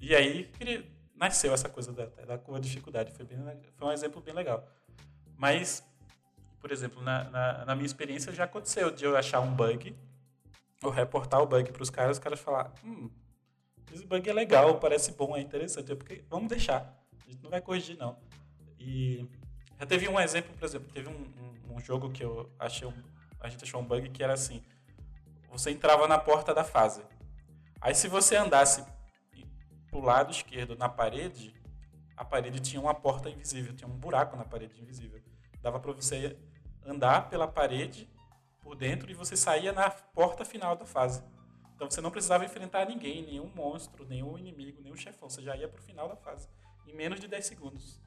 E 0.00 0.16
aí 0.16 0.50
nasceu 1.14 1.52
essa 1.52 1.68
coisa 1.68 1.92
da, 1.92 2.06
da 2.06 2.38
curva 2.38 2.58
de 2.58 2.68
dificuldade. 2.68 3.12
Foi, 3.12 3.26
bem, 3.26 3.38
foi 3.76 3.88
um 3.88 3.92
exemplo 3.92 4.22
bem 4.22 4.32
legal. 4.32 4.66
Mas, 5.36 5.84
por 6.58 6.72
exemplo, 6.72 7.02
na, 7.02 7.24
na, 7.24 7.64
na, 7.66 7.74
minha 7.74 7.86
experiência 7.86 8.32
já 8.32 8.44
aconteceu 8.44 8.90
de 8.90 9.04
eu 9.04 9.16
achar 9.16 9.40
um 9.40 9.54
bug, 9.54 9.94
ou 10.82 10.90
reportar 10.90 11.42
o 11.42 11.46
bug 11.46 11.70
para 11.70 11.82
os 11.82 11.90
caras, 11.90 12.16
os 12.16 12.22
caras 12.22 12.40
falar, 12.40 12.72
hum, 12.82 13.10
esse 13.92 14.06
bug 14.06 14.28
é 14.28 14.32
legal, 14.32 14.78
parece 14.80 15.12
bom, 15.12 15.36
é 15.36 15.40
interessante, 15.40 15.94
porque 15.94 16.24
vamos 16.28 16.48
deixar, 16.48 16.98
a 17.26 17.30
gente 17.30 17.42
não 17.42 17.50
vai 17.50 17.60
corrigir 17.60 17.98
não. 17.98 18.18
E 18.78 19.28
já 19.78 19.84
teve 19.84 20.08
um 20.08 20.18
exemplo, 20.18 20.54
por 20.56 20.64
exemplo, 20.64 20.90
teve 20.92 21.08
um, 21.08 21.12
um, 21.12 21.76
um 21.76 21.80
jogo 21.80 22.10
que 22.10 22.24
eu 22.24 22.50
achei, 22.58 22.88
um, 22.88 22.94
a 23.40 23.48
gente 23.48 23.64
achou 23.64 23.80
um 23.80 23.84
bug 23.84 24.08
que 24.08 24.22
era 24.22 24.32
assim, 24.32 24.62
você 25.50 25.70
entrava 25.70 26.06
na 26.08 26.18
porta 26.18 26.54
da 26.54 26.64
fase, 26.64 27.02
aí 27.80 27.94
se 27.94 28.08
você 28.08 28.36
andasse 28.36 28.84
pro 29.90 30.00
lado 30.00 30.30
esquerdo 30.30 30.76
na 30.76 30.88
parede, 30.88 31.54
a 32.16 32.24
parede 32.24 32.60
tinha 32.60 32.80
uma 32.80 32.94
porta 32.94 33.28
invisível, 33.28 33.74
tinha 33.74 33.88
um 33.88 33.96
buraco 33.96 34.36
na 34.36 34.44
parede 34.44 34.80
invisível. 34.80 35.20
Dava 35.60 35.80
para 35.80 35.92
você 35.92 36.38
andar 36.84 37.28
pela 37.28 37.48
parede 37.48 38.08
por 38.62 38.74
dentro 38.76 39.10
e 39.10 39.14
você 39.14 39.36
saía 39.36 39.72
na 39.72 39.90
porta 39.90 40.44
final 40.44 40.76
da 40.76 40.86
fase. 40.86 41.22
Então 41.74 41.90
você 41.90 42.00
não 42.00 42.10
precisava 42.10 42.44
enfrentar 42.44 42.86
ninguém, 42.86 43.22
nenhum 43.22 43.50
monstro, 43.54 44.06
nenhum 44.06 44.36
inimigo, 44.38 44.82
nenhum 44.82 44.96
chefão. 44.96 45.30
Você 45.30 45.42
já 45.42 45.56
ia 45.56 45.68
pro 45.68 45.82
final 45.82 46.08
da 46.08 46.16
fase. 46.16 46.48
em 46.86 46.94
menos 46.94 47.20
de 47.20 47.28
10 47.28 47.46
segundos. 47.46 48.00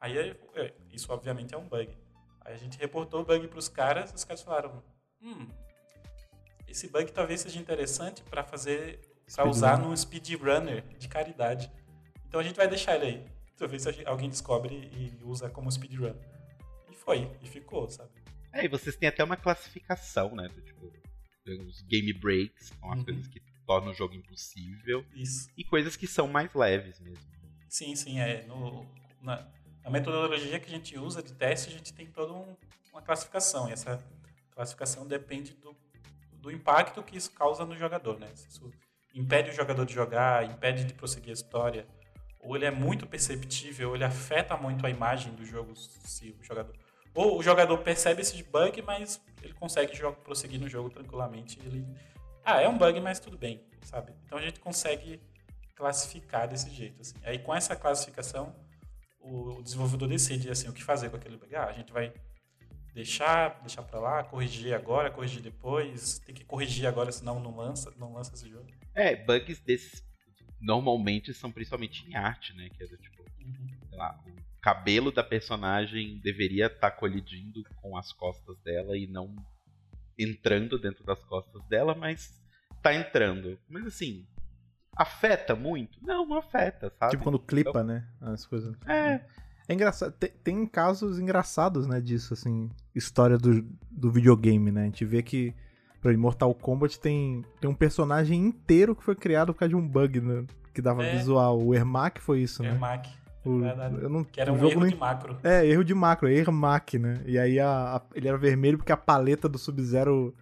Aí, 0.00 0.16
é, 0.54 0.74
isso 0.92 1.12
obviamente 1.12 1.54
é 1.54 1.58
um 1.58 1.66
bug. 1.66 1.96
Aí 2.42 2.54
a 2.54 2.56
gente 2.56 2.78
reportou 2.78 3.22
o 3.22 3.24
bug 3.24 3.48
para 3.48 3.58
os 3.58 3.68
caras, 3.68 4.12
os 4.12 4.22
caras 4.22 4.42
falaram: 4.42 4.84
hum, 5.20 5.48
esse 6.68 6.88
bug 6.88 7.10
talvez 7.10 7.40
seja 7.40 7.58
interessante 7.58 8.22
para 8.22 8.44
fazer, 8.44 9.00
para 9.34 9.48
usar 9.48 9.78
no 9.78 9.96
speedrunner 9.96 10.84
de 10.98 11.08
caridade. 11.08 11.70
Então 12.26 12.40
a 12.40 12.42
gente 12.42 12.56
vai 12.56 12.68
deixar 12.68 12.96
ele 12.96 13.06
aí. 13.06 13.26
Talvez 13.56 13.86
alguém 14.04 14.28
descobre 14.28 14.74
e 14.74 15.18
usa 15.24 15.48
como 15.48 15.70
speedrun. 15.70 16.14
E 16.90 16.94
foi, 16.94 17.30
e 17.42 17.48
ficou, 17.48 17.88
sabe? 17.88 18.10
É, 18.52 18.64
e 18.64 18.68
vocês 18.68 18.96
têm 18.96 19.08
até 19.08 19.24
uma 19.24 19.36
classificação, 19.36 20.34
né? 20.34 20.48
Do, 20.48 20.60
tipo, 20.60 20.92
os 21.66 21.80
game 21.82 22.12
breaks, 22.12 22.72
são 22.78 22.92
as 22.92 22.98
uhum. 22.98 23.04
coisas 23.04 23.26
que 23.28 23.40
tornam 23.66 23.92
o 23.92 23.94
jogo 23.94 24.14
impossível. 24.14 25.04
Isso. 25.14 25.48
E 25.56 25.64
coisas 25.64 25.96
que 25.96 26.06
são 26.06 26.28
mais 26.28 26.52
leves 26.54 27.00
mesmo. 27.00 27.24
Sim, 27.68 27.94
sim, 27.94 28.20
é. 28.20 28.44
No, 28.46 28.86
na, 29.20 29.46
na 29.82 29.90
metodologia 29.90 30.58
que 30.58 30.66
a 30.66 30.70
gente 30.70 30.98
usa 30.98 31.22
de 31.22 31.32
teste, 31.32 31.68
a 31.68 31.72
gente 31.72 31.92
tem 31.92 32.06
toda 32.06 32.32
um, 32.32 32.56
uma 32.92 33.02
classificação. 33.02 33.68
E 33.68 33.72
essa 33.72 34.02
classificação 34.50 35.06
depende 35.06 35.52
do, 35.54 35.76
do 36.34 36.50
impacto 36.50 37.02
que 37.02 37.16
isso 37.16 37.32
causa 37.32 37.64
no 37.64 37.76
jogador, 37.76 38.18
né? 38.18 38.34
Se 38.34 38.48
isso 38.48 38.72
impede 39.16 39.50
o 39.50 39.52
jogador 39.52 39.84
de 39.84 39.94
jogar, 39.94 40.44
impede 40.44 40.84
de 40.84 40.94
prosseguir 40.94 41.30
a 41.30 41.32
história, 41.32 41.86
ou 42.40 42.54
ele 42.54 42.66
é 42.66 42.70
muito 42.70 43.06
perceptível, 43.06 43.94
ele 43.94 44.04
afeta 44.04 44.56
muito 44.56 44.86
a 44.86 44.90
imagem 44.90 45.32
do 45.34 45.44
jogo 45.44 45.74
se 45.74 46.36
o 46.38 46.44
jogador 46.44 46.74
ou 47.16 47.38
o 47.38 47.42
jogador 47.42 47.78
percebe 47.78 48.20
esse 48.20 48.40
bug, 48.42 48.82
mas 48.82 49.20
ele 49.42 49.54
consegue 49.54 49.96
jogar, 49.96 50.18
prosseguir 50.18 50.60
no 50.60 50.68
jogo 50.68 50.90
tranquilamente. 50.90 51.58
Ele 51.64 51.86
ah, 52.44 52.60
é 52.60 52.68
um 52.68 52.76
bug, 52.76 53.00
mas 53.00 53.18
tudo 53.18 53.38
bem, 53.38 53.64
sabe? 53.82 54.12
Então 54.26 54.36
a 54.36 54.42
gente 54.42 54.60
consegue 54.60 55.20
classificar 55.74 56.46
desse 56.46 56.70
jeito 56.70 57.00
assim. 57.00 57.16
Aí 57.24 57.38
com 57.38 57.54
essa 57.54 57.74
classificação 57.74 58.54
o 59.18 59.62
desenvolvedor 59.62 60.08
decide 60.08 60.50
assim 60.50 60.68
o 60.68 60.72
que 60.74 60.84
fazer 60.84 61.08
com 61.08 61.16
aquele 61.16 61.38
bug. 61.38 61.56
Ah, 61.56 61.64
a 61.64 61.72
gente 61.72 61.90
vai 61.90 62.12
deixar, 62.92 63.60
deixar 63.60 63.82
para 63.82 63.98
lá, 63.98 64.22
corrigir 64.22 64.74
agora, 64.74 65.10
corrigir 65.10 65.42
depois, 65.42 66.18
tem 66.18 66.34
que 66.34 66.44
corrigir 66.44 66.86
agora 66.86 67.10
senão 67.10 67.40
não 67.40 67.56
lança, 67.56 67.92
não 67.96 68.12
lança 68.12 68.34
esse 68.34 68.48
jogo. 68.48 68.66
É, 68.96 69.14
bugs 69.14 69.60
desses 69.60 70.02
normalmente 70.60 71.34
são 71.34 71.52
principalmente 71.52 72.08
em 72.08 72.16
arte, 72.16 72.54
né? 72.54 72.68
Que 72.70 72.82
é 72.82 72.86
do 72.86 72.96
tipo, 72.96 73.22
uhum. 73.22 73.68
sei 73.88 73.98
lá, 73.98 74.18
o 74.26 74.60
cabelo 74.62 75.12
da 75.12 75.22
personagem 75.22 76.18
deveria 76.18 76.66
estar 76.66 76.90
tá 76.90 76.96
colidindo 76.96 77.62
com 77.76 77.96
as 77.96 78.10
costas 78.12 78.58
dela 78.62 78.96
e 78.96 79.06
não 79.06 79.36
entrando 80.18 80.78
dentro 80.78 81.04
das 81.04 81.22
costas 81.24 81.62
dela, 81.68 81.94
mas 81.94 82.42
tá 82.82 82.94
entrando. 82.94 83.58
Mas 83.68 83.86
assim, 83.86 84.26
afeta 84.96 85.54
muito? 85.54 85.98
Não, 86.02 86.26
não 86.26 86.38
afeta, 86.38 86.90
sabe? 86.98 87.12
Tipo 87.12 87.24
quando 87.24 87.38
clipa, 87.38 87.70
então, 87.70 87.84
né? 87.84 88.08
As 88.20 88.46
coisas. 88.46 88.74
É. 88.86 89.20
É 89.68 89.74
engraçado. 89.74 90.12
Tem, 90.12 90.30
tem, 90.30 90.66
casos 90.66 91.18
engraçados, 91.18 91.88
né, 91.88 92.00
disso, 92.00 92.32
assim. 92.32 92.70
História 92.94 93.36
do, 93.36 93.62
do 93.90 94.10
videogame, 94.10 94.70
né? 94.70 94.82
A 94.82 94.84
gente 94.84 95.04
vê 95.04 95.22
que 95.22 95.52
Pra 96.06 96.16
Mortal 96.16 96.54
Kombat 96.54 97.00
tem, 97.00 97.44
tem 97.60 97.68
um 97.68 97.74
personagem 97.74 98.38
inteiro 98.38 98.94
que 98.94 99.02
foi 99.02 99.16
criado 99.16 99.52
por 99.52 99.58
causa 99.58 99.70
de 99.70 99.74
um 99.74 99.84
bug, 99.86 100.20
né? 100.20 100.44
Que 100.72 100.80
dava 100.80 101.04
é. 101.04 101.16
visual. 101.16 101.60
O 101.60 101.74
Ermac 101.74 102.20
foi 102.20 102.42
isso, 102.42 102.62
né? 102.62 102.68
Ermac. 102.68 103.08
O, 103.44 103.64
eu 104.00 104.08
não, 104.08 104.22
que 104.22 104.40
era 104.40 104.52
um 104.52 104.56
erro 104.56 104.82
nem... 104.82 104.90
de 104.90 104.96
macro. 104.96 105.36
É, 105.42 105.66
erro 105.66 105.82
de 105.82 105.94
macro, 105.94 106.28
Ermac, 106.28 106.96
né? 106.96 107.20
E 107.26 107.36
aí 107.36 107.58
a, 107.58 107.96
a, 107.96 108.02
ele 108.14 108.28
era 108.28 108.38
vermelho 108.38 108.78
porque 108.78 108.92
a 108.92 108.96
paleta 108.96 109.48
do 109.48 109.58
Sub-Zero, 109.58 110.32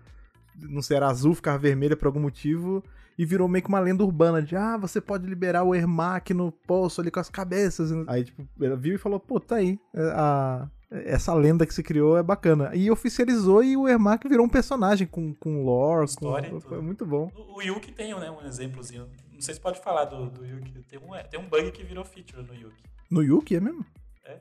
não 0.60 0.82
sei, 0.82 0.98
era 0.98 1.08
azul, 1.08 1.34
ficava 1.34 1.56
vermelha 1.56 1.96
por 1.96 2.08
algum 2.08 2.20
motivo. 2.20 2.84
E 3.16 3.24
virou 3.24 3.48
meio 3.48 3.62
que 3.62 3.68
uma 3.70 3.80
lenda 3.80 4.04
urbana 4.04 4.42
de, 4.42 4.54
ah, 4.56 4.76
você 4.76 5.00
pode 5.00 5.26
liberar 5.26 5.62
o 5.62 5.74
Ermac 5.74 6.34
no 6.34 6.52
poço 6.52 7.00
ali 7.00 7.10
com 7.10 7.20
as 7.20 7.30
cabeças. 7.30 7.90
Aí, 8.06 8.24
tipo, 8.24 8.46
ela 8.60 8.76
viu 8.76 8.96
e 8.96 8.98
falou, 8.98 9.18
pô, 9.18 9.40
tá 9.40 9.56
aí. 9.56 9.78
É, 9.94 10.12
a, 10.14 10.68
essa 11.04 11.34
lenda 11.34 11.66
que 11.66 11.74
se 11.74 11.82
criou 11.82 12.16
é 12.16 12.22
bacana. 12.22 12.70
E 12.74 12.90
oficializou 12.90 13.62
e 13.62 13.76
o 13.76 13.88
Ermac 13.88 14.28
virou 14.28 14.46
um 14.46 14.48
personagem 14.48 15.06
com, 15.06 15.34
com 15.34 15.64
lore, 15.64 16.04
História 16.04 16.50
com... 16.50 16.60
Foi 16.60 16.80
muito 16.80 17.04
bom. 17.04 17.30
O, 17.34 17.58
o 17.58 17.62
Yuki 17.62 17.90
tem 17.92 18.14
né, 18.14 18.30
um 18.30 18.46
exemplozinho. 18.46 19.08
Não 19.32 19.40
sei 19.40 19.54
se 19.54 19.60
pode 19.60 19.80
falar 19.80 20.04
do, 20.04 20.30
do 20.30 20.44
Yuki. 20.44 20.72
Tem 20.88 20.98
um, 20.98 21.10
tem 21.28 21.40
um 21.40 21.48
bug 21.48 21.72
que 21.72 21.82
virou 21.82 22.04
feature 22.04 22.42
no 22.42 22.54
Yuki. 22.54 22.82
No 23.10 23.22
Yuki, 23.22 23.56
é 23.56 23.60
mesmo? 23.60 23.84
É. 24.24 24.38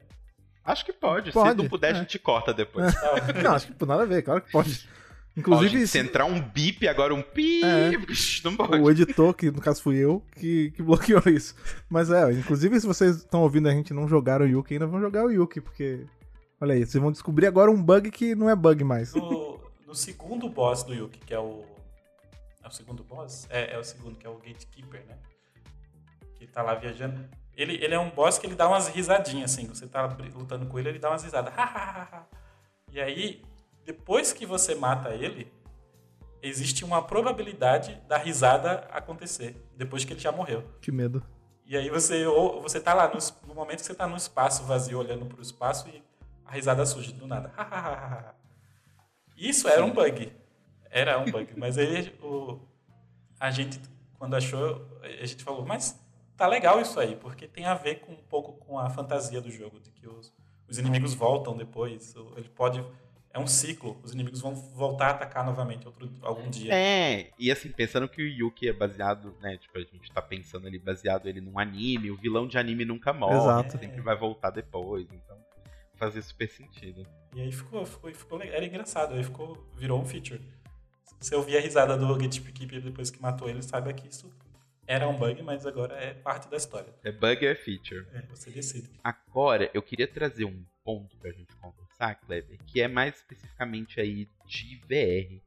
Acho 0.64 0.86
que 0.86 0.94
pode. 0.94 1.32
pode 1.32 1.52
se 1.52 1.58
não 1.58 1.68
puder, 1.68 1.90
é. 1.90 1.98
a 1.98 2.00
gente 2.00 2.20
corta 2.20 2.54
depois. 2.54 2.94
É. 2.96 3.34
não, 3.42 3.54
acho 3.54 3.68
que 3.68 3.74
por 3.74 3.88
nada 3.88 4.04
a 4.04 4.06
ver, 4.06 4.22
claro 4.22 4.42
que 4.42 4.52
pode. 4.52 4.88
Inclusive. 5.36 5.84
Ó, 5.84 5.88
se 5.88 5.98
entrar 5.98 6.26
um 6.26 6.40
bip, 6.40 6.88
agora 6.88 7.14
um 7.14 7.24
pi. 7.24 7.64
É, 7.64 7.92
não 8.46 8.56
pode. 8.56 8.80
O 8.80 8.92
editor, 8.92 9.34
que 9.34 9.50
no 9.50 9.60
caso 9.60 9.82
fui 9.82 9.98
eu, 9.98 10.24
que, 10.36 10.72
que 10.72 10.84
bloqueou 10.84 11.24
isso. 11.26 11.56
Mas 11.90 12.12
é, 12.12 12.32
inclusive, 12.32 12.80
se 12.80 12.86
vocês 12.86 13.18
estão 13.18 13.42
ouvindo 13.42 13.68
a 13.68 13.72
gente 13.72 13.94
não 13.94 14.08
jogar 14.08 14.42
o 14.42 14.46
Yuki, 14.46 14.76
ainda 14.76 14.86
vão 14.86 15.02
jogar 15.02 15.26
o 15.26 15.32
Yuki, 15.32 15.60
porque 15.60 16.06
Olha 16.60 16.74
aí, 16.74 16.86
vocês 16.86 17.02
vão 17.02 17.12
descobrir 17.12 17.48
agora 17.48 17.70
um 17.70 17.82
bug 17.82 18.10
que 18.12 18.36
não 18.36 18.50
é 18.50 18.56
bug 18.56 18.84
mais. 18.84 19.14
No, 19.14 19.60
no 19.86 19.96
segundo 19.96 20.50
boss 20.50 20.84
do 20.84 20.94
Yuki, 20.94 21.20
que 21.20 21.34
é 21.34 21.40
o. 21.40 21.64
É 22.64 22.68
o 22.68 22.72
segundo 22.72 23.04
boss? 23.04 23.48
É, 23.50 23.74
é 23.74 23.78
o 23.78 23.84
segundo, 23.84 24.18
que 24.18 24.26
é 24.26 24.30
o 24.30 24.38
Gatekeeper, 24.38 25.06
né? 25.06 25.18
Que 26.36 26.48
tá 26.48 26.62
lá 26.62 26.76
viajando. 26.76 27.24
Ele, 27.56 27.74
ele 27.84 27.94
é 27.94 28.00
um 28.00 28.10
boss 28.10 28.38
que 28.38 28.48
ele 28.48 28.56
dá 28.56 28.68
umas 28.68 28.88
risadinhas, 28.88 29.52
assim. 29.52 29.68
Você 29.68 29.86
tá 29.86 30.06
lutando 30.34 30.66
com 30.66 30.80
ele, 30.80 30.90
ele 30.90 31.00
dá 31.00 31.10
umas 31.10 31.24
risadas. 31.24 31.54
e 32.92 33.00
aí, 33.00 33.44
depois 33.86 34.32
que 34.34 34.46
você 34.46 34.74
mata 34.74 35.14
ele, 35.14 35.52
existe 36.42 36.84
uma 36.84 37.02
probabilidade 37.02 38.02
da 38.08 38.18
risada 38.18 38.88
acontecer. 38.92 39.56
Depois 39.76 40.04
que 40.06 40.14
ele 40.14 40.20
já 40.20 40.32
morreu. 40.32 40.64
Que 40.82 40.92
medo. 40.92 41.24
E 41.66 41.78
aí 41.78 41.90
você, 41.90 42.26
ou, 42.26 42.62
você 42.62 42.80
tá 42.80 42.94
lá, 42.94 43.08
no, 43.08 43.20
no 43.48 43.56
momento 43.56 43.80
que 43.80 43.86
você 43.86 43.96
tá 43.96 44.08
no 44.08 44.18
espaço 44.18 44.64
vazio, 44.64 45.00
olhando 45.00 45.26
pro 45.26 45.42
espaço 45.42 45.88
e 45.90 46.04
a 46.46 46.52
risada 46.52 46.86
surge 46.86 47.14
do 47.14 47.28
nada. 47.28 47.54
Isso 49.38 49.68
era 49.68 49.84
um 49.84 49.92
bug. 49.92 50.32
Era 50.90 51.20
um 51.20 51.26
bug. 51.26 51.54
Mas 51.58 51.78
aí 51.78 52.14
o, 52.22 52.60
a 53.40 53.52
gente, 53.52 53.80
quando 54.18 54.36
achou, 54.36 54.88
a 55.02 55.26
gente 55.26 55.44
falou, 55.44 55.66
mas 55.66 56.00
tá 56.38 56.48
legal 56.48 56.80
isso 56.80 57.00
aí, 57.00 57.16
porque 57.16 57.48
tem 57.48 57.66
a 57.66 57.74
ver 57.74 58.02
com 58.02 58.14
um 58.14 58.24
pouco 58.30 58.54
com 58.54 58.78
a 58.78 58.90
fantasia 58.90 59.42
do 59.42 59.50
jogo, 59.50 59.80
de 59.80 59.92
que 59.92 60.08
os, 60.08 60.34
os 60.68 60.78
inimigos 60.78 61.14
voltam 61.14 61.56
depois. 61.56 62.16
Ele 62.38 62.50
pode. 62.50 62.84
É 63.32 63.40
um 63.40 63.48
ciclo, 63.48 64.00
os 64.04 64.14
inimigos 64.14 64.42
vão 64.42 64.54
voltar 64.54 65.08
a 65.08 65.10
atacar 65.10 65.44
novamente 65.44 65.88
outro, 65.88 66.08
algum 66.22 66.48
dia. 66.52 66.72
É, 66.72 67.32
e 67.40 67.52
assim, 67.52 67.72
pensando 67.72 68.08
que 68.08 68.22
o 68.22 68.28
Yuki 68.28 68.70
é 68.70 68.74
baseado, 68.74 69.36
né? 69.42 69.58
Tipo, 69.58 69.80
a 69.80 69.82
gente 69.82 70.12
tá 70.12 70.22
pensando 70.22 70.68
ali 70.68 70.78
baseado 70.78 71.28
ele 71.28 71.42
num 71.42 71.58
anime, 71.58 72.12
o 72.12 72.16
vilão 72.16 72.48
de 72.48 72.60
anime 72.60 72.86
nunca 72.86 73.12
morre, 73.12 73.36
Exato. 73.36 73.80
sempre 73.80 74.02
vai 74.02 74.16
voltar 74.16 74.52
depois, 74.52 75.08
então 75.12 75.36
fazia 75.96 76.22
super 76.22 76.50
sentido. 76.50 77.06
E 77.36 77.42
aí 77.42 77.52
ficou, 77.52 77.86
ficou, 77.86 78.14
ficou 78.14 78.42
era 78.42 78.66
engraçado, 78.66 79.14
aí 79.14 79.24
ficou, 79.24 79.66
virou 79.76 80.02
um 80.02 80.06
feature. 80.06 80.42
Se 81.06 81.30
você 81.30 81.36
ouvir 81.36 81.58
a 81.58 81.62
risada 81.62 81.98
do 81.98 82.18
Gatekeeper 82.18 82.82
depois 82.82 83.10
que 83.10 83.22
matou 83.22 83.50
ele, 83.50 83.62
saiba 83.62 83.94
que 83.94 84.08
isso 84.08 84.32
era 84.86 85.08
um 85.08 85.18
bug, 85.18 85.42
mas 85.42 85.66
agora 85.66 85.96
é 85.96 86.14
parte 86.14 86.50
da 86.50 86.58
história. 86.58 86.94
É 87.04 87.12
bug 87.12 87.46
ou 87.46 87.52
é 87.52 87.56
feature? 87.56 88.06
É, 88.14 88.22
você 88.24 88.50
decide. 88.50 88.90
Agora, 89.04 89.70
eu 89.74 89.82
queria 89.82 90.08
trazer 90.08 90.46
um 90.46 90.64
ponto 90.84 91.18
pra 91.18 91.32
gente 91.32 91.56
conversar, 91.56 92.16
Kleber, 92.16 92.60
que 92.66 92.82
é 92.82 92.88
mais 92.88 93.16
especificamente 93.16 94.00
aí 94.00 94.28
de 94.46 94.76
VR 94.82 95.42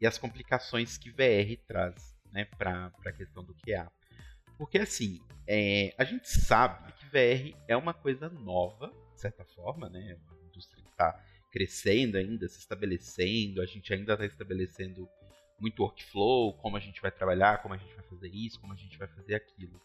e 0.00 0.06
as 0.06 0.18
complicações 0.18 0.98
que 0.98 1.10
VR 1.10 1.56
traz, 1.66 2.14
né, 2.30 2.44
pra, 2.58 2.90
pra 3.02 3.12
questão 3.12 3.42
do 3.42 3.54
QA. 3.54 3.90
Porque 4.58 4.78
assim, 4.78 5.20
é, 5.46 5.94
a 5.96 6.04
gente 6.04 6.28
sabe 6.28 6.92
que 6.92 7.06
VR 7.06 7.56
é 7.66 7.76
uma 7.76 7.94
coisa 7.94 8.28
nova, 8.28 8.92
certa 9.22 9.44
forma, 9.44 9.88
né? 9.88 10.18
Uma 10.28 10.42
indústria 10.48 10.82
está 10.82 11.24
crescendo 11.50 12.16
ainda, 12.16 12.48
se 12.48 12.58
estabelecendo, 12.58 13.62
a 13.62 13.66
gente 13.66 13.92
ainda 13.92 14.14
está 14.14 14.26
estabelecendo 14.26 15.08
muito 15.60 15.82
workflow, 15.82 16.54
como 16.54 16.76
a 16.76 16.80
gente 16.80 17.00
vai 17.00 17.10
trabalhar, 17.10 17.62
como 17.62 17.74
a 17.74 17.76
gente 17.76 17.94
vai 17.94 18.04
fazer 18.04 18.28
isso, 18.28 18.60
como 18.60 18.72
a 18.72 18.76
gente 18.76 18.98
vai 18.98 19.06
fazer 19.06 19.34
aquilo. 19.34 19.80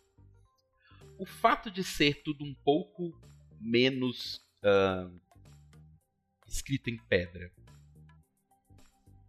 O 1.20 1.26
fato 1.26 1.70
de 1.70 1.84
ser 1.84 2.24
tudo 2.24 2.44
um 2.44 2.56
pouco 2.64 3.20
menos 3.60 4.38
uh, 4.64 5.20
escrito 6.48 6.90
em 6.90 6.98
pedra 6.98 7.52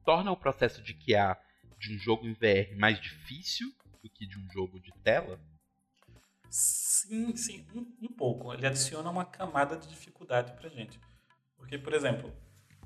torna 0.04 0.30
o 0.30 0.36
processo 0.36 0.82
de 0.82 0.94
QA 0.94 1.36
de 1.78 1.94
um 1.94 1.98
jogo 1.98 2.26
em 2.26 2.32
VR 2.32 2.74
mais 2.78 2.98
difícil 3.00 3.70
do 4.02 4.08
que 4.08 4.26
de 4.26 4.38
um 4.38 4.50
jogo 4.50 4.80
de 4.80 4.92
tela? 5.02 5.38
Sim, 7.08 7.34
sim, 7.34 7.66
um, 7.74 7.86
um, 8.02 8.08
pouco. 8.08 8.52
Ele 8.52 8.66
adiciona 8.66 9.08
uma 9.08 9.24
camada 9.24 9.76
de 9.78 9.88
dificuldade 9.88 10.52
pra 10.52 10.68
gente. 10.68 11.00
Porque, 11.56 11.78
por 11.78 11.94
exemplo, 11.94 12.30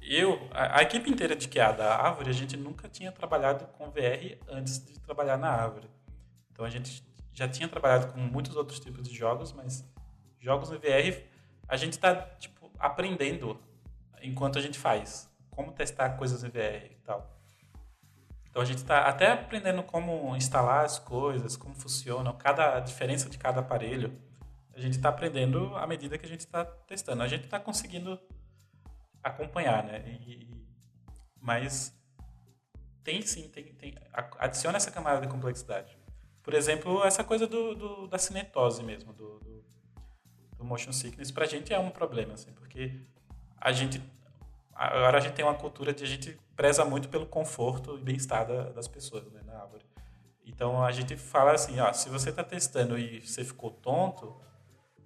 eu, 0.00 0.48
a, 0.52 0.78
a, 0.78 0.82
equipe 0.82 1.10
inteira 1.10 1.34
de 1.34 1.48
QA 1.48 1.72
da 1.72 1.96
Árvore, 1.96 2.30
a 2.30 2.32
gente 2.32 2.56
nunca 2.56 2.88
tinha 2.88 3.10
trabalhado 3.10 3.66
com 3.76 3.90
VR 3.90 4.38
antes 4.48 4.84
de 4.84 4.98
trabalhar 5.00 5.36
na 5.36 5.48
Árvore. 5.48 5.90
Então 6.52 6.64
a 6.64 6.70
gente 6.70 7.02
já 7.32 7.48
tinha 7.48 7.68
trabalhado 7.68 8.12
com 8.12 8.20
muitos 8.20 8.54
outros 8.54 8.78
tipos 8.78 9.02
de 9.02 9.12
jogos, 9.12 9.52
mas 9.52 9.84
jogos 10.38 10.70
em 10.70 10.76
VR 10.76 11.20
a 11.66 11.76
gente 11.76 11.94
está 11.94 12.14
tipo 12.14 12.70
aprendendo 12.78 13.58
enquanto 14.22 14.56
a 14.56 14.62
gente 14.62 14.78
faz, 14.78 15.28
como 15.50 15.72
testar 15.72 16.10
coisas 16.10 16.44
em 16.44 16.48
VR 16.48 16.92
e 16.92 17.00
tal. 17.04 17.41
Então 18.52 18.60
a 18.60 18.66
gente 18.66 18.78
está 18.78 19.08
até 19.08 19.32
aprendendo 19.32 19.82
como 19.82 20.36
instalar 20.36 20.84
as 20.84 20.98
coisas, 20.98 21.56
como 21.56 21.74
funciona, 21.74 22.30
cada 22.34 22.76
a 22.76 22.80
diferença 22.80 23.30
de 23.30 23.38
cada 23.38 23.60
aparelho. 23.60 24.12
A 24.74 24.78
gente 24.78 24.96
está 24.96 25.08
aprendendo 25.08 25.74
à 25.74 25.86
medida 25.86 26.18
que 26.18 26.26
a 26.26 26.28
gente 26.28 26.40
está 26.40 26.62
testando. 26.62 27.22
A 27.22 27.28
gente 27.28 27.44
está 27.44 27.58
conseguindo 27.58 28.20
acompanhar, 29.24 29.82
né? 29.82 30.04
E, 30.20 30.46
mas 31.40 31.98
tem 33.02 33.22
sim, 33.22 33.48
tem, 33.48 33.72
tem, 33.72 33.94
adiciona 34.38 34.76
essa 34.76 34.90
camada 34.90 35.22
de 35.22 35.28
complexidade. 35.28 35.96
Por 36.42 36.52
exemplo, 36.52 37.02
essa 37.04 37.24
coisa 37.24 37.46
do, 37.46 37.74
do 37.74 38.06
da 38.06 38.18
cinetose 38.18 38.82
mesmo, 38.82 39.14
do, 39.14 39.38
do, 39.38 39.64
do 40.58 40.64
motion 40.64 40.92
sickness, 40.92 41.30
para 41.30 41.44
a 41.44 41.48
gente 41.48 41.72
é 41.72 41.78
um 41.78 41.90
problema, 41.90 42.34
assim, 42.34 42.52
porque 42.52 43.00
a 43.58 43.72
gente 43.72 44.02
agora 44.74 45.16
a 45.16 45.20
gente 45.20 45.32
tem 45.32 45.44
uma 45.44 45.54
cultura 45.54 45.94
de 45.94 46.04
a 46.04 46.06
gente 46.06 46.38
preza 46.62 46.84
muito 46.84 47.08
pelo 47.08 47.26
conforto 47.26 47.98
e 47.98 48.00
bem-estar 48.00 48.46
das 48.72 48.86
pessoas 48.86 49.24
né, 49.32 49.40
na 49.44 49.62
árvore. 49.62 49.84
Então 50.44 50.80
a 50.80 50.92
gente 50.92 51.16
fala 51.16 51.50
assim, 51.50 51.80
ó, 51.80 51.92
se 51.92 52.08
você 52.08 52.30
está 52.30 52.44
testando 52.44 52.96
e 52.96 53.20
você 53.20 53.42
ficou 53.42 53.68
tonto, 53.68 54.40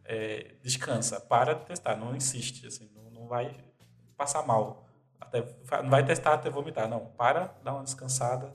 é, 0.05 0.57
descansa, 0.63 1.19
para 1.19 1.55
de 1.55 1.65
testar, 1.65 1.97
não 1.97 2.15
insiste, 2.15 2.67
assim, 2.67 2.91
não, 2.95 3.09
não 3.09 3.27
vai 3.27 3.57
passar 4.19 4.47
mal, 4.47 4.87
até, 5.19 5.41
não 5.83 5.89
vai 5.89 6.05
testar 6.05 6.35
até 6.35 6.51
vomitar, 6.51 6.87
não, 6.91 7.07
para, 7.07 7.57
dá 7.65 7.73
uma 7.73 7.85
descansada, 7.85 8.53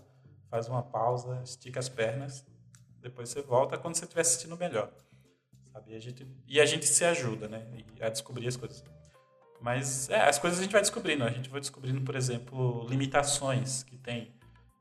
faz 0.48 0.68
uma 0.68 0.84
pausa, 0.84 1.42
estica 1.44 1.80
as 1.80 1.90
pernas, 1.90 2.46
depois 3.00 3.30
você 3.30 3.42
volta 3.42 3.80
quando 3.80 3.96
você 3.96 4.06
estiver 4.06 4.22
assistindo 4.22 4.56
melhor, 4.56 4.92
sabe? 5.74 5.94
E 5.94 5.96
a 5.96 6.00
gente, 6.00 6.28
e 6.48 6.62
a 6.62 6.68
gente 6.68 6.86
se 6.86 7.04
ajuda, 7.04 7.48
né, 7.48 7.66
a 8.00 8.10
descobrir 8.10 8.48
as 8.48 8.56
coisas. 8.56 8.84
Mas 9.62 10.10
é, 10.10 10.28
as 10.28 10.40
coisas 10.40 10.60
a 10.60 10.64
gente 10.64 10.72
vai 10.72 10.82
descobrindo. 10.82 11.24
A 11.24 11.30
gente 11.30 11.50
vai 11.50 11.62
descobrindo, 11.62 12.02
por 12.02 12.16
exemplo, 12.16 12.86
limitações 12.90 13.84
que 13.84 13.98
tem. 13.98 14.34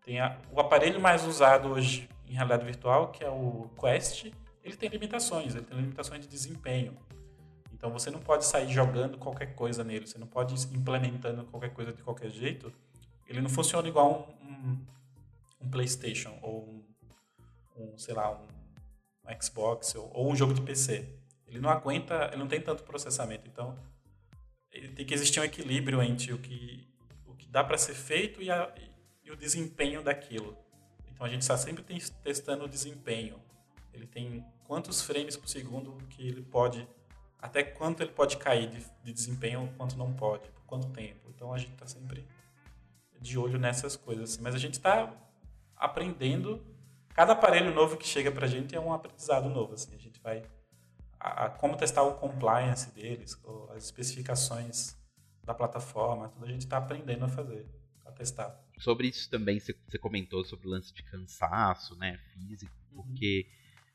Tem 0.03 0.21
a, 0.21 0.39
o 0.51 0.59
aparelho 0.59 0.99
mais 1.01 1.25
usado 1.25 1.69
hoje 1.69 2.09
em 2.27 2.33
realidade 2.33 2.65
virtual, 2.65 3.09
que 3.09 3.23
é 3.23 3.29
o 3.29 3.69
Quest, 3.79 4.33
ele 4.63 4.77
tem 4.77 4.89
limitações. 4.89 5.55
Ele 5.55 5.65
tem 5.65 5.77
limitações 5.77 6.23
de 6.23 6.29
desempenho. 6.29 6.97
Então 7.73 7.91
você 7.91 8.11
não 8.11 8.21
pode 8.21 8.45
sair 8.45 8.69
jogando 8.69 9.19
qualquer 9.19 9.55
coisa 9.55 9.85
nele. 9.85 10.07
Você 10.07 10.19
não 10.19 10.27
pode 10.27 10.55
ir 10.55 10.77
implementando 10.77 11.45
qualquer 11.45 11.71
coisa 11.71 11.93
de 11.93 12.03
qualquer 12.03 12.31
jeito. 12.31 12.73
Ele 13.29 13.41
não 13.41 13.51
funciona 13.51 13.87
igual 13.89 14.35
um, 14.41 14.47
um, 14.47 14.87
um 15.63 15.71
PlayStation 15.71 16.39
ou 16.43 16.85
um, 17.77 17.83
um, 17.83 17.99
sei 17.99 18.15
lá, 18.15 18.31
um 18.33 19.43
Xbox 19.43 19.95
ou, 19.95 20.11
ou 20.15 20.31
um 20.31 20.37
jogo 20.37 20.55
de 20.55 20.63
PC. 20.63 21.09
Ele 21.47 21.59
não 21.59 21.71
aguenta, 21.71 22.29
ele 22.33 22.37
não 22.37 22.49
tem 22.49 22.61
tanto 22.61 22.83
processamento. 22.83 23.49
Então 23.49 23.77
tem 24.71 25.05
que 25.05 25.15
existir 25.15 25.41
um 25.41 25.45
equilíbrio 25.45 26.03
entre 26.03 26.33
o 26.33 26.39
que, 26.39 26.87
o 27.27 27.35
que 27.35 27.49
dá 27.49 27.65
para 27.65 27.77
ser 27.77 27.95
feito 27.95 28.43
e, 28.43 28.51
a, 28.51 28.73
e, 29.25 29.31
o 29.31 29.37
desempenho 29.37 30.03
daquilo. 30.03 30.57
Então 31.11 31.27
a 31.27 31.29
gente 31.29 31.43
está 31.43 31.57
sempre 31.57 31.83
testando 32.23 32.65
o 32.65 32.69
desempenho. 32.69 33.41
Ele 33.93 34.07
tem 34.07 34.45
quantos 34.65 35.03
frames 35.03 35.37
por 35.37 35.49
segundo 35.49 35.97
que 36.09 36.27
ele 36.27 36.43
pode, 36.43 36.89
até 37.39 37.63
quanto 37.63 38.03
ele 38.03 38.13
pode 38.13 38.37
cair 38.37 38.69
de, 38.69 38.87
de 39.03 39.13
desempenho, 39.13 39.73
quanto 39.77 39.97
não 39.97 40.13
pode, 40.13 40.49
por 40.51 40.63
quanto 40.65 40.89
tempo. 40.91 41.29
Então 41.29 41.53
a 41.53 41.59
gente 41.59 41.73
está 41.73 41.87
sempre 41.87 42.25
de 43.21 43.39
olho 43.39 43.59
nessas 43.59 43.97
coisas. 43.97 44.31
Assim. 44.33 44.43
Mas 44.43 44.55
a 44.55 44.59
gente 44.59 44.75
está 44.75 45.13
aprendendo. 45.77 46.65
Cada 47.13 47.33
aparelho 47.33 47.75
novo 47.75 47.97
que 47.97 48.07
chega 48.07 48.31
para 48.31 48.47
a 48.47 48.49
gente 48.49 48.75
é 48.75 48.81
um 48.81 48.93
aprendizado 48.93 49.49
novo. 49.49 49.75
Assim. 49.75 49.95
A 49.95 49.99
gente 49.99 50.21
vai 50.21 50.43
a, 51.21 51.47
a, 51.47 51.51
como 51.51 51.77
testar 51.77 52.03
o 52.03 52.15
compliance 52.15 52.91
deles, 52.93 53.39
as 53.77 53.85
especificações 53.85 54.97
da 55.45 55.53
plataforma, 55.55 56.29
tudo 56.31 56.47
a 56.47 56.49
gente 56.49 56.63
está 56.63 56.79
aprendendo 56.79 57.25
a 57.25 57.29
fazer, 57.29 57.67
a 58.05 58.11
testar. 58.11 58.59
Sobre 58.79 59.09
isso 59.09 59.29
também, 59.29 59.61
você 59.61 59.99
comentou 59.99 60.43
sobre 60.45 60.67
o 60.67 60.71
lance 60.71 60.93
de 60.95 61.03
cansaço, 61.03 61.95
né, 61.97 62.19
físico, 62.33 62.73
uhum. 62.93 63.03
porque 63.03 63.47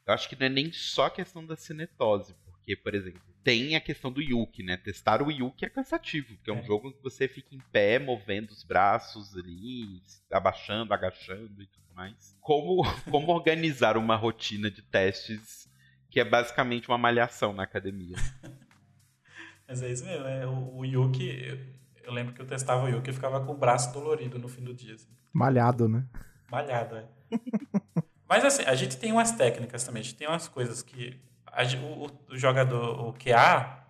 eu 0.05 0.13
acho 0.13 0.30
que 0.30 0.36
não 0.36 0.45
é 0.45 0.49
nem 0.49 0.71
só 0.71 1.05
a 1.05 1.11
questão 1.11 1.43
da 1.45 1.55
cinetose, 1.55 2.36
porque, 2.45 2.76
por 2.76 2.93
exemplo, 2.93 3.21
tem 3.43 3.76
a 3.76 3.82
questão 3.82 4.11
do 4.11 4.21
Yuki, 4.21 4.63
né? 4.63 4.76
Testar 4.76 5.21
o 5.21 5.32
Yuki 5.32 5.65
é 5.65 5.69
cansativo, 5.69 6.36
porque 6.36 6.49
é 6.49 6.53
um 6.53 6.59
é. 6.59 6.63
jogo 6.63 6.91
que 6.91 7.03
você 7.03 7.28
fica 7.28 7.53
em 7.53 7.59
pé, 7.71 7.99
movendo 7.99 8.49
os 8.49 8.63
braços 8.63 9.38
ali, 9.38 10.01
abaixando, 10.32 10.91
agachando 10.91 11.61
e 11.61 11.67
tudo 11.67 11.86
mais. 11.93 12.36
Como, 12.41 12.82
como 13.09 13.32
organizar 13.32 13.97
uma 13.97 14.15
rotina 14.15 14.69
de 14.69 14.82
testes 14.82 15.69
que 16.16 16.22
é 16.22 16.24
basicamente 16.24 16.88
uma 16.88 16.97
malhação 16.97 17.51
na 17.51 17.63
academia. 17.63 18.16
Mas 19.68 19.84
é 19.84 19.91
isso 19.91 20.05
mesmo, 20.05 20.26
é, 20.26 20.47
o, 20.47 20.78
o 20.78 20.86
Yuki, 20.86 21.59
eu, 22.01 22.13
lembro 22.13 22.34
que 22.34 22.41
eu 22.41 22.45
testava 22.45 22.86
o 22.86 22.88
Yuki 22.88 23.09
e 23.09 23.13
ficava 23.13 23.41
com 23.43 23.51
o 23.51 23.57
braço 23.57 23.91
dolorido 23.91 24.39
no 24.39 24.47
fim 24.47 24.63
do 24.63 24.74
dia. 24.74 24.95
Assim. 24.95 25.09
Malhado, 25.34 25.89
né? 25.89 26.05
Malhado, 26.49 26.95
é. 26.95 27.05
Mas 28.30 28.45
assim, 28.45 28.63
a 28.63 28.74
gente 28.76 28.95
tem 28.95 29.11
umas 29.11 29.34
técnicas 29.34 29.84
também, 29.84 29.99
a 29.99 30.03
gente 30.03 30.16
tem 30.16 30.26
umas 30.26 30.47
coisas 30.47 30.82
que 30.82 31.20
a, 31.47 31.63
o, 31.63 32.09
o, 32.34 32.38
jogador, 32.38 33.09
o 33.09 33.11
QA, 33.11 33.86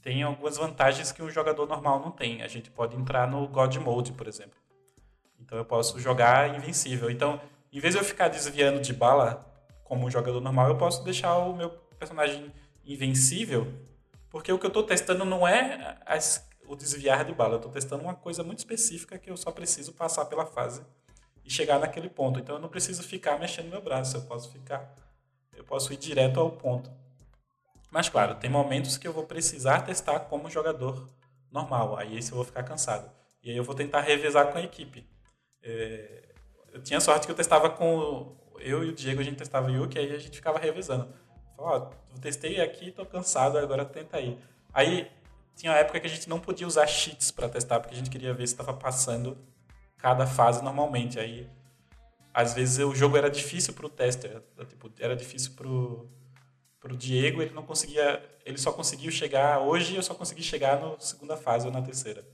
tem 0.00 0.22
algumas 0.22 0.58
vantagens 0.58 1.10
que 1.10 1.24
o 1.24 1.28
jogador 1.28 1.66
normal 1.66 1.98
não 1.98 2.12
tem. 2.12 2.40
A 2.42 2.46
gente 2.46 2.70
pode 2.70 2.94
entrar 2.94 3.26
no 3.26 3.48
God 3.48 3.74
Mode, 3.78 4.12
por 4.12 4.28
exemplo. 4.28 4.56
Então 5.40 5.58
eu 5.58 5.64
posso 5.64 5.98
jogar 5.98 6.54
invencível. 6.54 7.10
Então, 7.10 7.40
em 7.72 7.80
vez 7.80 7.94
de 7.94 8.00
eu 8.00 8.04
ficar 8.04 8.28
desviando 8.28 8.80
de 8.80 8.92
bala 8.92 9.44
como 9.88 10.06
um 10.06 10.10
jogador 10.10 10.40
normal, 10.40 10.68
eu 10.68 10.76
posso 10.76 11.02
deixar 11.02 11.38
o 11.38 11.56
meu 11.56 11.70
personagem 11.98 12.52
invencível, 12.84 13.66
porque 14.30 14.52
o 14.52 14.58
que 14.58 14.66
eu 14.66 14.68
estou 14.68 14.82
testando 14.82 15.24
não 15.24 15.48
é 15.48 15.98
as, 16.06 16.46
o 16.66 16.76
desviar 16.76 17.24
de 17.24 17.32
bala, 17.32 17.54
eu 17.54 17.56
estou 17.56 17.72
testando 17.72 18.04
uma 18.04 18.14
coisa 18.14 18.44
muito 18.44 18.58
específica 18.58 19.18
que 19.18 19.30
eu 19.30 19.36
só 19.36 19.50
preciso 19.50 19.92
passar 19.92 20.26
pela 20.26 20.44
fase 20.46 20.82
e 21.44 21.50
chegar 21.50 21.78
naquele 21.78 22.10
ponto. 22.10 22.38
Então 22.38 22.56
eu 22.56 22.60
não 22.60 22.68
preciso 22.68 23.02
ficar 23.02 23.38
mexendo 23.38 23.70
meu 23.70 23.80
braço, 23.80 24.16
eu 24.16 24.22
posso 24.22 24.52
ficar, 24.52 24.94
eu 25.56 25.64
posso 25.64 25.92
ir 25.92 25.96
direto 25.96 26.38
ao 26.38 26.50
ponto. 26.50 26.90
Mas 27.90 28.08
claro, 28.08 28.34
tem 28.34 28.50
momentos 28.50 28.98
que 28.98 29.08
eu 29.08 29.12
vou 29.12 29.24
precisar 29.24 29.80
testar 29.80 30.20
como 30.20 30.50
jogador 30.50 31.08
normal, 31.50 31.96
aí 31.96 32.18
esse 32.18 32.30
eu 32.30 32.36
vou 32.36 32.44
ficar 32.44 32.62
cansado. 32.62 33.10
E 33.42 33.50
aí 33.50 33.56
eu 33.56 33.64
vou 33.64 33.74
tentar 33.74 34.02
revezar 34.02 34.52
com 34.52 34.58
a 34.58 34.62
equipe. 34.62 35.08
É, 35.62 36.34
eu 36.72 36.82
tinha 36.82 37.00
sorte 37.00 37.26
que 37.26 37.32
eu 37.32 37.36
testava 37.36 37.70
com 37.70 38.36
eu 38.60 38.84
e 38.84 38.88
o 38.90 38.92
Diego, 38.92 39.20
a 39.20 39.24
gente 39.24 39.36
testava 39.36 39.70
Yuki, 39.70 39.98
aí 39.98 40.14
a 40.14 40.18
gente 40.18 40.36
ficava 40.36 40.58
revezando. 40.58 41.08
Falava, 41.56 41.90
ó, 42.14 42.18
testei 42.20 42.60
aqui, 42.60 42.90
tô 42.90 43.04
cansado, 43.04 43.58
agora 43.58 43.84
tenta 43.84 44.16
aí. 44.16 44.38
Aí 44.72 45.10
tinha 45.56 45.72
uma 45.72 45.78
época 45.78 46.00
que 46.00 46.06
a 46.06 46.10
gente 46.10 46.28
não 46.28 46.38
podia 46.38 46.66
usar 46.66 46.86
cheats 46.86 47.30
para 47.30 47.48
testar, 47.48 47.80
porque 47.80 47.94
a 47.94 47.98
gente 47.98 48.10
queria 48.10 48.32
ver 48.32 48.46
se 48.46 48.54
estava 48.54 48.72
passando 48.72 49.36
cada 49.96 50.26
fase 50.26 50.62
normalmente. 50.62 51.18
Aí, 51.18 51.48
às 52.32 52.54
vezes, 52.54 52.78
o 52.78 52.94
jogo 52.94 53.16
era 53.16 53.28
difícil 53.28 53.74
para 53.74 53.86
o 53.86 53.88
tester, 53.88 54.42
tipo, 54.68 54.90
era 55.00 55.16
difícil 55.16 55.52
pro 55.54 56.08
pro 56.80 56.96
Diego, 56.96 57.42
ele 57.42 57.52
não 57.52 57.64
conseguia, 57.64 58.24
ele 58.44 58.56
só 58.56 58.72
conseguiu 58.72 59.10
chegar 59.10 59.58
hoje, 59.60 59.96
eu 59.96 60.02
só 60.02 60.14
consegui 60.14 60.42
chegar 60.42 60.80
na 60.80 60.98
segunda 61.00 61.36
fase 61.36 61.66
ou 61.66 61.72
na 61.72 61.82
terceira. 61.82 62.24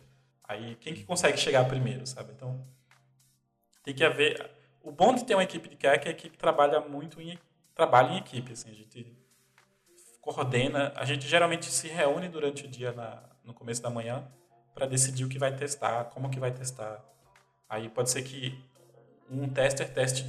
Aí, 0.46 0.76
quem 0.76 0.94
que 0.94 1.04
consegue 1.04 1.38
chegar 1.38 1.64
primeiro, 1.66 2.06
sabe? 2.06 2.32
Então, 2.32 2.62
tem 3.82 3.94
que 3.94 4.04
haver 4.04 4.50
o 4.84 4.92
bom 4.92 5.14
de 5.14 5.24
ter 5.24 5.34
uma 5.34 5.42
equipe 5.42 5.68
de 5.68 5.76
QA 5.76 5.94
é 5.94 5.98
que 5.98 6.08
a 6.08 6.10
equipe 6.10 6.36
trabalha 6.36 6.80
muito 6.80 7.20
em 7.20 7.38
trabalha 7.74 8.12
em 8.12 8.18
equipe, 8.18 8.52
assim, 8.52 8.70
a 8.70 8.74
gente 8.74 9.16
coordena, 10.20 10.92
a 10.94 11.04
gente 11.04 11.26
geralmente 11.26 11.66
se 11.66 11.88
reúne 11.88 12.28
durante 12.28 12.66
o 12.66 12.68
dia 12.68 12.92
na, 12.92 13.20
no 13.42 13.52
começo 13.52 13.82
da 13.82 13.90
manhã 13.90 14.30
para 14.72 14.86
decidir 14.86 15.24
o 15.24 15.28
que 15.28 15.38
vai 15.38 15.54
testar, 15.56 16.04
como 16.04 16.30
que 16.30 16.38
vai 16.38 16.52
testar. 16.52 17.04
Aí 17.68 17.88
pode 17.88 18.10
ser 18.10 18.22
que 18.22 18.56
um 19.28 19.48
tester 19.48 19.92
teste 19.92 20.24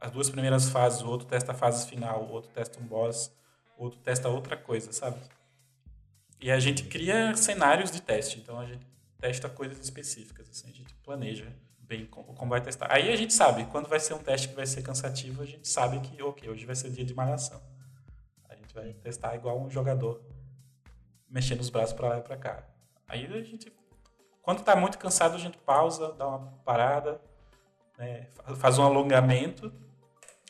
as 0.00 0.10
duas 0.10 0.30
primeiras 0.30 0.70
fases, 0.70 1.02
o 1.02 1.08
outro 1.08 1.26
testa 1.26 1.52
a 1.52 1.54
fase 1.54 1.86
final, 1.86 2.24
o 2.24 2.32
outro 2.32 2.50
testa 2.50 2.80
um 2.80 2.86
boss, 2.86 3.30
o 3.76 3.84
outro 3.84 4.00
testa 4.00 4.28
outra 4.28 4.56
coisa, 4.56 4.92
sabe? 4.92 5.20
E 6.40 6.50
a 6.50 6.58
gente 6.58 6.84
cria 6.84 7.36
cenários 7.36 7.90
de 7.90 8.00
teste, 8.00 8.38
então 8.38 8.58
a 8.58 8.64
gente 8.64 8.86
testa 9.18 9.50
coisas 9.50 9.78
específicas, 9.78 10.48
assim, 10.48 10.70
a 10.70 10.72
gente 10.72 10.94
planeja 11.04 11.52
bem 11.90 12.06
como 12.06 12.48
vai 12.48 12.60
testar. 12.60 12.86
Aí 12.88 13.12
a 13.12 13.16
gente 13.16 13.34
sabe, 13.34 13.64
quando 13.64 13.88
vai 13.88 13.98
ser 13.98 14.14
um 14.14 14.22
teste 14.22 14.48
que 14.48 14.54
vai 14.54 14.64
ser 14.64 14.80
cansativo, 14.80 15.42
a 15.42 15.44
gente 15.44 15.66
sabe 15.66 15.98
que, 15.98 16.22
ok, 16.22 16.48
hoje 16.48 16.64
vai 16.64 16.76
ser 16.76 16.88
dia 16.90 17.04
de 17.04 17.12
malhação. 17.12 17.60
A 18.48 18.54
gente 18.54 18.72
vai 18.72 18.92
testar 18.92 19.34
igual 19.34 19.60
um 19.60 19.68
jogador, 19.68 20.22
mexendo 21.28 21.60
os 21.60 21.68
braços 21.68 21.92
para 21.92 22.10
lá 22.10 22.18
e 22.18 22.22
para 22.22 22.36
cá. 22.36 22.64
Aí 23.08 23.26
a 23.26 23.42
gente, 23.42 23.72
quando 24.40 24.60
está 24.60 24.76
muito 24.76 24.98
cansado, 24.98 25.34
a 25.34 25.38
gente 25.38 25.58
pausa, 25.58 26.12
dá 26.12 26.28
uma 26.28 26.52
parada, 26.64 27.20
né, 27.98 28.28
faz 28.56 28.78
um 28.78 28.84
alongamento 28.84 29.72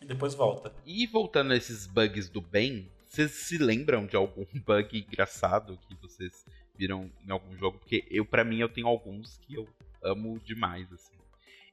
e 0.03 0.05
depois 0.05 0.35
volta. 0.35 0.75
E 0.85 1.07
voltando 1.07 1.55
a 1.55 1.57
esses 1.57 1.87
bugs 1.87 2.29
do 2.29 2.43
bem, 2.43 2.93
vocês 3.09 3.31
se 3.31 3.57
lembram 3.57 4.05
de 4.05 4.15
algum 4.15 4.45
bug 4.61 5.07
engraçado 5.09 5.79
que 5.89 5.95
vocês 5.95 6.45
viram 6.77 7.11
em 7.27 7.31
algum 7.31 7.57
jogo? 7.57 7.79
Porque 7.79 8.07
eu, 8.11 8.27
para 8.27 8.45
mim, 8.45 8.59
eu 8.59 8.69
tenho 8.69 8.87
alguns 8.87 9.39
que 9.39 9.55
eu 9.55 9.67
amo 10.03 10.39
demais, 10.41 10.93
assim 10.93 11.20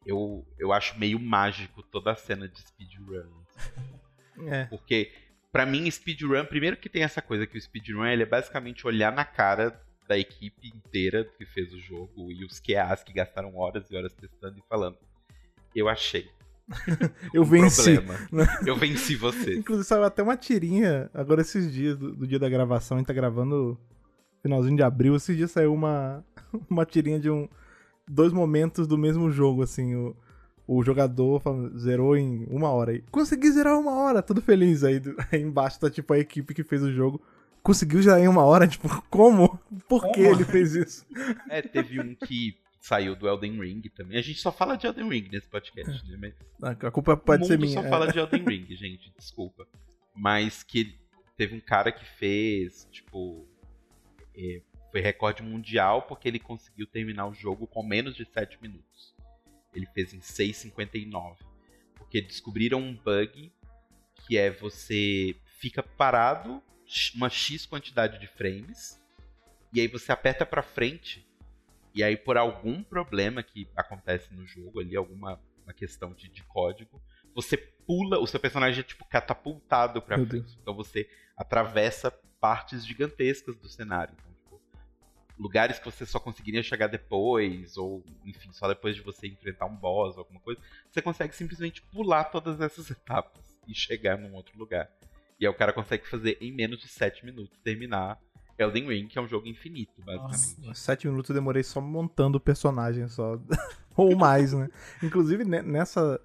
eu, 0.08 0.43
eu 0.58 0.72
acho 0.72 0.97
meio 0.97 1.20
mágico 1.20 1.84
toda 1.84 2.12
a 2.12 2.16
cena 2.16 2.47
de 2.47 2.60
speedrun. 2.60 3.30
É. 4.45 4.66
Porque, 4.66 5.12
para 5.51 5.66
mim, 5.66 5.89
speedrun, 5.89 6.45
primeiro 6.45 6.78
que 6.78 6.88
tem 6.88 7.01
essa 7.01 7.24
coisa 7.24 7.47
que 7.47 7.58
o 7.58 7.62
speedrun 7.62 8.05
ele 8.05 8.22
é 8.22 8.26
basicamente 8.26 8.86
olhar 8.86 9.12
na 9.12 9.26
cara 9.26 9.82
da 10.08 10.16
equipe 10.16 10.68
inteira 10.68 11.26
que 11.26 11.43
fez 11.43 11.74
o 11.74 11.80
jogo 11.80 12.32
e 12.32 12.45
os 12.45 12.60
QAs 12.60 13.03
que 13.03 13.12
gastaram 13.12 13.58
horas 13.58 13.89
e 13.89 13.95
horas 13.97 14.14
testando 14.14 14.60
e 14.60 14.64
falando. 14.70 14.95
Eu 15.76 15.89
achei. 15.89 16.30
eu 17.34 17.41
Um 17.41 17.45
venci. 17.45 17.95
problema. 17.95 18.20
Eu 18.68 18.76
venci 18.76 19.16
você. 19.16 19.55
Inclusive, 19.55 19.88
saiu 19.88 20.03
até 20.03 20.22
uma 20.22 20.38
tirinha 20.38 21.10
agora 21.16 21.41
esses 21.41 21.74
dias, 21.74 21.97
do, 21.97 22.16
do 22.16 22.28
dia 22.28 22.38
da 22.38 22.47
gravação. 22.47 22.97
A 22.97 22.99
gente 22.99 23.08
tá 23.08 23.14
gravando 23.14 23.76
finalzinho 24.43 24.78
de 24.78 24.84
abril. 24.84 25.16
Esses 25.16 25.36
dias 25.36 25.49
saiu 25.49 25.74
uma, 25.74 26.24
uma 26.70 26.86
tirinha 26.86 27.20
de 27.20 27.30
um, 27.32 27.49
dois 28.08 28.32
momentos 28.32 28.88
do 28.88 28.97
mesmo 28.97 29.30
jogo, 29.32 29.64
assim. 29.64 29.95
O, 29.95 30.16
o 30.68 30.84
jogador 30.84 31.39
falando, 31.39 31.78
zerou 31.80 32.16
em 32.18 32.45
uma 32.49 32.70
hora. 32.70 32.93
E, 32.93 33.01
Consegui 33.12 33.49
zerar 33.51 33.80
uma 33.80 33.93
hora, 33.93 34.22
tudo 34.22 34.41
feliz. 34.41 34.84
Aí, 34.84 35.01
aí 35.32 35.41
embaixo 35.41 35.80
tá 35.80 35.89
tipo 35.89 36.14
a 36.14 36.20
equipe 36.20 36.53
que 36.53 36.64
fez 36.64 36.82
o 36.84 36.91
jogo. 36.91 37.22
Conseguiu 37.64 38.01
zerar 38.01 38.20
em 38.20 38.28
uma 38.28 38.43
hora? 38.43 38.66
Tipo, 38.68 38.88
como? 39.10 39.60
Por 39.89 40.03
que 40.12 40.24
Como? 40.24 40.36
ele 40.36 40.43
fez 40.45 40.74
isso? 40.76 41.05
É, 41.49 41.62
teve 41.62 41.99
um 41.99 42.16
que 42.16 42.55
saiu 42.80 43.16
do 43.16 43.28
Elden 43.28 43.60
Ring 43.60 43.82
também. 43.95 44.18
A 44.18 44.22
gente 44.22 44.39
só 44.39 44.51
fala 44.51 44.78
de 44.78 44.88
Elden 44.88 45.10
Ring 45.10 45.28
nesse 45.32 45.47
podcast, 45.49 46.10
né? 46.10 46.18
Mas 46.18 46.34
Ah, 46.62 46.88
A 46.88 46.91
culpa 46.91 47.18
pode 47.18 47.45
ser 47.45 47.58
minha. 47.60 47.74
só 47.74 47.84
é. 47.86 47.89
fala 47.89 48.10
de 48.12 48.18
Elden 48.20 48.43
Ring, 48.45 48.66
gente, 48.76 49.12
desculpa. 49.18 49.68
Mas 50.16 50.64
que 50.64 50.95
teve 51.38 51.55
um 51.55 51.60
cara 51.60 51.91
que 51.91 52.05
fez, 52.18 52.88
tipo, 52.91 53.45
é, 54.36 54.62
foi 54.91 55.01
recorde 55.01 55.43
mundial 55.43 56.03
porque 56.03 56.27
ele 56.27 56.39
conseguiu 56.39 56.88
terminar 56.88 57.27
o 57.27 57.33
jogo 57.33 57.67
com 57.67 57.83
menos 57.83 58.15
de 58.15 58.25
7 58.25 58.61
minutos. 58.61 59.15
Ele 59.73 59.85
fez 59.88 60.13
em 60.13 60.19
6,59. 60.19 61.38
Porque 61.95 62.21
descobriram 62.21 62.79
um 62.79 62.95
bug 62.95 63.51
que 64.25 64.38
é 64.38 64.49
você 64.49 65.35
fica 65.59 65.83
parado 65.83 66.61
uma 67.15 67.29
X 67.29 67.65
quantidade 67.65 68.19
de 68.19 68.27
frames 68.27 69.01
e 69.73 69.81
aí 69.81 69.88
você 69.88 70.11
aperta 70.11 70.45
pra 70.45 70.61
frente 70.61 71.27
e 71.93 72.01
aí 72.01 72.15
por 72.15 72.38
algum 72.38 72.81
problema 72.81 73.43
que 73.43 73.67
acontece 73.75 74.33
no 74.33 74.45
jogo 74.47 74.79
ali, 74.79 74.95
alguma 74.95 75.39
uma 75.67 75.73
questão 75.73 76.13
de, 76.13 76.29
de 76.29 76.43
código, 76.43 77.01
você 77.35 77.57
pula, 77.57 78.19
o 78.19 78.25
seu 78.25 78.39
personagem 78.39 78.79
é 78.79 78.83
tipo 78.83 79.05
catapultado 79.05 80.01
pra 80.01 80.17
Meu 80.17 80.25
frente. 80.25 80.57
Então 80.61 80.73
você 80.73 81.09
atravessa 81.35 82.09
partes 82.39 82.85
gigantescas 82.85 83.57
do 83.57 83.67
cenário. 83.67 84.15
Lugares 85.39 85.77
que 85.79 85.85
você 85.85 86.05
só 86.05 86.19
conseguiria 86.19 86.63
chegar 86.63 86.88
depois, 86.88 87.77
ou 87.77 88.03
enfim, 88.25 88.51
só 88.51 88.67
depois 88.67 88.95
de 88.95 89.01
você 89.01 89.27
enfrentar 89.27 89.65
um 89.65 89.75
boss 89.75 90.15
ou 90.15 90.21
alguma 90.23 90.39
coisa, 90.39 90.59
você 90.89 91.01
consegue 91.01 91.35
simplesmente 91.35 91.81
pular 91.81 92.25
todas 92.25 92.59
essas 92.59 92.89
etapas 92.91 93.43
e 93.67 93.75
chegar 93.75 94.17
num 94.17 94.33
outro 94.33 94.57
lugar. 94.57 94.89
E 95.39 95.45
aí 95.45 95.51
o 95.51 95.53
cara 95.55 95.71
consegue 95.71 96.07
fazer 96.07 96.38
em 96.41 96.51
menos 96.51 96.79
de 96.79 96.88
7 96.88 97.23
minutos 97.25 97.55
terminar 97.63 98.19
Elden 98.57 98.88
Ring, 98.88 99.07
que 99.07 99.19
é 99.19 99.21
um 99.21 99.27
jogo 99.27 99.47
infinito, 99.47 100.01
basicamente. 100.03 100.65
Nossa, 100.67 100.81
sete 100.81 101.07
minutos 101.07 101.29
eu 101.29 101.35
demorei 101.35 101.61
só 101.63 101.79
montando 101.79 102.38
o 102.38 102.41
personagem 102.41 103.07
só. 103.07 103.39
Ou 103.95 104.15
mais, 104.15 104.53
né? 104.53 104.69
Inclusive, 105.03 105.43
ne- 105.45 105.61
nessa. 105.61 106.19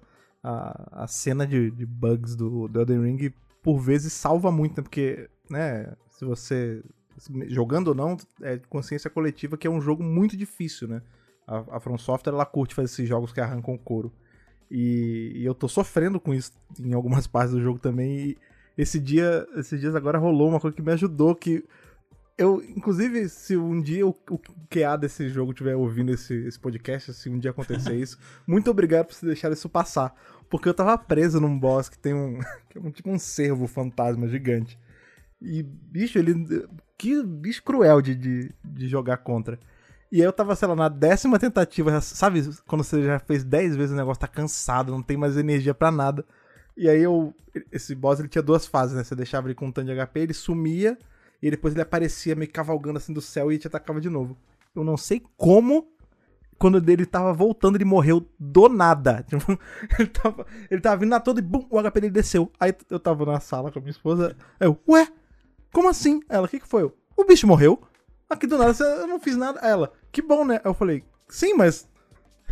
A, 0.45 1.03
a 1.03 1.07
cena 1.07 1.47
de, 1.47 1.71
de 1.71 1.85
bugs 1.85 2.35
do, 2.35 2.67
do 2.67 2.81
Elden 2.81 3.01
Ring, 3.01 3.33
por 3.61 3.79
vezes, 3.79 4.11
salva 4.11 4.51
muito, 4.51 4.75
né? 4.77 4.83
Porque, 4.83 5.29
né? 5.49 5.95
Se 6.09 6.25
você. 6.25 6.83
Jogando 7.47 7.89
ou 7.89 7.95
não, 7.95 8.17
é 8.41 8.57
consciência 8.69 9.09
coletiva 9.09 9.57
que 9.57 9.67
é 9.67 9.69
um 9.69 9.81
jogo 9.81 10.03
muito 10.03 10.35
difícil, 10.35 10.87
né? 10.87 11.01
A, 11.47 11.77
a 11.77 11.79
From 11.79 11.97
Software, 11.97 12.33
ela 12.33 12.45
curte 12.45 12.75
fazer 12.75 12.85
esses 12.85 13.07
jogos 13.07 13.31
que 13.31 13.41
arrancam 13.41 13.77
couro. 13.77 14.11
E, 14.69 15.33
e 15.35 15.45
eu 15.45 15.53
tô 15.53 15.67
sofrendo 15.67 16.19
com 16.19 16.33
isso 16.33 16.51
em 16.79 16.93
algumas 16.93 17.25
partes 17.27 17.53
do 17.53 17.61
jogo 17.61 17.79
também. 17.79 18.29
E 18.29 18.37
esse 18.77 18.99
dia, 18.99 19.47
esses 19.55 19.79
dias 19.79 19.95
agora 19.95 20.17
rolou 20.17 20.49
uma 20.49 20.59
coisa 20.59 20.75
que 20.75 20.81
me 20.81 20.91
ajudou, 20.91 21.35
que 21.35 21.63
eu, 22.37 22.63
inclusive, 22.63 23.29
se 23.29 23.55
um 23.55 23.79
dia 23.79 24.05
o, 24.07 24.15
o 24.29 24.39
QA 24.69 24.97
desse 24.97 25.29
jogo 25.29 25.51
estiver 25.51 25.75
ouvindo 25.75 26.11
esse, 26.11 26.33
esse 26.47 26.59
podcast, 26.59 27.13
se 27.13 27.29
um 27.29 27.37
dia 27.37 27.51
acontecer 27.51 27.93
isso, 27.95 28.17
muito 28.47 28.71
obrigado 28.71 29.05
por 29.07 29.13
você 29.13 29.25
deixar 29.25 29.51
isso 29.51 29.69
passar. 29.69 30.15
Porque 30.49 30.67
eu 30.67 30.73
tava 30.73 30.97
preso 30.97 31.39
num 31.39 31.57
boss 31.57 31.89
que 31.89 31.97
tem 31.97 32.13
um. 32.13 32.39
que 32.69 32.77
é 32.77 32.81
um 32.81 32.91
tipo 32.91 33.09
um 33.09 33.19
cervo 33.19 33.67
fantasma 33.67 34.27
gigante. 34.27 34.79
E, 35.41 35.61
bicho, 35.63 36.17
ele. 36.17 36.33
Que 37.03 37.21
bicho 37.21 37.61
cruel 37.61 38.01
de, 38.01 38.15
de, 38.15 38.51
de 38.63 38.87
jogar 38.87 39.17
contra. 39.17 39.59
E 40.09 40.21
aí 40.21 40.25
eu 40.25 40.31
tava, 40.31 40.55
sei 40.55 40.69
lá, 40.69 40.73
na 40.73 40.87
décima 40.87 41.37
tentativa, 41.37 41.99
sabe? 41.99 42.41
Quando 42.65 42.81
você 42.81 43.03
já 43.03 43.19
fez 43.19 43.43
dez 43.43 43.75
vezes 43.75 43.91
o 43.91 43.97
negócio, 43.97 44.21
tá 44.21 44.27
cansado, 44.27 44.93
não 44.93 45.03
tem 45.03 45.17
mais 45.17 45.35
energia 45.35 45.73
pra 45.73 45.91
nada. 45.91 46.23
E 46.77 46.87
aí 46.87 47.03
eu. 47.03 47.35
Esse 47.73 47.93
boss 47.93 48.21
ele 48.21 48.29
tinha 48.29 48.41
duas 48.41 48.65
fases, 48.65 48.95
né? 48.95 49.03
Você 49.03 49.15
deixava 49.15 49.47
ele 49.47 49.53
com 49.53 49.65
um 49.65 49.71
tanto 49.71 49.93
de 49.93 49.99
HP, 49.99 50.17
ele 50.21 50.33
sumia, 50.33 50.97
e 51.41 51.51
depois 51.51 51.73
ele 51.73 51.81
aparecia 51.81 52.35
meio 52.35 52.49
cavalgando 52.49 52.99
assim 52.99 53.11
do 53.11 53.19
céu 53.19 53.51
e 53.51 53.57
te 53.57 53.67
atacava 53.67 53.99
de 53.99 54.09
novo. 54.09 54.37
Eu 54.73 54.85
não 54.85 54.95
sei 54.95 55.21
como. 55.35 55.91
Quando 56.57 56.89
ele 56.89 57.05
tava 57.05 57.33
voltando, 57.33 57.75
ele 57.75 57.83
morreu 57.83 58.25
do 58.39 58.69
nada. 58.69 59.25
Tipo, 59.27 59.59
ele, 59.99 60.07
tava, 60.07 60.45
ele 60.71 60.79
tava 60.79 60.95
vindo 61.01 61.09
na 61.09 61.19
toda 61.19 61.41
e 61.41 61.43
bum, 61.43 61.67
o 61.69 61.81
HP 61.81 61.99
dele 61.99 62.13
desceu. 62.13 62.49
Aí 62.57 62.73
eu 62.89 62.97
tava 62.97 63.25
na 63.25 63.41
sala 63.41 63.73
com 63.73 63.79
a 63.79 63.81
minha 63.81 63.91
esposa. 63.91 64.37
Aí 64.57 64.67
eu, 64.67 64.79
ué, 64.87 65.05
como 65.73 65.89
assim? 65.89 66.21
Ela, 66.29 66.45
o 66.45 66.49
que, 66.49 66.59
que 66.59 66.67
foi? 66.67 66.83
O 67.17 67.25
bicho 67.25 67.45
morreu. 67.47 67.81
Aqui 68.29 68.47
do 68.47 68.57
nada, 68.57 68.73
eu 68.83 69.07
não 69.07 69.19
fiz 69.19 69.35
nada. 69.35 69.59
Ela, 69.59 69.91
que 70.11 70.21
bom, 70.21 70.45
né? 70.45 70.61
Eu 70.63 70.73
falei, 70.73 71.03
sim, 71.27 71.53
mas. 71.53 71.87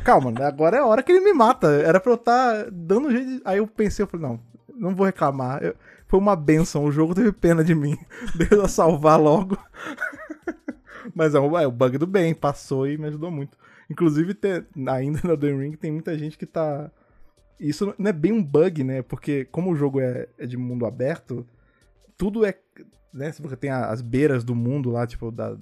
Calma, 0.03 0.31
né? 0.31 0.45
agora 0.45 0.77
é 0.77 0.79
a 0.79 0.85
hora 0.85 1.03
que 1.03 1.11
ele 1.11 1.21
me 1.23 1.31
mata. 1.33 1.67
Era 1.67 1.99
pra 1.99 2.11
eu 2.11 2.15
estar 2.15 2.69
dando 2.71 3.07
um 3.07 3.11
jeito. 3.11 3.27
de- 3.27 3.41
Aí 3.45 3.57
eu 3.59 3.67
pensei, 3.67 4.03
eu 4.03 4.07
falei, 4.07 4.27
não, 4.27 4.39
não 4.75 4.95
vou 4.95 5.05
reclamar. 5.05 5.63
Eu- 5.63 5.75
Foi 6.07 6.19
uma 6.19 6.35
benção, 6.35 6.83
o 6.85 6.91
jogo 6.91 7.15
teve 7.15 7.31
pena 7.31 7.63
de 7.63 7.73
mim. 7.75 7.97
Deu 8.35 8.59
eu 8.61 8.67
salvar 8.67 9.19
logo. 9.19 9.57
Mas 11.15 11.33
é 11.35 11.39
o, 11.39 11.57
é 11.57 11.65
o 11.67 11.71
bug 11.71 11.97
do 11.97 12.07
bem, 12.07 12.33
passou 12.33 12.87
e 12.87 12.97
me 12.97 13.07
ajudou 13.07 13.31
muito. 13.31 13.57
Inclusive, 13.89 14.33
te- 14.33 14.65
ainda 14.87 15.19
no 15.23 15.31
Elden 15.31 15.57
Ring 15.59 15.71
tem 15.73 15.91
muita 15.91 16.17
gente 16.17 16.37
que 16.37 16.45
tá. 16.45 16.89
Isso 17.59 17.93
não 17.97 18.09
é 18.09 18.13
bem 18.13 18.31
um 18.31 18.43
bug, 18.43 18.83
né? 18.83 19.01
Porque 19.01 19.45
como 19.45 19.71
o 19.71 19.75
jogo 19.75 19.99
é, 19.99 20.27
é 20.37 20.45
de 20.45 20.57
mundo 20.57 20.85
aberto, 20.85 21.45
tudo 22.17 22.45
é. 22.45 22.57
Né? 23.13 23.31
Você 23.31 23.55
tem 23.55 23.69
as 23.69 24.01
beiras 24.01 24.43
do 24.43 24.55
mundo 24.55 24.89
lá, 24.89 25.05
tipo, 25.05 25.31
da, 25.31 25.57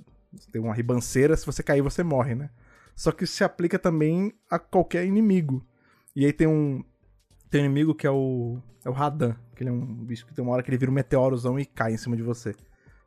tem 0.52 0.62
uma 0.62 0.74
ribanceira, 0.74 1.36
se 1.36 1.46
você 1.46 1.64
cair, 1.64 1.82
você 1.82 2.04
morre, 2.04 2.36
né? 2.36 2.50
Só 2.96 3.12
que 3.12 3.24
isso 3.24 3.34
se 3.34 3.44
aplica 3.44 3.80
também 3.80 4.34
a 4.50 4.60
qualquer 4.60 5.06
inimigo. 5.06 5.66
E 6.16 6.26
aí 6.26 6.34
tem 6.34 6.48
um. 6.48 6.84
Tem 7.50 7.62
um 7.62 7.66
inimigo 7.66 7.96
que 7.96 8.06
é 8.06 8.12
o. 8.12 8.60
É 8.84 8.90
o 8.90 8.94
Radan. 8.94 9.36
Que 9.56 9.64
ele 9.64 9.70
é 9.70 9.74
um 9.74 9.86
bicho 10.04 10.26
que 10.26 10.34
tem 10.34 10.44
uma 10.44 10.54
hora 10.54 10.62
que 10.62 10.70
ele 10.70 10.78
vira 10.78 10.92
um 10.92 10.94
meteorozão 10.94 11.60
e 11.60 11.66
cai 11.66 11.94
em 11.94 11.98
cima 11.98 12.16
de 12.16 12.24
você. 12.24 12.54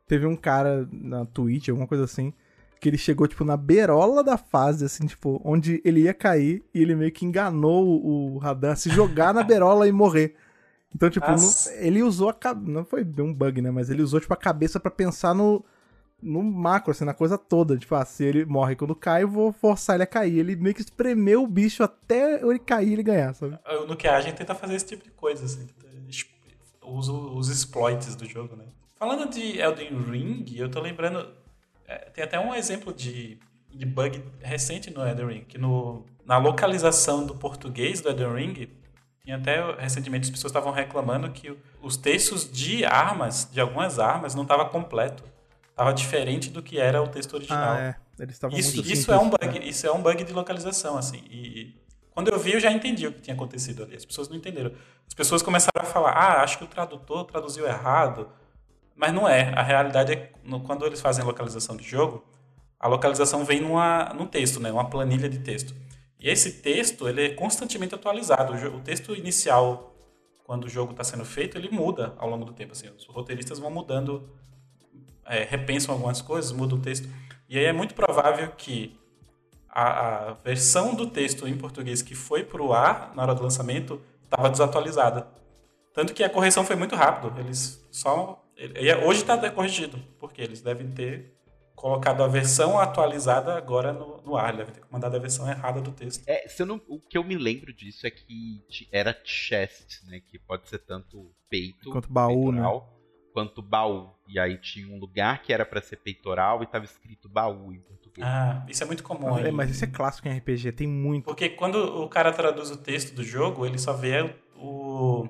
Teve 0.07 0.25
um 0.25 0.35
cara 0.35 0.87
na 0.91 1.25
Twitch, 1.25 1.69
alguma 1.69 1.87
coisa 1.87 2.03
assim, 2.03 2.33
que 2.79 2.89
ele 2.89 2.97
chegou, 2.97 3.27
tipo, 3.27 3.45
na 3.45 3.55
beirola 3.55 4.23
da 4.23 4.37
fase, 4.37 4.83
assim, 4.83 5.05
tipo, 5.05 5.39
onde 5.45 5.81
ele 5.85 6.01
ia 6.01 6.13
cair 6.13 6.63
e 6.73 6.81
ele 6.81 6.95
meio 6.95 7.11
que 7.11 7.25
enganou 7.25 7.85
o 7.87 8.33
o 8.33 8.37
Radan 8.37 8.71
a 8.71 8.75
se 8.75 8.89
jogar 8.89 9.33
na 9.33 9.43
beirola 9.43 9.87
e 9.87 9.91
morrer. 9.91 10.35
Então, 10.95 11.09
tipo, 11.09 11.27
Nossa. 11.29 11.71
não- 11.71 11.77
ele 11.79 12.03
usou 12.03 12.29
a 12.29 12.33
cabeça. 12.33 12.71
Não 12.71 12.85
foi 12.85 13.03
um 13.19 13.33
bug, 13.33 13.61
né? 13.61 13.71
Mas 13.71 13.89
ele 13.89 14.01
usou, 14.01 14.19
tipo, 14.19 14.33
a 14.33 14.37
cabeça 14.37 14.79
pra 14.79 14.91
pensar 14.91 15.33
no. 15.33 15.63
No 16.21 16.41
macro, 16.41 16.91
assim, 16.91 17.03
na 17.03 17.13
coisa 17.13 17.37
toda. 17.37 17.77
Tipo, 17.77 17.95
ah, 17.95 18.05
se 18.05 18.23
ele 18.23 18.45
morre 18.45 18.77
quando 18.77 18.95
cai, 18.95 19.23
eu 19.23 19.27
vou 19.27 19.51
forçar 19.51 19.95
ele 19.97 20.03
a 20.03 20.07
cair. 20.07 20.39
Ele 20.39 20.55
meio 20.55 20.73
que 20.73 20.79
espremeu 20.81 21.43
o 21.43 21.47
bicho 21.47 21.83
até 21.83 22.41
ele 22.41 22.59
cair 22.59 22.87
e 22.87 22.93
ele 22.93 23.03
ganhar, 23.03 23.33
sabe? 23.33 23.59
Eu, 23.67 23.85
No 23.85 23.97
que 23.97 24.07
a 24.07 24.21
gente 24.21 24.35
tenta 24.37 24.55
fazer 24.55 24.75
esse 24.75 24.85
tipo 24.85 25.03
de 25.03 25.11
coisa, 25.11 25.43
assim, 25.43 25.67
usa 26.81 27.11
os 27.11 27.49
exploits 27.49 28.15
do 28.15 28.25
jogo, 28.25 28.55
né? 28.55 28.65
Falando 28.95 29.29
de 29.29 29.59
Elden 29.59 30.01
Ring, 30.01 30.45
eu 30.55 30.69
tô 30.69 30.79
lembrando. 30.79 31.27
é, 31.87 31.97
tem 32.09 32.23
até 32.23 32.39
um 32.39 32.53
exemplo 32.55 32.93
de, 32.93 33.37
de 33.69 33.85
bug 33.85 34.23
recente 34.41 34.89
no 34.91 35.05
Elden 35.05 35.27
Ring, 35.27 35.41
que 35.45 35.57
no, 35.57 36.05
na 36.25 36.37
localização 36.37 37.25
do 37.25 37.35
português 37.35 37.99
do 37.99 38.09
Elden 38.09 38.33
Ring, 38.33 38.69
tinha 39.23 39.37
até 39.37 39.75
recentemente 39.79 40.25
as 40.25 40.29
pessoas 40.29 40.51
estavam 40.51 40.71
reclamando 40.71 41.29
que 41.31 41.57
os 41.81 41.95
textos 41.95 42.49
de 42.51 42.83
armas, 42.83 43.47
de 43.51 43.59
algumas 43.61 43.97
armas, 43.97 44.35
não 44.35 44.43
estava 44.43 44.65
completo. 44.65 45.23
Tava 45.75 45.93
diferente 45.93 46.49
do 46.49 46.61
que 46.61 46.77
era 46.77 47.01
o 47.01 47.07
texto 47.07 47.33
original. 47.33 47.75
Ah, 47.75 47.79
é. 47.79 47.95
Eles 48.21 48.35
estavam 48.35 48.57
Isso, 48.57 48.75
muito 48.75 48.87
isso 48.91 49.03
simples. 49.03 49.17
é 49.17 49.19
um 49.19 49.29
bug, 49.29 49.69
isso 49.69 49.87
é 49.87 49.91
um 49.91 50.01
bug 50.01 50.23
de 50.23 50.33
localização, 50.33 50.97
assim. 50.97 51.23
E, 51.31 51.37
e 51.61 51.75
quando 52.11 52.27
eu 52.27 52.37
vi, 52.37 52.51
eu 52.53 52.59
já 52.59 52.71
entendi 52.71 53.07
o 53.07 53.13
que 53.13 53.21
tinha 53.21 53.33
acontecido 53.33 53.81
ali. 53.81 53.95
As 53.95 54.05
pessoas 54.05 54.27
não 54.29 54.35
entenderam. 54.35 54.71
As 55.07 55.13
pessoas 55.15 55.41
começaram 55.41 55.81
a 55.81 55.85
falar, 55.85 56.11
ah, 56.11 56.43
acho 56.43 56.57
que 56.59 56.63
o 56.65 56.67
tradutor 56.67 57.23
traduziu 57.23 57.65
errado. 57.65 58.29
Mas 58.95 59.11
não 59.13 59.27
é. 59.27 59.51
A 59.55 59.63
realidade 59.63 60.11
é 60.11 60.15
que 60.17 60.33
no- 60.43 60.59
quando 60.59 60.85
eles 60.85 61.01
fazem 61.01 61.23
localização 61.25 61.75
de 61.75 61.83
jogo, 61.83 62.23
a 62.79 62.87
localização 62.87 63.43
vem 63.45 63.61
numa, 63.61 64.13
num 64.13 64.27
texto, 64.27 64.59
né? 64.59 64.71
Uma 64.71 64.89
planilha 64.89 65.27
de 65.29 65.39
texto. 65.39 65.73
E 66.23 66.29
esse 66.29 66.53
texto, 66.61 67.05
ele 67.05 67.25
é 67.25 67.29
constantemente 67.33 67.93
atualizado. 67.93 68.53
O, 68.73 68.79
texto 68.79 69.13
inicial, 69.13 69.93
quando 70.45 70.63
o 70.63 70.69
jogo 70.69 70.91
está 70.91 71.03
sendo 71.03 71.25
feito, 71.25 71.57
ele 71.57 71.69
muda 71.69 72.13
ao 72.17 72.29
longo 72.29 72.45
do 72.45 72.53
tempo. 72.53 72.71
Assim, 72.71 72.87
os 72.97 73.05
roteiristas 73.05 73.59
vão 73.59 73.69
mudando 73.69 74.29
é, 75.25 75.43
repensam 75.43 75.93
algumas 75.93 76.21
coisas, 76.21 76.53
mudam 76.53 76.77
o 76.77 76.81
texto. 76.81 77.09
E 77.49 77.57
aí 77.59 77.65
é 77.65 77.73
muito 77.73 77.93
provável 77.93 78.49
que 78.57 78.97
a, 79.67 80.29
a 80.29 80.33
versão 80.35 80.95
do 80.95 81.07
texto 81.07 81.45
em 81.45 81.57
português 81.57 82.01
que 82.01 82.15
foi 82.15 82.41
para 82.41 82.61
o 82.61 82.71
ar 82.71 83.11
na 83.13 83.23
hora 83.23 83.35
do 83.35 83.43
lançamento 83.43 84.01
estava 84.23 84.49
desatualizada. 84.49 85.27
Tanto 85.93 86.13
que 86.13 86.23
a 86.23 86.29
correção 86.29 86.63
foi 86.65 86.77
muito 86.77 86.95
rápido. 86.95 87.37
Eles 87.37 87.85
só. 87.91 88.41
e- 88.55 88.85
e 88.85 88.95
Hoje 88.95 89.21
está 89.21 89.51
corrigido, 89.51 89.99
porque 90.19 90.41
eles 90.41 90.61
devem 90.61 90.89
ter 90.89 91.33
colocado 91.83 92.23
a 92.23 92.27
versão 92.27 92.79
atualizada 92.79 93.55
agora 93.55 93.91
no, 93.91 94.21
no 94.21 94.37
ar. 94.37 94.53
Ele 94.53 94.59
deve 94.59 94.71
ter 94.71 94.83
mandado 94.89 95.17
a 95.17 95.19
versão 95.19 95.49
errada 95.49 95.81
do 95.81 95.91
texto. 95.91 96.23
É, 96.25 96.47
se 96.47 96.63
eu 96.63 96.65
não, 96.65 96.81
o 96.87 96.97
que 96.97 97.17
eu 97.17 97.25
me 97.25 97.37
lembro 97.37 97.73
disso 97.73 98.07
é 98.07 98.09
que 98.09 98.63
era 98.89 99.13
chest, 99.25 100.01
né? 100.07 100.21
Que 100.25 100.39
pode 100.39 100.69
ser 100.69 100.77
tanto 100.77 101.29
peito, 101.49 101.91
Quanto 101.91 102.09
baú, 102.09 102.53
né? 102.53 102.61
peitoral, 102.61 102.97
quanto 103.33 103.61
baú. 103.61 104.11
E 104.29 104.39
aí 104.39 104.57
tinha 104.59 104.87
um 104.95 104.97
lugar 104.97 105.41
que 105.41 105.51
era 105.51 105.65
pra 105.65 105.81
ser 105.81 105.97
peitoral 105.97 106.63
e 106.63 106.67
tava 106.67 106.85
escrito 106.85 107.27
baú 107.27 107.73
em 107.73 107.81
português. 107.81 108.25
Ah, 108.25 108.65
isso 108.69 108.81
é 108.81 108.85
muito 108.85 109.03
comum. 109.03 109.37
É, 109.37 109.47
aí. 109.47 109.51
mas 109.51 109.69
isso 109.69 109.83
é 109.83 109.87
clássico 109.87 110.29
em 110.29 110.37
RPG, 110.37 110.71
tem 110.71 110.87
muito. 110.87 111.25
Porque 111.25 111.49
quando 111.49 111.75
o 112.01 112.07
cara 112.07 112.31
traduz 112.31 112.71
o 112.71 112.77
texto 112.77 113.13
do 113.13 113.25
jogo, 113.25 113.65
ele 113.65 113.77
só 113.77 113.91
vê 113.91 114.33
o, 114.55 115.27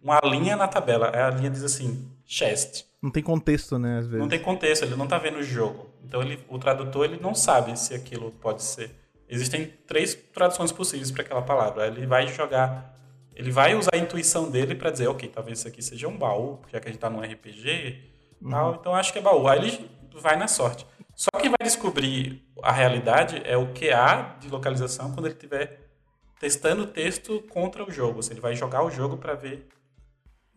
uma 0.00 0.20
linha 0.22 0.54
na 0.54 0.68
tabela. 0.68 1.10
A 1.10 1.30
linha 1.30 1.50
diz 1.50 1.64
assim, 1.64 2.08
chest. 2.24 2.88
Não 3.02 3.10
tem 3.10 3.22
contexto, 3.22 3.78
né, 3.78 3.98
às 3.98 4.06
vezes. 4.06 4.20
Não 4.20 4.28
tem 4.28 4.38
contexto, 4.38 4.82
ele 4.82 4.94
não 4.94 5.06
tá 5.06 5.16
vendo 5.18 5.38
o 5.38 5.42
jogo. 5.42 5.88
Então 6.04 6.20
ele, 6.22 6.38
o 6.48 6.58
tradutor 6.58 7.04
ele 7.06 7.18
não 7.20 7.34
sabe 7.34 7.78
se 7.78 7.94
aquilo 7.94 8.30
pode 8.32 8.62
ser. 8.62 8.90
Existem 9.28 9.72
três 9.86 10.14
traduções 10.14 10.72
possíveis 10.72 11.10
para 11.10 11.22
aquela 11.22 11.40
palavra. 11.40 11.86
Ele 11.86 12.06
vai 12.06 12.26
jogar, 12.28 12.94
ele 13.34 13.50
vai 13.50 13.74
usar 13.74 13.90
a 13.94 13.98
intuição 13.98 14.50
dele 14.50 14.74
para 14.74 14.90
dizer, 14.90 15.08
ok, 15.08 15.28
talvez 15.28 15.60
isso 15.60 15.68
aqui 15.68 15.80
seja 15.80 16.08
um 16.08 16.16
baú, 16.16 16.60
já 16.70 16.80
que 16.80 16.88
a 16.88 16.90
gente 16.90 17.00
tá 17.00 17.08
num 17.08 17.20
RPG, 17.20 18.10
tal, 18.50 18.74
então 18.74 18.94
acho 18.94 19.12
que 19.12 19.18
é 19.18 19.22
baú. 19.22 19.48
Aí 19.48 19.58
ele 19.58 19.90
vai 20.14 20.36
na 20.36 20.48
sorte. 20.48 20.86
Só 21.14 21.30
quem 21.38 21.50
vai 21.50 21.58
descobrir 21.62 22.42
a 22.62 22.72
realidade 22.72 23.40
é 23.44 23.56
o 23.56 23.68
QA 23.68 24.36
de 24.40 24.48
localização 24.48 25.12
quando 25.12 25.26
ele 25.26 25.34
estiver 25.34 25.90
testando 26.38 26.82
o 26.82 26.86
texto 26.86 27.40
contra 27.50 27.84
o 27.84 27.90
jogo. 27.90 28.16
Ou 28.16 28.22
seja, 28.22 28.34
ele 28.34 28.40
vai 28.40 28.54
jogar 28.56 28.82
o 28.82 28.90
jogo 28.90 29.16
para 29.16 29.34
ver 29.34 29.68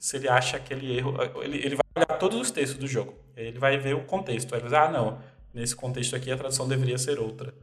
se 0.04 0.18
ele 0.18 0.28
acha 0.28 0.58
aquele 0.58 0.98
erro. 0.98 1.16
Ele, 1.42 1.60
ele 1.60 1.78
vai 1.78 2.04
olhar 2.04 2.20
todos 2.20 2.38
os 2.38 2.52
textos 2.52 2.78
do 2.78 2.86
jogo. 2.86 3.14
Aí 3.38 3.48
Ele 3.48 3.58
vai 3.58 3.78
ver 3.78 3.96
o 3.96 4.04
contexto. 4.04 4.54
Aí 4.54 4.60
ele 4.60 4.70
vai 4.70 4.82
dizer, 4.82 4.98
ah, 4.98 5.02
não, 5.02 5.18
nesse 5.54 5.74
contexto 5.74 6.14
aqui 6.14 6.30
a 6.30 6.36
tradução 6.36 6.68
deveria 6.68 6.98
ser 6.98 7.20
outra. 7.20 7.54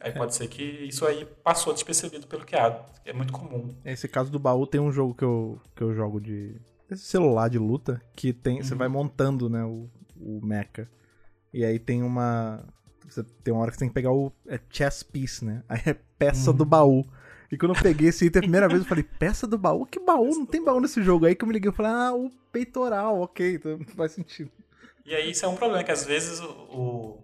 Aí 0.00 0.12
pode 0.12 0.32
ser 0.32 0.46
que 0.46 0.62
isso 0.62 1.04
aí 1.04 1.26
passou 1.42 1.72
despercebido 1.72 2.28
pelo 2.28 2.46
QA. 2.46 2.86
É 3.04 3.12
muito 3.12 3.32
comum. 3.32 3.74
Nesse 3.84 4.06
caso 4.06 4.30
do 4.30 4.38
baú, 4.38 4.64
tem 4.64 4.80
um 4.80 4.92
jogo 4.92 5.12
que 5.12 5.24
eu, 5.24 5.60
que 5.74 5.82
eu 5.82 5.92
jogo 5.92 6.20
de. 6.20 6.54
Esse 6.88 7.02
celular 7.02 7.50
de 7.50 7.58
luta, 7.58 8.00
que 8.14 8.32
tem. 8.32 8.62
Você 8.62 8.76
vai 8.76 8.86
montando, 8.86 9.50
né, 9.50 9.64
o, 9.64 9.90
o 10.16 10.40
mecha. 10.40 10.88
E 11.52 11.64
aí 11.64 11.80
tem 11.80 12.04
uma. 12.04 12.64
Você 13.08 13.24
tem 13.42 13.52
uma 13.52 13.60
hora 13.60 13.72
que 13.72 13.76
você 13.76 13.80
tem 13.80 13.88
que 13.88 13.94
pegar 13.94 14.12
o 14.12 14.32
é 14.46 14.60
chess 14.70 15.02
piece, 15.02 15.44
né? 15.44 15.64
Aí 15.68 15.80
é 15.84 15.94
peça 16.16 16.52
do 16.52 16.64
baú. 16.64 17.04
E 17.52 17.58
quando 17.58 17.74
eu 17.74 17.82
peguei 17.82 18.08
esse 18.08 18.24
item 18.24 18.40
a 18.40 18.42
primeira 18.42 18.66
vez, 18.66 18.80
eu 18.80 18.86
falei, 18.88 19.04
peça 19.04 19.46
do 19.46 19.58
baú? 19.58 19.84
Que 19.84 20.00
baú? 20.00 20.30
Não 20.30 20.46
tem 20.46 20.64
baú 20.64 20.80
nesse 20.80 21.02
jogo. 21.02 21.26
Aí 21.26 21.34
que 21.34 21.44
eu 21.44 21.46
me 21.46 21.52
liguei 21.52 21.70
e 21.70 21.74
falei, 21.74 21.92
ah, 21.92 22.14
o 22.14 22.30
peitoral, 22.50 23.20
ok, 23.20 23.56
então 23.56 23.78
faz 23.94 24.12
sentido. 24.12 24.50
E 25.04 25.14
aí 25.14 25.30
isso 25.30 25.44
é 25.44 25.48
um 25.48 25.54
problema, 25.54 25.84
que 25.84 25.90
às 25.92 26.04
vezes 26.04 26.40
o, 26.40 26.46
o- 26.46 27.22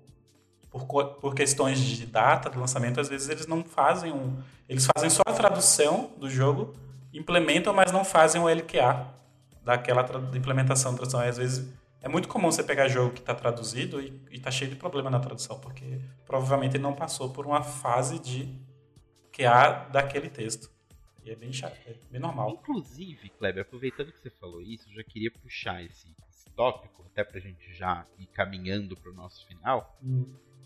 por, 0.71 0.85
por 1.15 1.35
questões 1.35 1.79
de 1.81 2.05
data 2.05 2.51
do 2.51 2.61
lançamento, 2.61 3.01
às 3.01 3.09
vezes 3.09 3.29
eles 3.31 3.47
não 3.47 3.65
fazem 3.65 4.13
um. 4.13 4.37
Eles 4.69 4.87
fazem 4.95 5.09
só 5.09 5.23
a 5.27 5.33
tradução 5.33 6.11
do 6.19 6.29
jogo, 6.29 6.75
implementam, 7.15 7.73
mas 7.73 7.91
não 7.91 8.05
fazem 8.05 8.39
o 8.41 8.47
LQA 8.49 9.07
daquela 9.65 10.03
implementação, 10.37 10.95
tradução. 10.95 11.21
Às 11.21 11.39
vezes 11.39 11.73
é 12.03 12.09
muito 12.09 12.29
comum 12.29 12.53
você 12.53 12.63
pegar 12.63 12.87
jogo 12.89 13.15
que 13.15 13.21
está 13.21 13.35
traduzido 13.35 13.99
e, 14.01 14.21
está 14.31 14.51
cheio 14.51 14.71
de 14.71 14.77
problema 14.77 15.09
na 15.09 15.21
tradução, 15.21 15.59
porque 15.59 16.01
provavelmente 16.27 16.77
ele 16.77 16.83
não 16.83 16.93
passou 16.93 17.31
por 17.31 17.47
uma 17.47 17.63
fase 17.63 18.19
de 18.19 18.55
QA 19.39 19.89
daquele 19.93 20.29
texto. 20.29 20.69
E 21.25 21.31
é 21.31 21.37
bem 21.37 21.53
chato, 21.53 21.79
é 21.87 21.95
bem 22.11 22.21
normal. 22.21 22.51
Inclusive, 22.51 23.29
Kleber, 23.31 23.63
aproveitando 23.63 24.11
que 24.11 24.19
você 24.19 24.31
falou 24.31 24.61
isso, 24.61 24.89
eu 24.89 24.95
já 24.95 25.05
queria 25.05 25.31
puxar 25.31 25.83
esse, 25.85 26.09
esse 26.29 26.51
tópico, 26.57 27.05
até 27.07 27.23
pra 27.23 27.39
gente 27.39 27.73
já 27.73 28.05
ir 28.19 28.27
caminhando 28.27 28.97
pro 28.97 29.15
nosso 29.15 29.47
final. 29.47 29.97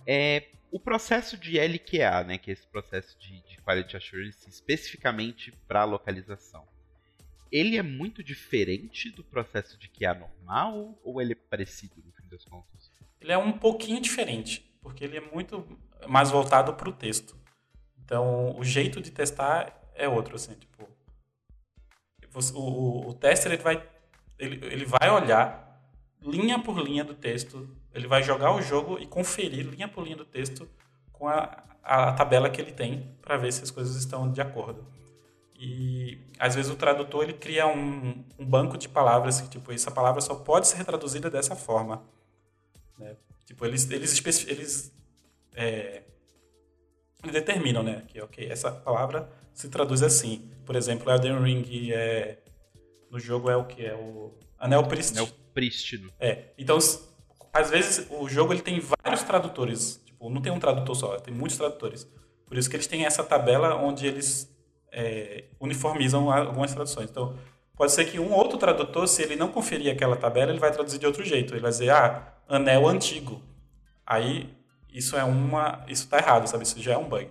É 0.06 0.48
o 0.70 0.80
processo 0.80 1.36
de 1.36 1.58
LQA, 1.58 2.24
né, 2.24 2.38
que 2.38 2.50
é 2.50 2.54
esse 2.54 2.66
processo 2.66 3.18
de, 3.18 3.42
de 3.42 3.58
Quality 3.58 3.96
Assurance 3.96 4.48
especificamente 4.48 5.52
para 5.68 5.84
localização. 5.84 6.66
Ele 7.50 7.76
é 7.76 7.82
muito 7.82 8.22
diferente 8.22 9.10
do 9.10 9.22
processo 9.22 9.78
de 9.78 9.88
QA 9.88 10.14
normal 10.14 10.98
ou 11.04 11.20
ele 11.20 11.32
é 11.34 11.36
parecido 11.36 11.96
no 12.02 12.10
fim 12.12 12.26
das 12.26 12.44
contas? 12.46 12.90
Ele 13.20 13.32
é 13.32 13.36
um 13.36 13.52
pouquinho 13.52 14.00
diferente, 14.00 14.64
porque 14.80 15.04
ele 15.04 15.18
é 15.18 15.20
muito 15.20 15.78
mais 16.08 16.30
voltado 16.30 16.72
para 16.72 16.88
o 16.88 16.92
texto. 16.92 17.36
Então, 18.12 18.54
o 18.58 18.62
jeito 18.62 19.00
de 19.00 19.10
testar 19.10 19.72
é 19.94 20.06
outro, 20.06 20.36
assim, 20.36 20.52
tipo... 20.52 20.86
você- 22.30 22.52
o, 22.52 22.58
o, 22.60 23.08
o 23.08 23.14
tester, 23.14 23.52
ele 23.52 23.62
vai, 23.62 23.82
ele, 24.38 24.62
ele 24.66 24.84
vai 24.84 25.08
olhar 25.10 25.80
linha 26.20 26.58
por 26.58 26.78
linha 26.78 27.02
do 27.04 27.14
texto, 27.14 27.66
ele 27.94 28.06
vai 28.06 28.22
jogar 28.22 28.54
o 28.54 28.60
jogo 28.60 28.98
e 28.98 29.06
conferir 29.06 29.64
linha 29.66 29.88
por 29.88 30.04
linha 30.04 30.16
do 30.16 30.26
texto 30.26 30.68
com 31.10 31.26
a, 31.26 31.64
a 31.82 32.12
tabela 32.12 32.50
que 32.50 32.60
ele 32.60 32.72
tem 32.72 33.16
para 33.22 33.38
ver 33.38 33.50
se 33.50 33.62
as 33.62 33.70
coisas 33.70 33.96
estão 33.96 34.30
de 34.30 34.42
acordo. 34.42 34.86
E 35.58 36.18
às 36.38 36.54
vezes 36.54 36.70
o 36.70 36.76
tradutor 36.76 37.22
ele 37.22 37.32
cria 37.32 37.66
um, 37.66 38.22
um 38.38 38.44
banco 38.44 38.76
de 38.76 38.90
palavras 38.90 39.40
que 39.40 39.48
tipo 39.48 39.72
essa 39.72 39.90
palavra 39.90 40.20
só 40.20 40.34
pode 40.34 40.68
ser 40.68 40.84
traduzida 40.84 41.30
dessa 41.30 41.56
forma. 41.56 42.02
né? 42.98 43.16
Tipo 43.46 43.64
eles 43.64 43.90
eles, 43.90 44.22
eles 44.46 44.92
é, 45.54 46.02
determinam, 47.30 47.82
né, 47.82 48.02
que 48.08 48.20
ok 48.20 48.48
essa 48.50 48.70
palavra 48.70 49.28
se 49.52 49.68
traduz 49.68 50.02
assim. 50.02 50.50
Por 50.64 50.76
exemplo, 50.76 51.10
Elden 51.10 51.40
Ring 51.42 51.90
é 51.92 52.38
no 53.10 53.18
jogo 53.20 53.50
é 53.50 53.56
o 53.56 53.64
que 53.64 53.84
é 53.84 53.94
o 53.94 54.32
anel 54.58 54.84
prístino. 54.84 55.24
O 55.24 55.28
prístino. 55.52 56.10
É. 56.18 56.46
Então, 56.56 56.78
às 57.52 57.68
vezes, 57.68 58.06
o 58.10 58.26
jogo 58.28 58.54
ele 58.54 58.62
tem 58.62 58.80
vários 58.80 59.22
tradutores. 59.22 60.00
Tipo, 60.06 60.30
não 60.30 60.40
tem 60.40 60.50
um 60.50 60.58
tradutor 60.58 60.96
só, 60.96 61.16
tem 61.18 61.34
muitos 61.34 61.58
tradutores. 61.58 62.08
Por 62.46 62.56
isso 62.56 62.70
que 62.70 62.76
eles 62.76 62.86
têm 62.86 63.04
essa 63.04 63.22
tabela 63.22 63.76
onde 63.76 64.06
eles 64.06 64.50
é, 64.90 65.44
uniformizam 65.60 66.30
algumas 66.30 66.72
traduções. 66.72 67.10
Então, 67.10 67.36
pode 67.76 67.92
ser 67.92 68.06
que 68.06 68.18
um 68.18 68.32
outro 68.32 68.56
tradutor, 68.56 69.06
se 69.06 69.22
ele 69.22 69.36
não 69.36 69.48
conferir 69.48 69.92
aquela 69.92 70.16
tabela, 70.16 70.50
ele 70.50 70.60
vai 70.60 70.72
traduzir 70.72 70.98
de 70.98 71.06
outro 71.06 71.22
jeito. 71.22 71.52
Ele 71.52 71.60
vai 71.60 71.70
dizer, 71.70 71.90
ah, 71.90 72.34
anel 72.48 72.88
antigo. 72.88 73.42
Aí, 74.06 74.48
isso 74.92 75.16
é 75.16 75.24
uma... 75.24 75.84
Isso 75.88 76.08
tá 76.08 76.18
errado, 76.18 76.46
sabe? 76.46 76.64
Isso 76.64 76.80
já 76.80 76.92
é 76.92 76.96
um 76.98 77.08
bug. 77.08 77.28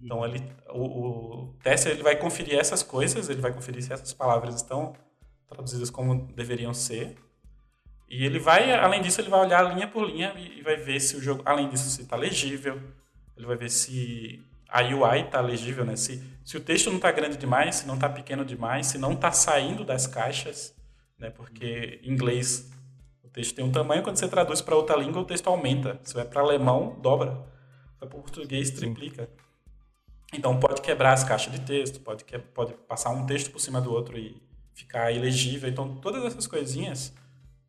Então, 0.00 0.24
ele, 0.24 0.42
o, 0.68 0.82
o 0.82 1.54
tester 1.62 1.92
ele 1.92 2.02
vai 2.02 2.16
conferir 2.16 2.58
essas 2.58 2.82
coisas, 2.82 3.28
ele 3.30 3.40
vai 3.40 3.52
conferir 3.52 3.82
se 3.82 3.92
essas 3.92 4.12
palavras 4.12 4.56
estão 4.56 4.94
traduzidas 5.48 5.88
como 5.88 6.26
deveriam 6.34 6.74
ser. 6.74 7.16
E 8.08 8.24
ele 8.24 8.38
vai, 8.38 8.70
além 8.72 9.00
disso, 9.00 9.20
ele 9.20 9.30
vai 9.30 9.40
olhar 9.40 9.62
linha 9.74 9.88
por 9.88 10.06
linha 10.06 10.34
e 10.36 10.54
e 10.58 10.62
vai 10.62 10.76
ver 10.76 10.98
se 11.00 11.16
o 11.16 11.20
jogo, 11.20 11.42
além 11.44 11.68
disso, 11.68 11.88
se 11.90 12.02
está 12.02 12.16
legível. 12.16 12.80
Ele 13.36 13.46
vai 13.46 13.56
ver 13.56 13.70
se 13.70 14.42
a 14.68 14.82
UI 14.82 15.20
está 15.20 15.40
legível, 15.40 15.84
né? 15.84 15.94
Se, 15.96 16.22
se 16.44 16.56
o 16.56 16.60
texto 16.60 16.88
não 16.88 16.96
está 16.96 17.12
grande 17.12 17.36
demais, 17.36 17.76
se 17.76 17.86
não 17.86 17.94
está 17.94 18.08
pequeno 18.08 18.44
demais, 18.44 18.86
se 18.86 18.98
não 18.98 19.12
está 19.12 19.30
saindo 19.30 19.84
das 19.84 20.06
caixas, 20.06 20.74
né? 21.18 21.30
Porque 21.30 22.00
em 22.02 22.12
inglês 22.12 22.70
texto 23.34 23.56
tem 23.56 23.64
um 23.64 23.72
tamanho, 23.72 24.02
quando 24.02 24.16
você 24.16 24.28
traduz 24.28 24.60
para 24.60 24.76
outra 24.76 24.96
língua 24.96 25.20
o 25.20 25.24
texto 25.24 25.48
aumenta. 25.48 26.00
Se 26.04 26.14
vai 26.14 26.24
para 26.24 26.40
alemão, 26.40 26.96
dobra. 27.00 27.32
Se 27.32 28.00
vai 28.00 28.08
para 28.08 28.20
português, 28.20 28.70
triplica. 28.70 29.28
Então 30.32 30.58
pode 30.58 30.80
quebrar 30.80 31.12
as 31.12 31.24
caixas 31.24 31.52
de 31.52 31.60
texto, 31.60 32.00
pode, 32.00 32.24
pode 32.54 32.72
passar 32.88 33.10
um 33.10 33.26
texto 33.26 33.50
por 33.50 33.60
cima 33.60 33.80
do 33.80 33.92
outro 33.92 34.16
e 34.16 34.40
ficar 34.72 35.10
ilegível. 35.10 35.68
Então 35.68 35.96
todas 35.96 36.24
essas 36.24 36.46
coisinhas 36.46 37.12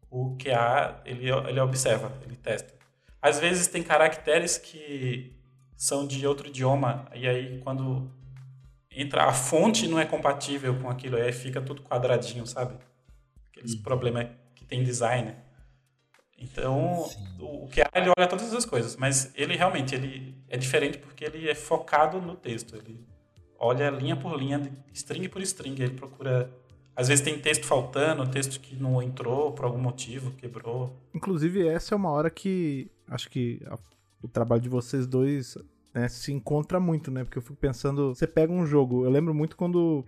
o 0.09 0.38
QA 0.38 1.01
ele, 1.03 1.30
ele 1.30 1.59
observa, 1.59 2.11
ele 2.24 2.36
testa. 2.36 2.74
Às 3.20 3.39
vezes 3.39 3.68
tem 3.68 3.82
caracteres 3.82 4.57
que 4.57 5.36
são 5.76 6.05
de 6.05 6.26
outro 6.28 6.47
idioma 6.47 7.09
e 7.13 7.28
aí 7.28 7.59
quando 7.61 8.09
entra 8.91 9.26
a 9.26 9.34
fonte 9.34 9.88
não 9.88 9.99
é 9.99 10.05
compatível 10.05 10.80
com 10.80 10.89
aquilo, 10.89 11.18
aí 11.18 11.34
fica 11.34 11.59
tudo 11.59 11.82
quadradinho, 11.82 12.45
sabe? 12.45 12.78
Aqueles 13.49 13.76
problemas 13.76 14.28
que 14.53 14.63
tem 14.63 14.84
design. 14.84 15.45
Então, 16.38 17.06
o 17.40 17.66
o 17.66 17.68
QA 17.70 17.90
ele 17.96 18.12
olha 18.18 18.28
todas 18.28 18.46
essas 18.48 18.66
coisas, 18.66 18.96
mas 18.96 19.32
ele 19.36 19.56
realmente 19.56 19.94
ele 19.96 20.36
é 20.50 20.58
diferente 20.58 20.98
porque 20.98 21.24
ele 21.26 21.50
é 21.50 21.56
focado 21.56 22.22
no 22.22 22.36
texto. 22.36 22.76
Ele 22.76 23.00
olha 23.58 23.90
linha 23.90 24.16
por 24.16 24.38
linha, 24.38 24.72
string 24.94 25.28
por 25.30 25.42
string, 25.42 25.82
ele 25.82 25.94
procura 25.96 26.50
às 26.96 27.08
vezes 27.10 27.24
tem 27.24 27.38
texto 27.40 27.66
faltando, 27.66 28.26
texto 28.30 28.60
que 28.60 28.76
não 28.76 29.02
entrou 29.02 29.52
por 29.52 29.66
algum 29.66 29.78
motivo, 29.80 30.32
quebrou. 30.32 30.96
Inclusive, 31.14 31.68
essa 31.68 31.94
é 31.94 31.98
uma 31.98 32.10
hora 32.10 32.30
que 32.30 32.90
acho 33.10 33.30
que 33.30 33.62
a- 33.68 33.78
o 34.24 34.28
trabalho 34.30 34.62
de 34.62 34.70
vocês 34.70 35.06
dois 35.06 35.58
né, 35.94 36.08
se 36.08 36.32
encontra 36.32 36.80
muito, 36.80 37.12
né? 37.12 37.24
Porque 37.24 37.38
eu 37.38 37.42
fico 37.42 37.56
pensando, 37.56 38.14
você 38.16 38.26
pega 38.28 38.52
um 38.52 38.66
jogo, 38.66 39.04
eu 39.06 39.10
lembro 39.12 39.34
muito 39.34 39.56
quando 39.58 40.06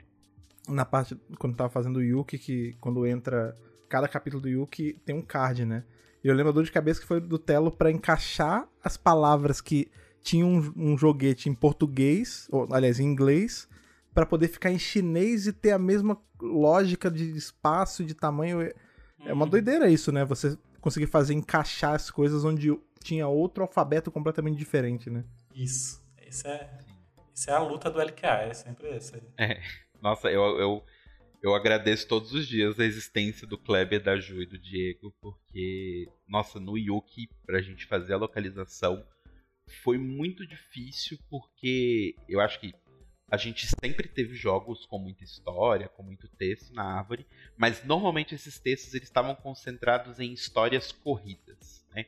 na 0.68 0.86
parte 0.86 1.16
quando 1.40 1.56
tava 1.56 1.70
fazendo 1.70 1.98
o 1.98 2.04
Yuki 2.04 2.38
que 2.38 2.74
quando 2.82 3.06
entra 3.06 3.56
cada 3.90 4.08
capítulo 4.08 4.42
do 4.42 4.50
Yuki 4.50 4.94
tem 5.06 5.16
um 5.16 5.22
card, 5.22 5.66
né? 5.66 5.84
E 6.28 6.30
eu 6.30 6.36
lembro 6.36 6.50
a 6.50 6.54
dor 6.54 6.66
de 6.66 6.72
cabeça 6.74 7.00
que 7.00 7.08
foi 7.08 7.22
do 7.22 7.40
Telo 7.40 7.72
pra 7.72 7.90
encaixar 7.90 8.68
as 8.84 8.98
palavras 8.98 9.62
que 9.62 9.90
tinham 10.22 10.50
um, 10.50 10.74
um 10.76 10.98
joguete 10.98 11.48
em 11.48 11.54
português, 11.54 12.50
ou 12.52 12.68
aliás, 12.70 13.00
em 13.00 13.06
inglês, 13.06 13.66
pra 14.14 14.26
poder 14.26 14.50
ficar 14.50 14.70
em 14.70 14.78
chinês 14.78 15.48
e 15.48 15.54
ter 15.54 15.72
a 15.72 15.80
mesma 15.80 16.22
lógica 16.42 17.10
de 17.10 17.32
espaço 17.32 18.04
e 18.04 18.06
de 18.06 18.14
tamanho. 18.14 18.60
É 19.26 19.32
uma 19.32 19.46
doideira 19.48 19.90
isso, 19.90 20.12
né? 20.12 20.26
Você 20.26 20.58
conseguir 20.82 21.08
fazer 21.08 21.34
encaixar 21.34 21.94
as 21.94 22.12
coisas 22.12 22.44
onde 22.44 22.78
tinha 23.02 23.26
outro 23.26 23.64
alfabeto 23.64 24.12
completamente 24.12 24.58
diferente, 24.58 25.10
né? 25.10 25.24
Isso. 25.56 26.04
Isso 26.28 26.46
é, 26.46 26.70
isso 27.34 27.50
é 27.50 27.54
a 27.54 27.60
luta 27.60 27.90
do 27.90 28.02
LQA, 28.02 28.42
é 28.50 28.54
sempre 28.54 28.90
essa. 28.90 29.18
É. 29.38 29.62
Nossa, 30.02 30.30
eu, 30.30 30.42
eu, 30.60 30.84
eu 31.42 31.54
agradeço 31.54 32.08
todos 32.08 32.34
os 32.34 32.48
dias 32.48 32.80
a 32.80 32.86
existência 32.86 33.48
do 33.48 33.58
Kleber, 33.58 34.04
da 34.04 34.20
Ju 34.20 34.42
e 34.42 34.46
do 34.46 34.58
Diego, 34.58 35.14
porque, 35.22 36.10
nossa, 36.28 36.60
no 36.60 36.78
Yuki, 36.78 37.30
pra 37.46 37.62
gente 37.62 37.86
fazer 37.86 38.14
a 38.14 38.18
localização, 38.18 39.06
foi 39.84 39.98
muito 39.98 40.46
difícil, 40.46 41.18
porque 41.30 42.16
eu 42.28 42.40
acho 42.40 42.60
que 42.60 42.74
a 43.30 43.38
gente 43.38 43.68
sempre 43.82 44.08
teve 44.08 44.36
jogos 44.36 44.86
com 44.86 44.98
muita 44.98 45.24
história, 45.24 45.90
com 45.90 46.02
muito 46.02 46.28
texto 46.30 46.74
na 46.74 46.84
árvore, 46.84 47.26
mas 47.58 47.84
normalmente 47.84 48.34
esses 48.34 48.58
textos 48.58 48.94
eles 48.94 49.08
estavam 49.08 49.36
concentrados 49.36 50.20
em 50.20 50.32
histórias 50.32 50.92
corridas, 50.92 51.86
né? 51.94 52.06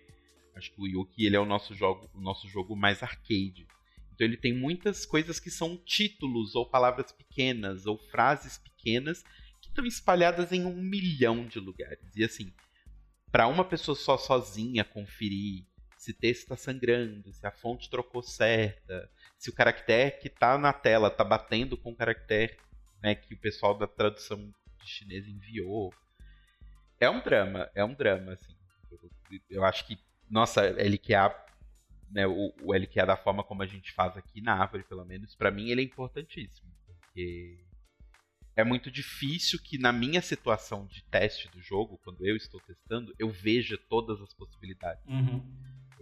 Acho 0.56 0.72
que 0.72 0.82
o 0.82 0.88
Yuki 0.88 1.26
ele 1.26 1.36
é 1.36 1.40
o 1.40 1.46
nosso 1.46 1.74
jogo, 1.76 2.10
o 2.14 2.22
nosso 2.22 2.48
jogo 2.48 2.76
mais 2.76 3.04
arcade. 3.04 3.68
Então 4.14 4.26
ele 4.26 4.38
tem 4.38 4.54
muitas 4.54 5.06
coisas 5.06 5.40
que 5.40 5.52
são 5.52 5.78
títulos 5.78 6.56
ou 6.56 6.66
palavras 6.66 7.12
pequenas 7.12 7.86
ou 7.86 7.98
frases 7.98 8.58
pequenas 8.58 8.69
que 8.82 9.68
estão 9.68 9.86
espalhadas 9.86 10.52
em 10.52 10.66
um 10.66 10.76
milhão 10.76 11.46
de 11.46 11.60
lugares. 11.60 12.16
E 12.16 12.24
assim, 12.24 12.54
para 13.32 13.48
uma 13.48 13.66
pessoa 13.66 13.96
só 13.96 14.18
sozinha 14.18 14.84
conferir 14.84 15.66
se 15.98 16.14
texto 16.14 16.44
está 16.44 16.56
sangrando, 16.56 17.34
se 17.34 17.46
a 17.46 17.52
fonte 17.52 17.90
trocou 17.90 18.24
certa, 18.24 19.12
se 19.38 19.50
o 19.50 19.54
caractere 19.54 20.12
que 20.12 20.30
está 20.30 20.58
na 20.58 20.72
tela 20.72 21.10
está 21.10 21.26
batendo 21.26 21.78
com 21.78 21.92
o 21.92 21.96
caractere 21.96 22.58
né, 23.02 23.16
que 23.16 23.34
o 23.34 23.38
pessoal 23.38 23.78
da 23.78 23.88
tradução 23.88 24.38
de 24.82 24.88
chinês 24.88 25.28
enviou. 25.28 25.94
É 27.00 27.10
um 27.10 27.22
drama, 27.22 27.70
é 27.74 27.84
um 27.84 27.94
drama, 27.94 28.34
assim. 28.34 28.56
Eu, 28.92 29.40
eu 29.50 29.66
acho 29.66 29.86
que, 29.86 29.98
nossa, 30.30 30.62
LQA, 30.62 31.36
né, 32.10 32.28
o, 32.28 32.54
o 32.62 32.74
LQA 32.74 33.06
da 33.06 33.18
forma 33.18 33.44
como 33.44 33.64
a 33.64 33.66
gente 33.66 33.92
faz 33.92 34.18
aqui 34.18 34.42
na 34.42 34.54
árvore, 34.54 34.84
pelo 34.84 35.06
menos, 35.06 35.36
para 35.36 35.52
mim 35.52 35.70
ele 35.70 35.82
é 35.82 35.86
importantíssimo. 35.86 36.70
Porque 36.86 37.58
é 38.60 38.64
muito 38.64 38.92
difícil 38.92 39.60
que 39.62 39.78
na 39.78 39.92
minha 39.92 40.22
situação 40.22 40.86
de 40.86 41.04
teste 41.06 41.50
do 41.50 41.62
jogo, 41.62 42.00
quando 42.04 42.26
eu 42.26 42.36
estou 42.36 42.60
testando, 42.62 43.14
eu 43.18 43.30
veja 43.30 43.78
todas 43.90 44.22
as 44.22 44.34
possibilidades. 44.34 45.04
Uhum 45.08 45.42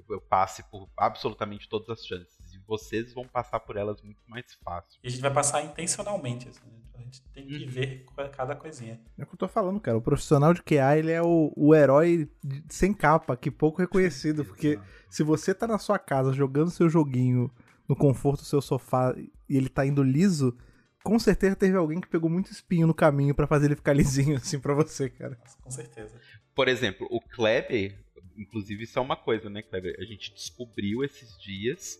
eu 0.10 0.22
passe 0.22 0.64
por 0.64 0.90
absolutamente 0.96 1.68
todas 1.68 1.90
as 1.90 2.06
chances. 2.06 2.54
E 2.54 2.60
vocês 2.66 3.14
vão 3.14 3.28
passar 3.28 3.60
por 3.60 3.76
elas 3.76 4.02
muito 4.02 4.22
mais 4.28 4.46
fácil. 4.64 5.00
E 5.04 5.08
a 5.08 5.10
gente 5.10 5.22
vai 5.22 5.34
passar 5.34 5.64
intencionalmente. 5.64 6.48
Assim, 6.48 6.66
né? 6.66 6.80
A 6.96 7.02
gente 7.02 7.22
tem 7.34 7.46
que 7.46 7.64
uhum. 7.64 7.70
ver 7.70 8.06
cada 8.32 8.56
coisinha. 8.56 9.00
É 9.18 9.24
o 9.24 9.26
que 9.26 9.34
eu 9.34 9.38
tô 9.38 9.48
falando, 9.48 9.80
cara. 9.80 9.98
O 9.98 10.02
profissional 10.02 10.54
de 10.54 10.62
QA, 10.62 10.98
ele 10.98 11.12
é 11.12 11.22
o, 11.22 11.52
o 11.56 11.76
herói 11.76 12.30
sem 12.70 12.94
capa, 12.94 13.38
que 13.38 13.52
pouco 13.52 13.82
reconhecido. 13.82 14.44
porque 14.46 14.80
se 15.10 15.24
você 15.24 15.54
tá 15.54 15.68
na 15.68 15.78
sua 15.78 16.00
casa 16.00 16.34
jogando 16.34 16.72
seu 16.72 16.90
joguinho 16.90 17.52
no 17.88 17.96
conforto 17.96 18.42
do 18.42 18.48
seu 18.48 18.62
sofá 18.62 19.14
e 19.18 19.58
ele 19.58 19.70
tá 19.70 19.86
indo 19.86 20.04
liso, 20.04 20.58
com 21.04 21.18
certeza 21.20 21.56
teve 21.56 21.78
alguém 21.78 22.02
que 22.02 22.08
pegou 22.08 22.30
muito 22.30 22.52
espinho 22.52 22.88
no 22.88 22.94
caminho 22.94 23.34
para 23.34 23.48
fazer 23.48 23.68
ele 23.68 23.76
ficar 23.76 23.94
lisinho 23.94 24.36
assim 24.38 24.60
para 24.60 24.74
você, 24.74 25.10
cara. 25.10 25.38
Com 25.62 25.72
certeza. 25.72 26.20
Por 26.54 26.68
exemplo, 26.68 27.08
o 27.10 27.22
Kleber, 27.22 27.96
Inclusive, 28.38 28.84
isso 28.84 29.00
é 29.00 29.02
uma 29.02 29.16
coisa, 29.16 29.50
né, 29.50 29.64
Kleber? 29.64 29.96
A 30.00 30.06
gente 30.06 30.32
descobriu 30.32 31.04
esses 31.04 31.38
dias 31.42 32.00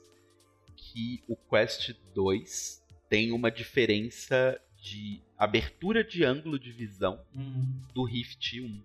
que 0.76 1.24
o 1.28 1.36
Quest 1.36 1.94
2 2.14 2.84
tem 3.10 3.32
uma 3.32 3.50
diferença 3.50 4.62
de 4.80 5.20
abertura 5.36 6.04
de 6.04 6.24
ângulo 6.24 6.60
de 6.60 6.72
visão 6.72 7.20
uhum. 7.36 7.82
do 7.94 8.04
Rift 8.04 8.62
1. 8.62 8.84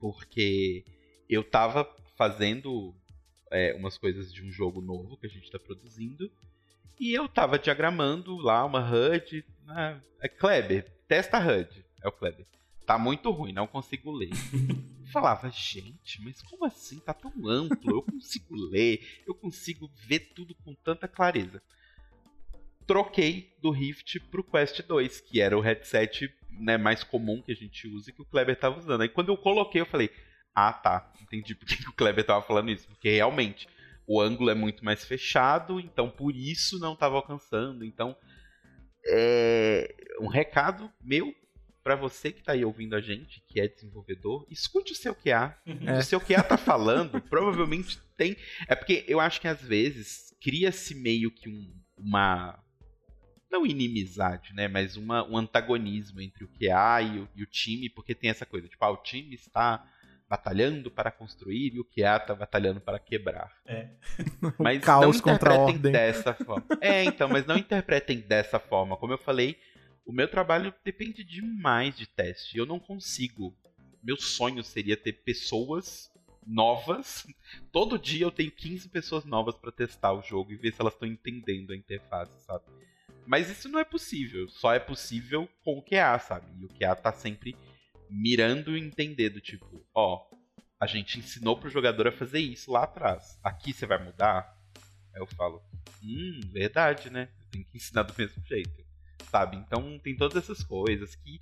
Porque 0.00 0.82
eu 1.28 1.44
tava 1.44 1.84
fazendo 2.16 2.94
é, 3.50 3.74
umas 3.74 3.98
coisas 3.98 4.32
de 4.32 4.42
um 4.42 4.50
jogo 4.50 4.80
novo 4.80 5.18
que 5.18 5.26
a 5.26 5.30
gente 5.30 5.44
está 5.44 5.58
produzindo 5.58 6.30
e 6.98 7.14
eu 7.14 7.28
tava 7.28 7.58
diagramando 7.58 8.36
lá 8.36 8.64
uma 8.64 8.80
HUD. 8.80 9.44
Né? 9.64 10.00
É 10.20 10.28
Kleber, 10.28 10.90
testa 11.06 11.38
HUD. 11.38 11.84
É 12.02 12.08
o 12.08 12.12
Kleber. 12.12 12.46
Tá 12.86 12.98
muito 12.98 13.30
ruim, 13.30 13.52
não 13.52 13.66
consigo 13.66 14.12
ler. 14.12 14.30
falava, 15.12 15.48
gente, 15.50 16.22
mas 16.22 16.42
como 16.42 16.64
assim? 16.64 16.98
Tá 16.98 17.14
tão 17.14 17.32
amplo, 17.48 17.90
eu 17.90 18.02
consigo 18.02 18.54
ler, 18.54 19.22
eu 19.26 19.34
consigo 19.34 19.90
ver 20.06 20.20
tudo 20.34 20.54
com 20.56 20.74
tanta 20.74 21.08
clareza. 21.08 21.62
Troquei 22.86 23.56
do 23.60 23.70
Rift 23.70 24.20
pro 24.30 24.44
Quest 24.44 24.82
2, 24.82 25.20
que 25.20 25.40
era 25.40 25.56
o 25.56 25.60
headset 25.60 26.32
né, 26.50 26.76
mais 26.76 27.02
comum 27.02 27.42
que 27.42 27.52
a 27.52 27.56
gente 27.56 27.88
usa 27.88 28.10
e 28.10 28.12
que 28.12 28.22
o 28.22 28.26
Kleber 28.26 28.58
tava 28.58 28.78
usando. 28.78 29.00
Aí 29.00 29.08
quando 29.08 29.30
eu 29.30 29.36
coloquei, 29.36 29.80
eu 29.80 29.86
falei, 29.86 30.10
ah 30.54 30.72
tá, 30.72 31.12
entendi 31.20 31.54
por 31.54 31.66
que 31.66 31.88
o 31.88 31.92
Kleber 31.92 32.24
tava 32.24 32.42
falando 32.42 32.70
isso. 32.70 32.86
Porque 32.86 33.10
realmente 33.10 33.68
o 34.06 34.20
ângulo 34.20 34.50
é 34.50 34.54
muito 34.54 34.84
mais 34.84 35.04
fechado, 35.04 35.80
então 35.80 36.08
por 36.08 36.34
isso 36.34 36.78
não 36.78 36.94
tava 36.94 37.16
alcançando. 37.16 37.84
Então, 37.84 38.16
é 39.04 39.94
um 40.20 40.28
recado 40.28 40.90
meu 41.00 41.34
para 41.82 41.94
você 41.94 42.32
que 42.32 42.42
tá 42.42 42.50
aí 42.50 42.64
ouvindo 42.64 42.96
a 42.96 43.00
gente, 43.00 43.40
que 43.46 43.60
é 43.60 43.68
desenvolvedor, 43.68 44.44
escute 44.50 44.92
o 44.92 44.96
seu 44.96 45.14
QA. 45.14 45.56
É. 45.64 45.98
O 45.98 46.02
seu 46.02 46.20
QA 46.20 46.42
tá 46.42 46.56
falando, 46.58 47.20
provavelmente 47.20 47.98
tem. 48.16 48.36
É 48.66 48.74
porque 48.74 49.04
eu 49.06 49.20
acho 49.20 49.40
que 49.40 49.46
às 49.46 49.62
vezes 49.62 50.34
cria-se 50.42 50.96
meio 50.96 51.30
que 51.30 51.48
um, 51.48 51.72
uma. 51.96 52.58
Não 53.48 53.64
inimizade, 53.64 54.52
né? 54.52 54.66
Mas 54.66 54.96
uma, 54.96 55.24
um 55.24 55.36
antagonismo 55.36 56.20
entre 56.20 56.42
o 56.42 56.48
QA 56.48 57.02
e 57.02 57.20
o, 57.20 57.28
e 57.36 57.42
o 57.44 57.46
time, 57.46 57.88
porque 57.88 58.16
tem 58.16 58.30
essa 58.30 58.44
coisa, 58.44 58.66
tipo, 58.66 58.84
ah, 58.84 58.90
o 58.90 58.96
time 58.96 59.36
está 59.36 59.88
batalhando 60.28 60.90
para 60.90 61.10
construir 61.10 61.74
e 61.74 61.80
o 61.80 61.84
QA 61.84 62.16
está 62.16 62.34
batalhando 62.34 62.80
para 62.80 62.98
quebrar. 62.98 63.52
É. 63.64 63.90
Mas 64.58 64.84
não 64.84 65.10
interpretem 65.10 65.78
dessa 65.78 66.34
forma. 66.34 66.66
É, 66.80 67.04
então, 67.04 67.28
mas 67.28 67.46
não 67.46 67.56
interpretem 67.56 68.20
dessa 68.20 68.58
forma. 68.58 68.96
Como 68.96 69.12
eu 69.12 69.18
falei, 69.18 69.58
o 70.04 70.12
meu 70.12 70.28
trabalho 70.28 70.74
depende 70.84 71.22
demais 71.24 71.96
de 71.96 72.06
teste. 72.06 72.58
Eu 72.58 72.66
não 72.66 72.78
consigo. 72.78 73.54
Meu 74.02 74.16
sonho 74.16 74.62
seria 74.62 74.96
ter 74.96 75.12
pessoas 75.12 76.10
novas. 76.46 77.26
Todo 77.72 77.98
dia 77.98 78.24
eu 78.24 78.30
tenho 78.30 78.50
15 78.50 78.88
pessoas 78.88 79.24
novas 79.24 79.56
para 79.56 79.72
testar 79.72 80.12
o 80.12 80.22
jogo 80.22 80.52
e 80.52 80.56
ver 80.56 80.72
se 80.72 80.80
elas 80.80 80.94
estão 80.94 81.08
entendendo 81.08 81.72
a 81.72 81.76
interface, 81.76 82.32
sabe? 82.44 82.64
Mas 83.26 83.50
isso 83.50 83.68
não 83.68 83.80
é 83.80 83.84
possível. 83.84 84.48
Só 84.48 84.72
é 84.72 84.78
possível 84.78 85.48
com 85.64 85.78
o 85.78 85.82
QA, 85.82 86.18
sabe? 86.18 86.46
E 86.60 86.64
o 86.64 86.68
QA 86.68 86.94
tá 86.94 87.12
sempre 87.12 87.56
mirando 88.10 88.76
e 88.76 88.80
entendendo, 88.80 89.40
tipo, 89.40 89.84
ó, 89.94 90.26
a 90.80 90.86
gente 90.86 91.18
ensinou 91.18 91.58
pro 91.58 91.70
jogador 91.70 92.08
a 92.08 92.12
fazer 92.12 92.40
isso 92.40 92.70
lá 92.70 92.84
atrás. 92.84 93.38
Aqui 93.42 93.72
você 93.72 93.86
vai 93.86 94.02
mudar? 94.02 94.56
Aí 95.14 95.20
eu 95.20 95.26
falo, 95.26 95.62
hum, 96.02 96.40
verdade, 96.52 97.10
né? 97.10 97.28
Eu 97.40 97.46
tenho 97.50 97.64
que 97.64 97.76
ensinar 97.76 98.02
do 98.02 98.14
mesmo 98.16 98.42
jeito 98.46 98.86
sabe? 99.30 99.56
Então 99.56 99.98
tem 100.02 100.16
todas 100.16 100.42
essas 100.42 100.62
coisas 100.62 101.14
que 101.16 101.38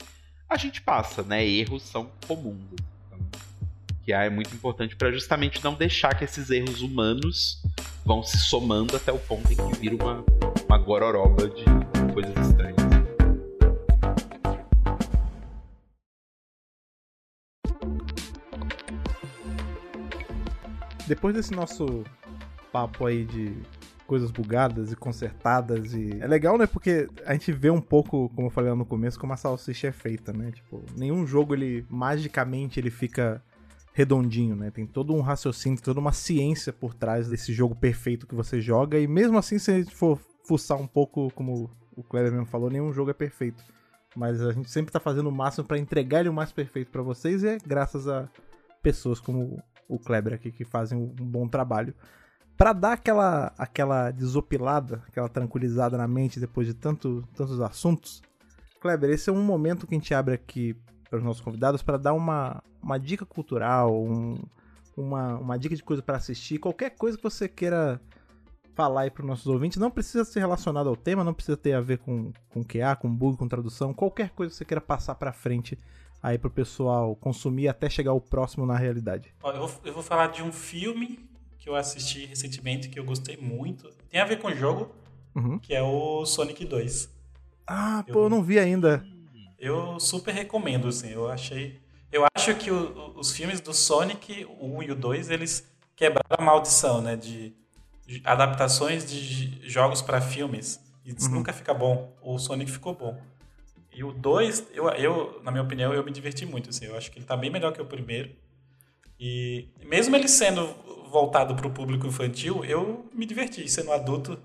a 0.48 0.56
gente 0.56 0.82
passa, 0.82 1.22
né? 1.22 1.46
Erros 1.46 1.82
são 1.82 2.10
comuns. 2.26 2.70
Então, 3.06 3.18
que 4.02 4.12
é 4.12 4.28
muito 4.28 4.54
importante 4.54 4.96
para 4.96 5.12
justamente 5.12 5.62
não 5.62 5.74
deixar 5.74 6.16
que 6.16 6.24
esses 6.24 6.50
erros 6.50 6.82
humanos 6.82 7.62
vão 8.04 8.22
se 8.22 8.38
somando 8.38 8.96
até 8.96 9.12
o 9.12 9.18
ponto 9.18 9.50
em 9.52 9.56
que 9.56 9.78
vira 9.78 9.96
uma, 9.96 10.24
uma 10.68 10.78
gororoba 10.78 11.48
de 11.48 11.64
coisas 12.12 12.53
Depois 21.06 21.34
desse 21.34 21.52
nosso 21.52 22.04
papo 22.72 23.06
aí 23.06 23.24
de 23.24 23.56
coisas 24.06 24.30
bugadas 24.30 24.92
e 24.92 24.96
consertadas 24.96 25.94
e 25.94 26.18
é 26.20 26.26
legal, 26.26 26.58
né? 26.58 26.66
Porque 26.66 27.08
a 27.24 27.32
gente 27.32 27.52
vê 27.52 27.70
um 27.70 27.80
pouco, 27.80 28.28
como 28.30 28.48
eu 28.48 28.50
falei 28.50 28.70
lá 28.70 28.76
no 28.76 28.84
começo, 28.84 29.18
como 29.18 29.32
a 29.32 29.36
salsicha 29.36 29.88
é 29.88 29.92
feita, 29.92 30.32
né? 30.32 30.50
Tipo, 30.50 30.82
nenhum 30.96 31.26
jogo 31.26 31.54
ele 31.54 31.86
magicamente 31.88 32.78
ele 32.78 32.90
fica 32.90 33.42
redondinho, 33.92 34.56
né? 34.56 34.70
Tem 34.70 34.86
todo 34.86 35.14
um 35.14 35.20
raciocínio, 35.20 35.80
toda 35.80 36.00
uma 36.00 36.12
ciência 36.12 36.72
por 36.72 36.94
trás 36.94 37.28
desse 37.28 37.52
jogo 37.52 37.74
perfeito 37.74 38.26
que 38.26 38.34
você 38.34 38.60
joga 38.60 38.98
e 38.98 39.06
mesmo 39.06 39.38
assim 39.38 39.58
se 39.58 39.70
a 39.70 39.78
gente 39.78 39.94
for 39.94 40.18
fuçar 40.44 40.78
um 40.78 40.86
pouco, 40.86 41.30
como 41.34 41.70
o 41.96 42.02
Kleber 42.02 42.32
mesmo 42.32 42.46
falou, 42.46 42.68
nenhum 42.68 42.92
jogo 42.92 43.10
é 43.10 43.14
perfeito. 43.14 43.64
Mas 44.14 44.40
a 44.40 44.52
gente 44.52 44.70
sempre 44.70 44.92
tá 44.92 45.00
fazendo 45.00 45.28
o 45.28 45.32
máximo 45.32 45.66
para 45.66 45.78
entregar 45.78 46.20
ele 46.20 46.28
o 46.28 46.32
mais 46.32 46.52
perfeito 46.52 46.90
para 46.90 47.02
vocês 47.02 47.42
e 47.42 47.48
é 47.48 47.58
graças 47.64 48.06
a 48.06 48.28
pessoas 48.82 49.18
como 49.18 49.62
o 49.88 49.98
Kleber 49.98 50.34
aqui 50.34 50.50
que 50.50 50.64
fazem 50.64 50.98
um 50.98 51.06
bom 51.06 51.48
trabalho 51.48 51.94
para 52.56 52.72
dar 52.72 52.92
aquela, 52.92 53.52
aquela 53.58 54.10
desopilada, 54.10 55.02
aquela 55.08 55.28
tranquilizada 55.28 55.96
na 55.96 56.06
mente 56.06 56.38
depois 56.38 56.66
de 56.66 56.74
tanto, 56.74 57.26
tantos 57.34 57.60
assuntos, 57.60 58.22
Kleber, 58.80 59.10
esse 59.10 59.30
é 59.30 59.32
um 59.32 59.42
momento 59.42 59.86
que 59.86 59.94
a 59.94 59.98
gente 59.98 60.14
abre 60.14 60.34
aqui 60.34 60.76
para 61.08 61.18
os 61.18 61.24
nossos 61.24 61.40
convidados 61.40 61.82
para 61.82 61.96
dar 61.96 62.12
uma, 62.12 62.62
uma 62.82 62.98
dica 62.98 63.24
cultural, 63.24 64.04
um, 64.04 64.38
uma, 64.96 65.38
uma 65.38 65.58
dica 65.58 65.74
de 65.74 65.82
coisa 65.82 66.02
para 66.02 66.16
assistir, 66.16 66.58
qualquer 66.58 66.90
coisa 66.90 67.16
que 67.16 67.22
você 67.22 67.48
queira 67.48 68.00
falar 68.74 69.02
aí 69.02 69.10
para 69.10 69.22
os 69.22 69.28
nossos 69.28 69.46
ouvintes. 69.46 69.78
Não 69.78 69.90
precisa 69.90 70.24
ser 70.24 70.40
relacionado 70.40 70.88
ao 70.88 70.96
tema, 70.96 71.24
não 71.24 71.32
precisa 71.32 71.56
ter 71.56 71.72
a 71.72 71.80
ver 71.80 71.98
com, 71.98 72.32
com 72.50 72.62
QA, 72.62 72.94
com 72.96 73.14
bug, 73.14 73.38
com 73.38 73.48
tradução, 73.48 73.94
qualquer 73.94 74.30
coisa 74.30 74.50
que 74.50 74.56
você 74.56 74.64
queira 74.64 74.80
passar 74.80 75.14
para 75.14 75.32
frente 75.32 75.78
aí 76.24 76.38
pro 76.38 76.48
pessoal 76.50 77.14
consumir 77.16 77.68
até 77.68 77.88
chegar 77.90 78.14
o 78.14 78.20
próximo 78.20 78.64
na 78.64 78.76
realidade? 78.76 79.32
Ó, 79.42 79.52
eu, 79.52 79.66
vou, 79.68 79.80
eu 79.84 79.92
vou 79.92 80.02
falar 80.02 80.28
de 80.28 80.42
um 80.42 80.50
filme 80.50 81.20
que 81.58 81.68
eu 81.68 81.74
assisti 81.76 82.24
recentemente 82.24 82.88
que 82.88 82.98
eu 82.98 83.04
gostei 83.04 83.36
muito. 83.36 83.90
Tem 84.10 84.20
a 84.20 84.24
ver 84.24 84.38
com 84.40 84.48
o 84.48 84.54
jogo, 84.54 84.94
Uhum. 85.34 85.58
que 85.58 85.74
é 85.74 85.82
o 85.82 86.24
Sonic 86.24 86.64
2. 86.64 87.10
Ah, 87.66 88.02
Eu- 88.08 88.12
pô, 88.14 88.24
eu 88.24 88.30
não 88.30 88.42
vi 88.42 88.58
ainda. 88.58 89.04
Eu 89.58 90.00
super 90.00 90.32
recomendo, 90.34 90.88
assim. 90.88 91.08
Eu 91.10 91.28
achei. 91.30 91.78
Eu 92.12 92.24
acho 92.36 92.54
que 92.54 92.70
o- 92.70 93.12
os 93.18 93.32
filmes 93.32 93.60
do 93.60 93.74
Sonic, 93.74 94.44
o 94.58 94.66
1 94.78 94.82
e 94.82 94.90
o 94.92 94.94
2, 94.94 95.28
eles 95.30 95.66
quebraram 95.96 96.36
a 96.38 96.42
maldição, 96.42 97.00
né? 97.02 97.16
De, 97.16 97.54
de 98.06 98.22
adaptações 98.24 99.04
de 99.10 99.68
jogos 99.68 100.00
para 100.02 100.20
filmes. 100.20 100.80
E 101.04 101.12
isso 101.14 101.28
Uhum. 101.28 101.34
nunca 101.36 101.52
fica 101.52 101.72
bom. 101.74 102.14
O 102.22 102.38
Sonic 102.38 102.70
ficou 102.70 102.94
bom. 102.94 103.18
E 103.94 104.02
o 104.02 104.12
2, 104.12 104.68
eu, 104.74 104.88
eu, 104.90 105.40
na 105.42 105.50
minha 105.50 105.62
opinião, 105.62 105.94
eu 105.94 106.04
me 106.04 106.10
diverti 106.10 106.44
muito, 106.44 106.70
assim. 106.70 106.86
Eu 106.86 106.96
acho 106.96 107.10
que 107.10 107.18
ele 107.18 107.26
tá 107.26 107.36
bem 107.36 107.50
melhor 107.50 107.72
que 107.72 107.80
o 107.80 107.86
primeiro. 107.86 108.30
E 109.18 109.68
mesmo 109.84 110.16
ele 110.16 110.26
sendo 110.26 110.66
voltado 111.10 111.54
para 111.54 111.66
o 111.66 111.70
público 111.70 112.06
infantil, 112.06 112.64
eu 112.64 113.08
me 113.14 113.24
diverti 113.24 113.68
sendo 113.68 113.92
adulto 113.92 114.36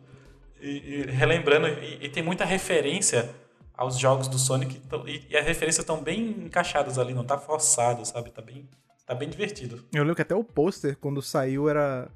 e, 0.61 0.69
e 0.69 1.01
relembrando. 1.11 1.67
E, 1.67 2.05
e 2.05 2.09
tem 2.09 2.21
muita 2.21 2.45
referência 2.45 3.29
aos 3.73 3.97
jogos 3.97 4.27
do 4.27 4.37
Sonic 4.37 4.79
e, 5.07 5.23
e 5.29 5.37
as 5.37 5.45
referências 5.45 5.79
estão 5.79 6.03
bem 6.03 6.31
encaixadas 6.45 6.99
ali, 6.99 7.13
não 7.13 7.23
tá 7.23 7.37
forçado, 7.37 8.05
sabe? 8.05 8.29
Tá 8.29 8.41
bem, 8.41 8.69
tá 9.05 9.15
bem 9.15 9.29
divertido. 9.29 9.83
Eu 9.93 10.01
lembro 10.01 10.15
que 10.15 10.21
até 10.21 10.35
o 10.35 10.43
pôster, 10.43 10.97
quando 10.97 11.21
saiu, 11.21 11.69
era. 11.69 12.11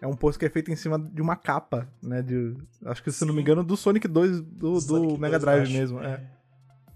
É 0.00 0.06
um 0.06 0.14
pôster 0.14 0.38
que 0.38 0.46
é 0.46 0.50
feito 0.50 0.70
em 0.70 0.76
cima 0.76 0.96
de 0.96 1.20
uma 1.20 1.34
capa, 1.34 1.88
né? 2.00 2.22
De, 2.22 2.54
acho 2.86 3.02
que, 3.02 3.10
se 3.10 3.24
não 3.24 3.34
me 3.34 3.40
Sim. 3.40 3.42
engano, 3.42 3.64
do 3.64 3.76
Sonic 3.76 4.06
2 4.06 4.40
do, 4.40 4.74
do 4.74 4.80
Sonic 4.80 5.18
Mega 5.18 5.40
2, 5.40 5.42
Drive 5.42 5.72
mesmo. 5.72 6.00
É. 6.00 6.37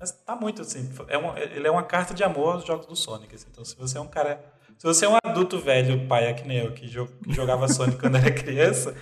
Mas 0.03 0.11
tá 0.11 0.35
muito 0.35 0.63
assim. 0.63 0.91
É 1.07 1.17
uma- 1.17 1.39
ele 1.39 1.65
é 1.65 1.71
uma 1.71 1.85
carta 1.85 2.13
de 2.13 2.25
amor 2.25 2.55
aos 2.55 2.65
jogos 2.65 2.87
do 2.87 2.97
Sonic. 2.97 3.33
assim. 3.37 3.47
Então, 3.53 3.65
se 3.65 3.77
você 3.77 3.97
é 3.99 4.01
um 4.01 4.09
cara. 4.09 4.45
Se 4.77 4.85
você 4.85 5.05
é 5.05 5.09
um 5.09 5.17
adulto 5.25 5.61
velho, 5.61 6.09
pai, 6.09 6.25
é 6.27 6.33
que 6.33 6.45
nem 6.49 6.59
eu, 6.59 6.73
que, 6.73 6.89
jo- 6.89 7.07
que 7.23 7.33
jogava 7.33 7.69
Sonic 7.69 7.99
quando 8.03 8.17
era 8.17 8.33
criança, 8.33 8.97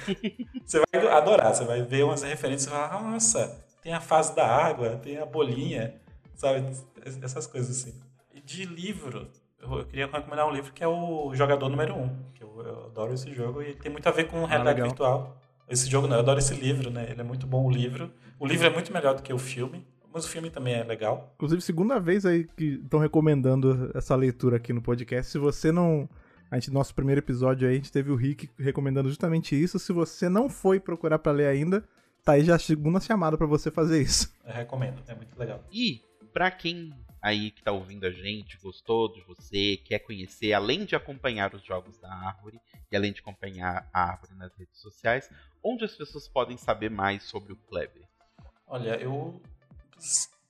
você 0.62 0.82
vai 0.92 1.06
adorar. 1.10 1.54
Você 1.54 1.64
vai 1.64 1.80
ver 1.80 2.04
umas 2.04 2.22
referências 2.22 2.66
e 2.66 2.70
falar: 2.76 3.02
nossa, 3.02 3.64
tem 3.80 3.94
a 3.94 4.00
fase 4.00 4.36
da 4.36 4.46
água, 4.46 4.96
tem 4.96 5.16
a 5.16 5.24
bolinha, 5.24 5.94
sabe? 6.36 6.66
Essas 7.22 7.46
coisas 7.46 7.70
assim. 7.78 7.98
E 8.34 8.40
de 8.42 8.66
livro, 8.66 9.26
eu 9.58 9.86
queria 9.86 10.04
recomendar 10.06 10.46
um 10.46 10.52
livro 10.52 10.70
que 10.74 10.84
é 10.84 10.88
o 10.88 11.34
Jogador 11.34 11.70
Número 11.70 11.94
1, 11.96 12.08
que 12.34 12.44
eu, 12.44 12.62
eu 12.62 12.84
adoro 12.84 13.14
esse 13.14 13.32
jogo 13.32 13.62
e 13.62 13.74
tem 13.74 13.90
muito 13.90 14.06
a 14.06 14.12
ver 14.12 14.24
com 14.24 14.44
realidade 14.44 14.74
legal. 14.76 14.88
virtual. 14.88 15.36
Esse 15.66 15.88
jogo 15.88 16.06
não, 16.06 16.16
eu 16.16 16.20
adoro 16.20 16.38
esse 16.38 16.52
livro, 16.52 16.90
né? 16.90 17.06
Ele 17.08 17.22
é 17.22 17.24
muito 17.24 17.46
bom 17.46 17.64
o 17.64 17.70
livro. 17.70 18.12
O 18.38 18.46
livro 18.46 18.66
é 18.66 18.70
muito 18.70 18.92
melhor 18.92 19.14
do 19.14 19.22
que 19.22 19.32
o 19.32 19.38
filme, 19.38 19.86
mas 20.12 20.24
o 20.24 20.28
filme 20.28 20.50
também 20.50 20.74
é 20.74 20.84
legal. 20.84 21.32
Inclusive, 21.36 21.62
segunda 21.62 21.98
vez 22.00 22.26
aí 22.26 22.44
que 22.44 22.80
estão 22.82 22.98
recomendando 22.98 23.90
essa 23.94 24.14
leitura 24.14 24.56
aqui 24.56 24.72
no 24.72 24.82
podcast. 24.82 25.30
Se 25.30 25.38
você 25.38 25.70
não. 25.72 26.08
A 26.50 26.56
gente, 26.56 26.72
nosso 26.72 26.94
primeiro 26.94 27.20
episódio 27.20 27.68
aí, 27.68 27.74
a 27.74 27.76
gente 27.76 27.92
teve 27.92 28.10
o 28.10 28.16
Rick 28.16 28.50
recomendando 28.58 29.08
justamente 29.08 29.60
isso. 29.60 29.78
Se 29.78 29.92
você 29.92 30.28
não 30.28 30.48
foi 30.48 30.80
procurar 30.80 31.20
pra 31.20 31.30
ler 31.30 31.46
ainda, 31.46 31.84
tá 32.24 32.32
aí 32.32 32.44
já 32.44 32.56
a 32.56 32.58
segunda 32.58 33.00
chamada 33.00 33.38
pra 33.38 33.46
você 33.46 33.70
fazer 33.70 34.02
isso. 34.02 34.34
Eu 34.44 34.52
recomendo, 34.52 35.00
é 35.06 35.14
muito 35.14 35.38
legal. 35.38 35.64
E, 35.70 36.02
pra 36.32 36.50
quem 36.50 36.92
aí 37.22 37.50
que 37.50 37.62
tá 37.62 37.70
ouvindo 37.70 38.04
a 38.06 38.10
gente, 38.10 38.58
gostou 38.58 39.12
de 39.12 39.20
você, 39.24 39.76
quer 39.76 39.98
conhecer, 40.00 40.52
além 40.52 40.84
de 40.84 40.96
acompanhar 40.96 41.54
os 41.54 41.62
jogos 41.62 41.98
da 41.98 42.12
Árvore 42.12 42.58
e 42.90 42.96
além 42.96 43.12
de 43.12 43.20
acompanhar 43.20 43.88
a 43.92 44.10
Árvore 44.10 44.34
nas 44.34 44.56
redes 44.56 44.80
sociais, 44.80 45.30
onde 45.62 45.84
as 45.84 45.94
pessoas 45.94 46.26
podem 46.26 46.56
saber 46.56 46.90
mais 46.90 47.22
sobre 47.24 47.52
o 47.52 47.56
Kleber? 47.56 48.08
Olha, 48.66 48.96
eu. 48.96 49.40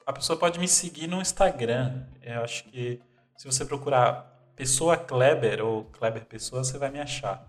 A 0.06 0.12
pessoa 0.12 0.38
pode 0.38 0.58
me 0.58 0.66
seguir 0.68 1.06
no 1.06 1.20
Instagram. 1.20 2.06
Eu 2.22 2.42
acho 2.42 2.64
que 2.64 3.00
se 3.36 3.46
você 3.46 3.64
procurar 3.64 4.52
Pessoa 4.56 4.96
Kleber 4.96 5.64
ou 5.64 5.84
Kleber 5.84 6.24
Pessoa, 6.26 6.64
você 6.64 6.78
vai 6.78 6.90
me 6.90 7.00
achar. 7.00 7.46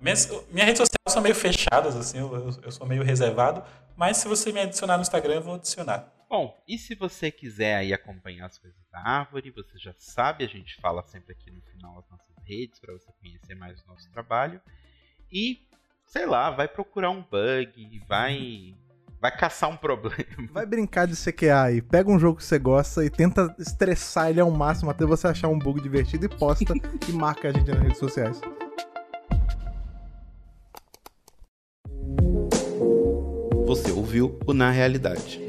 Minhas, 0.00 0.26
minhas 0.50 0.66
redes 0.66 0.78
sociais 0.78 0.96
são 1.08 1.20
meio 1.22 1.34
fechadas, 1.34 1.94
assim, 1.94 2.18
eu, 2.18 2.58
eu- 2.62 2.72
sou 2.72 2.86
meio 2.86 3.02
reservado, 3.02 3.62
mas 3.96 4.16
se 4.16 4.26
você 4.26 4.50
me 4.50 4.60
adicionar 4.60 4.96
no 4.96 5.02
Instagram, 5.02 5.34
eu 5.34 5.42
vou 5.42 5.54
adicionar. 5.56 6.10
Bom, 6.28 6.56
e 6.66 6.78
se 6.78 6.94
você 6.94 7.30
quiser 7.30 7.74
aí 7.76 7.92
acompanhar 7.92 8.46
as 8.46 8.56
coisas 8.56 8.80
da 8.90 9.00
Árvore, 9.00 9.50
você 9.50 9.78
já 9.78 9.92
sabe, 9.98 10.42
a 10.44 10.48
gente 10.48 10.80
fala 10.80 11.02
sempre 11.02 11.32
aqui 11.32 11.50
no 11.50 11.60
final 11.62 11.98
as 11.98 12.08
nossas 12.08 12.34
redes 12.44 12.78
para 12.80 12.92
você 12.94 13.12
conhecer 13.20 13.54
mais 13.56 13.82
o 13.82 13.86
nosso 13.88 14.10
trabalho. 14.10 14.60
E, 15.30 15.60
sei 16.06 16.24
lá, 16.26 16.50
vai 16.50 16.66
procurar 16.66 17.10
um 17.10 17.20
bug, 17.22 17.98
vai 18.08 18.74
vai 19.20 19.30
caçar 19.36 19.68
um 19.68 19.76
problema. 19.76 20.16
Vai 20.50 20.64
brincar 20.64 21.06
de 21.06 21.14
CQA 21.14 21.62
aí. 21.62 21.82
Pega 21.82 22.10
um 22.10 22.18
jogo 22.18 22.38
que 22.38 22.44
você 22.44 22.58
gosta 22.58 23.04
e 23.04 23.10
tenta 23.10 23.54
estressar 23.58 24.30
ele 24.30 24.40
ao 24.40 24.50
máximo 24.50 24.90
até 24.90 25.04
você 25.04 25.28
achar 25.28 25.48
um 25.48 25.58
bug 25.58 25.80
divertido 25.80 26.24
e 26.24 26.28
posta 26.28 26.72
e 27.06 27.12
marca 27.12 27.48
a 27.48 27.52
gente 27.52 27.70
nas 27.70 27.82
redes 27.82 27.98
sociais. 27.98 28.40
Você 33.66 33.92
ouviu 33.92 34.38
o 34.46 34.52
Na 34.52 34.70
Realidade. 34.70 35.40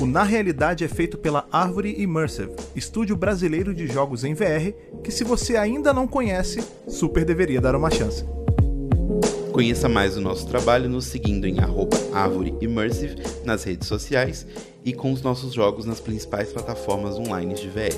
O 0.00 0.06
Na 0.06 0.22
Realidade 0.22 0.84
é 0.84 0.88
feito 0.88 1.18
pela 1.18 1.48
Árvore 1.50 2.00
Immersive, 2.00 2.54
estúdio 2.76 3.16
brasileiro 3.16 3.74
de 3.74 3.86
jogos 3.88 4.22
em 4.22 4.32
VR, 4.32 4.72
que 5.02 5.10
se 5.10 5.24
você 5.24 5.56
ainda 5.56 5.92
não 5.92 6.06
conhece, 6.06 6.62
super 6.86 7.24
deveria 7.24 7.60
dar 7.60 7.74
uma 7.74 7.90
chance. 7.90 8.24
Conheça 9.60 9.90
mais 9.90 10.16
o 10.16 10.22
nosso 10.22 10.46
trabalho 10.46 10.88
nos 10.88 11.04
seguindo 11.04 11.46
em 11.46 11.60
arroba 11.60 11.94
Árvore 12.14 12.54
Immersive 12.62 13.16
nas 13.44 13.62
redes 13.62 13.88
sociais 13.88 14.46
e 14.82 14.94
com 14.94 15.12
os 15.12 15.20
nossos 15.20 15.52
jogos 15.52 15.84
nas 15.84 16.00
principais 16.00 16.50
plataformas 16.50 17.18
online 17.18 17.52
de 17.52 17.68
VR. 17.68 17.94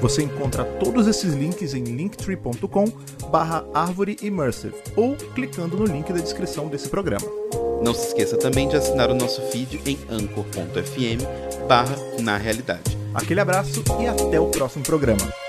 Você 0.00 0.22
encontra 0.22 0.64
todos 0.64 1.06
esses 1.06 1.34
links 1.34 1.74
em 1.74 1.84
linktree.com 1.84 2.86
barra 3.30 3.66
Árvore 3.74 4.16
Immersive 4.22 4.76
ou 4.96 5.14
clicando 5.34 5.76
no 5.76 5.84
link 5.84 6.10
da 6.10 6.20
descrição 6.20 6.68
desse 6.68 6.88
programa. 6.88 7.26
Não 7.82 7.92
se 7.92 8.06
esqueça 8.06 8.38
também 8.38 8.66
de 8.66 8.76
assinar 8.76 9.10
o 9.10 9.14
nosso 9.14 9.42
feed 9.42 9.82
em 9.84 9.98
anchor.fm 10.08 11.66
barra 11.68 11.96
na 12.22 12.38
realidade. 12.38 12.96
Aquele 13.12 13.40
abraço 13.40 13.84
e 14.00 14.06
até 14.06 14.40
o 14.40 14.46
próximo 14.46 14.82
programa. 14.84 15.47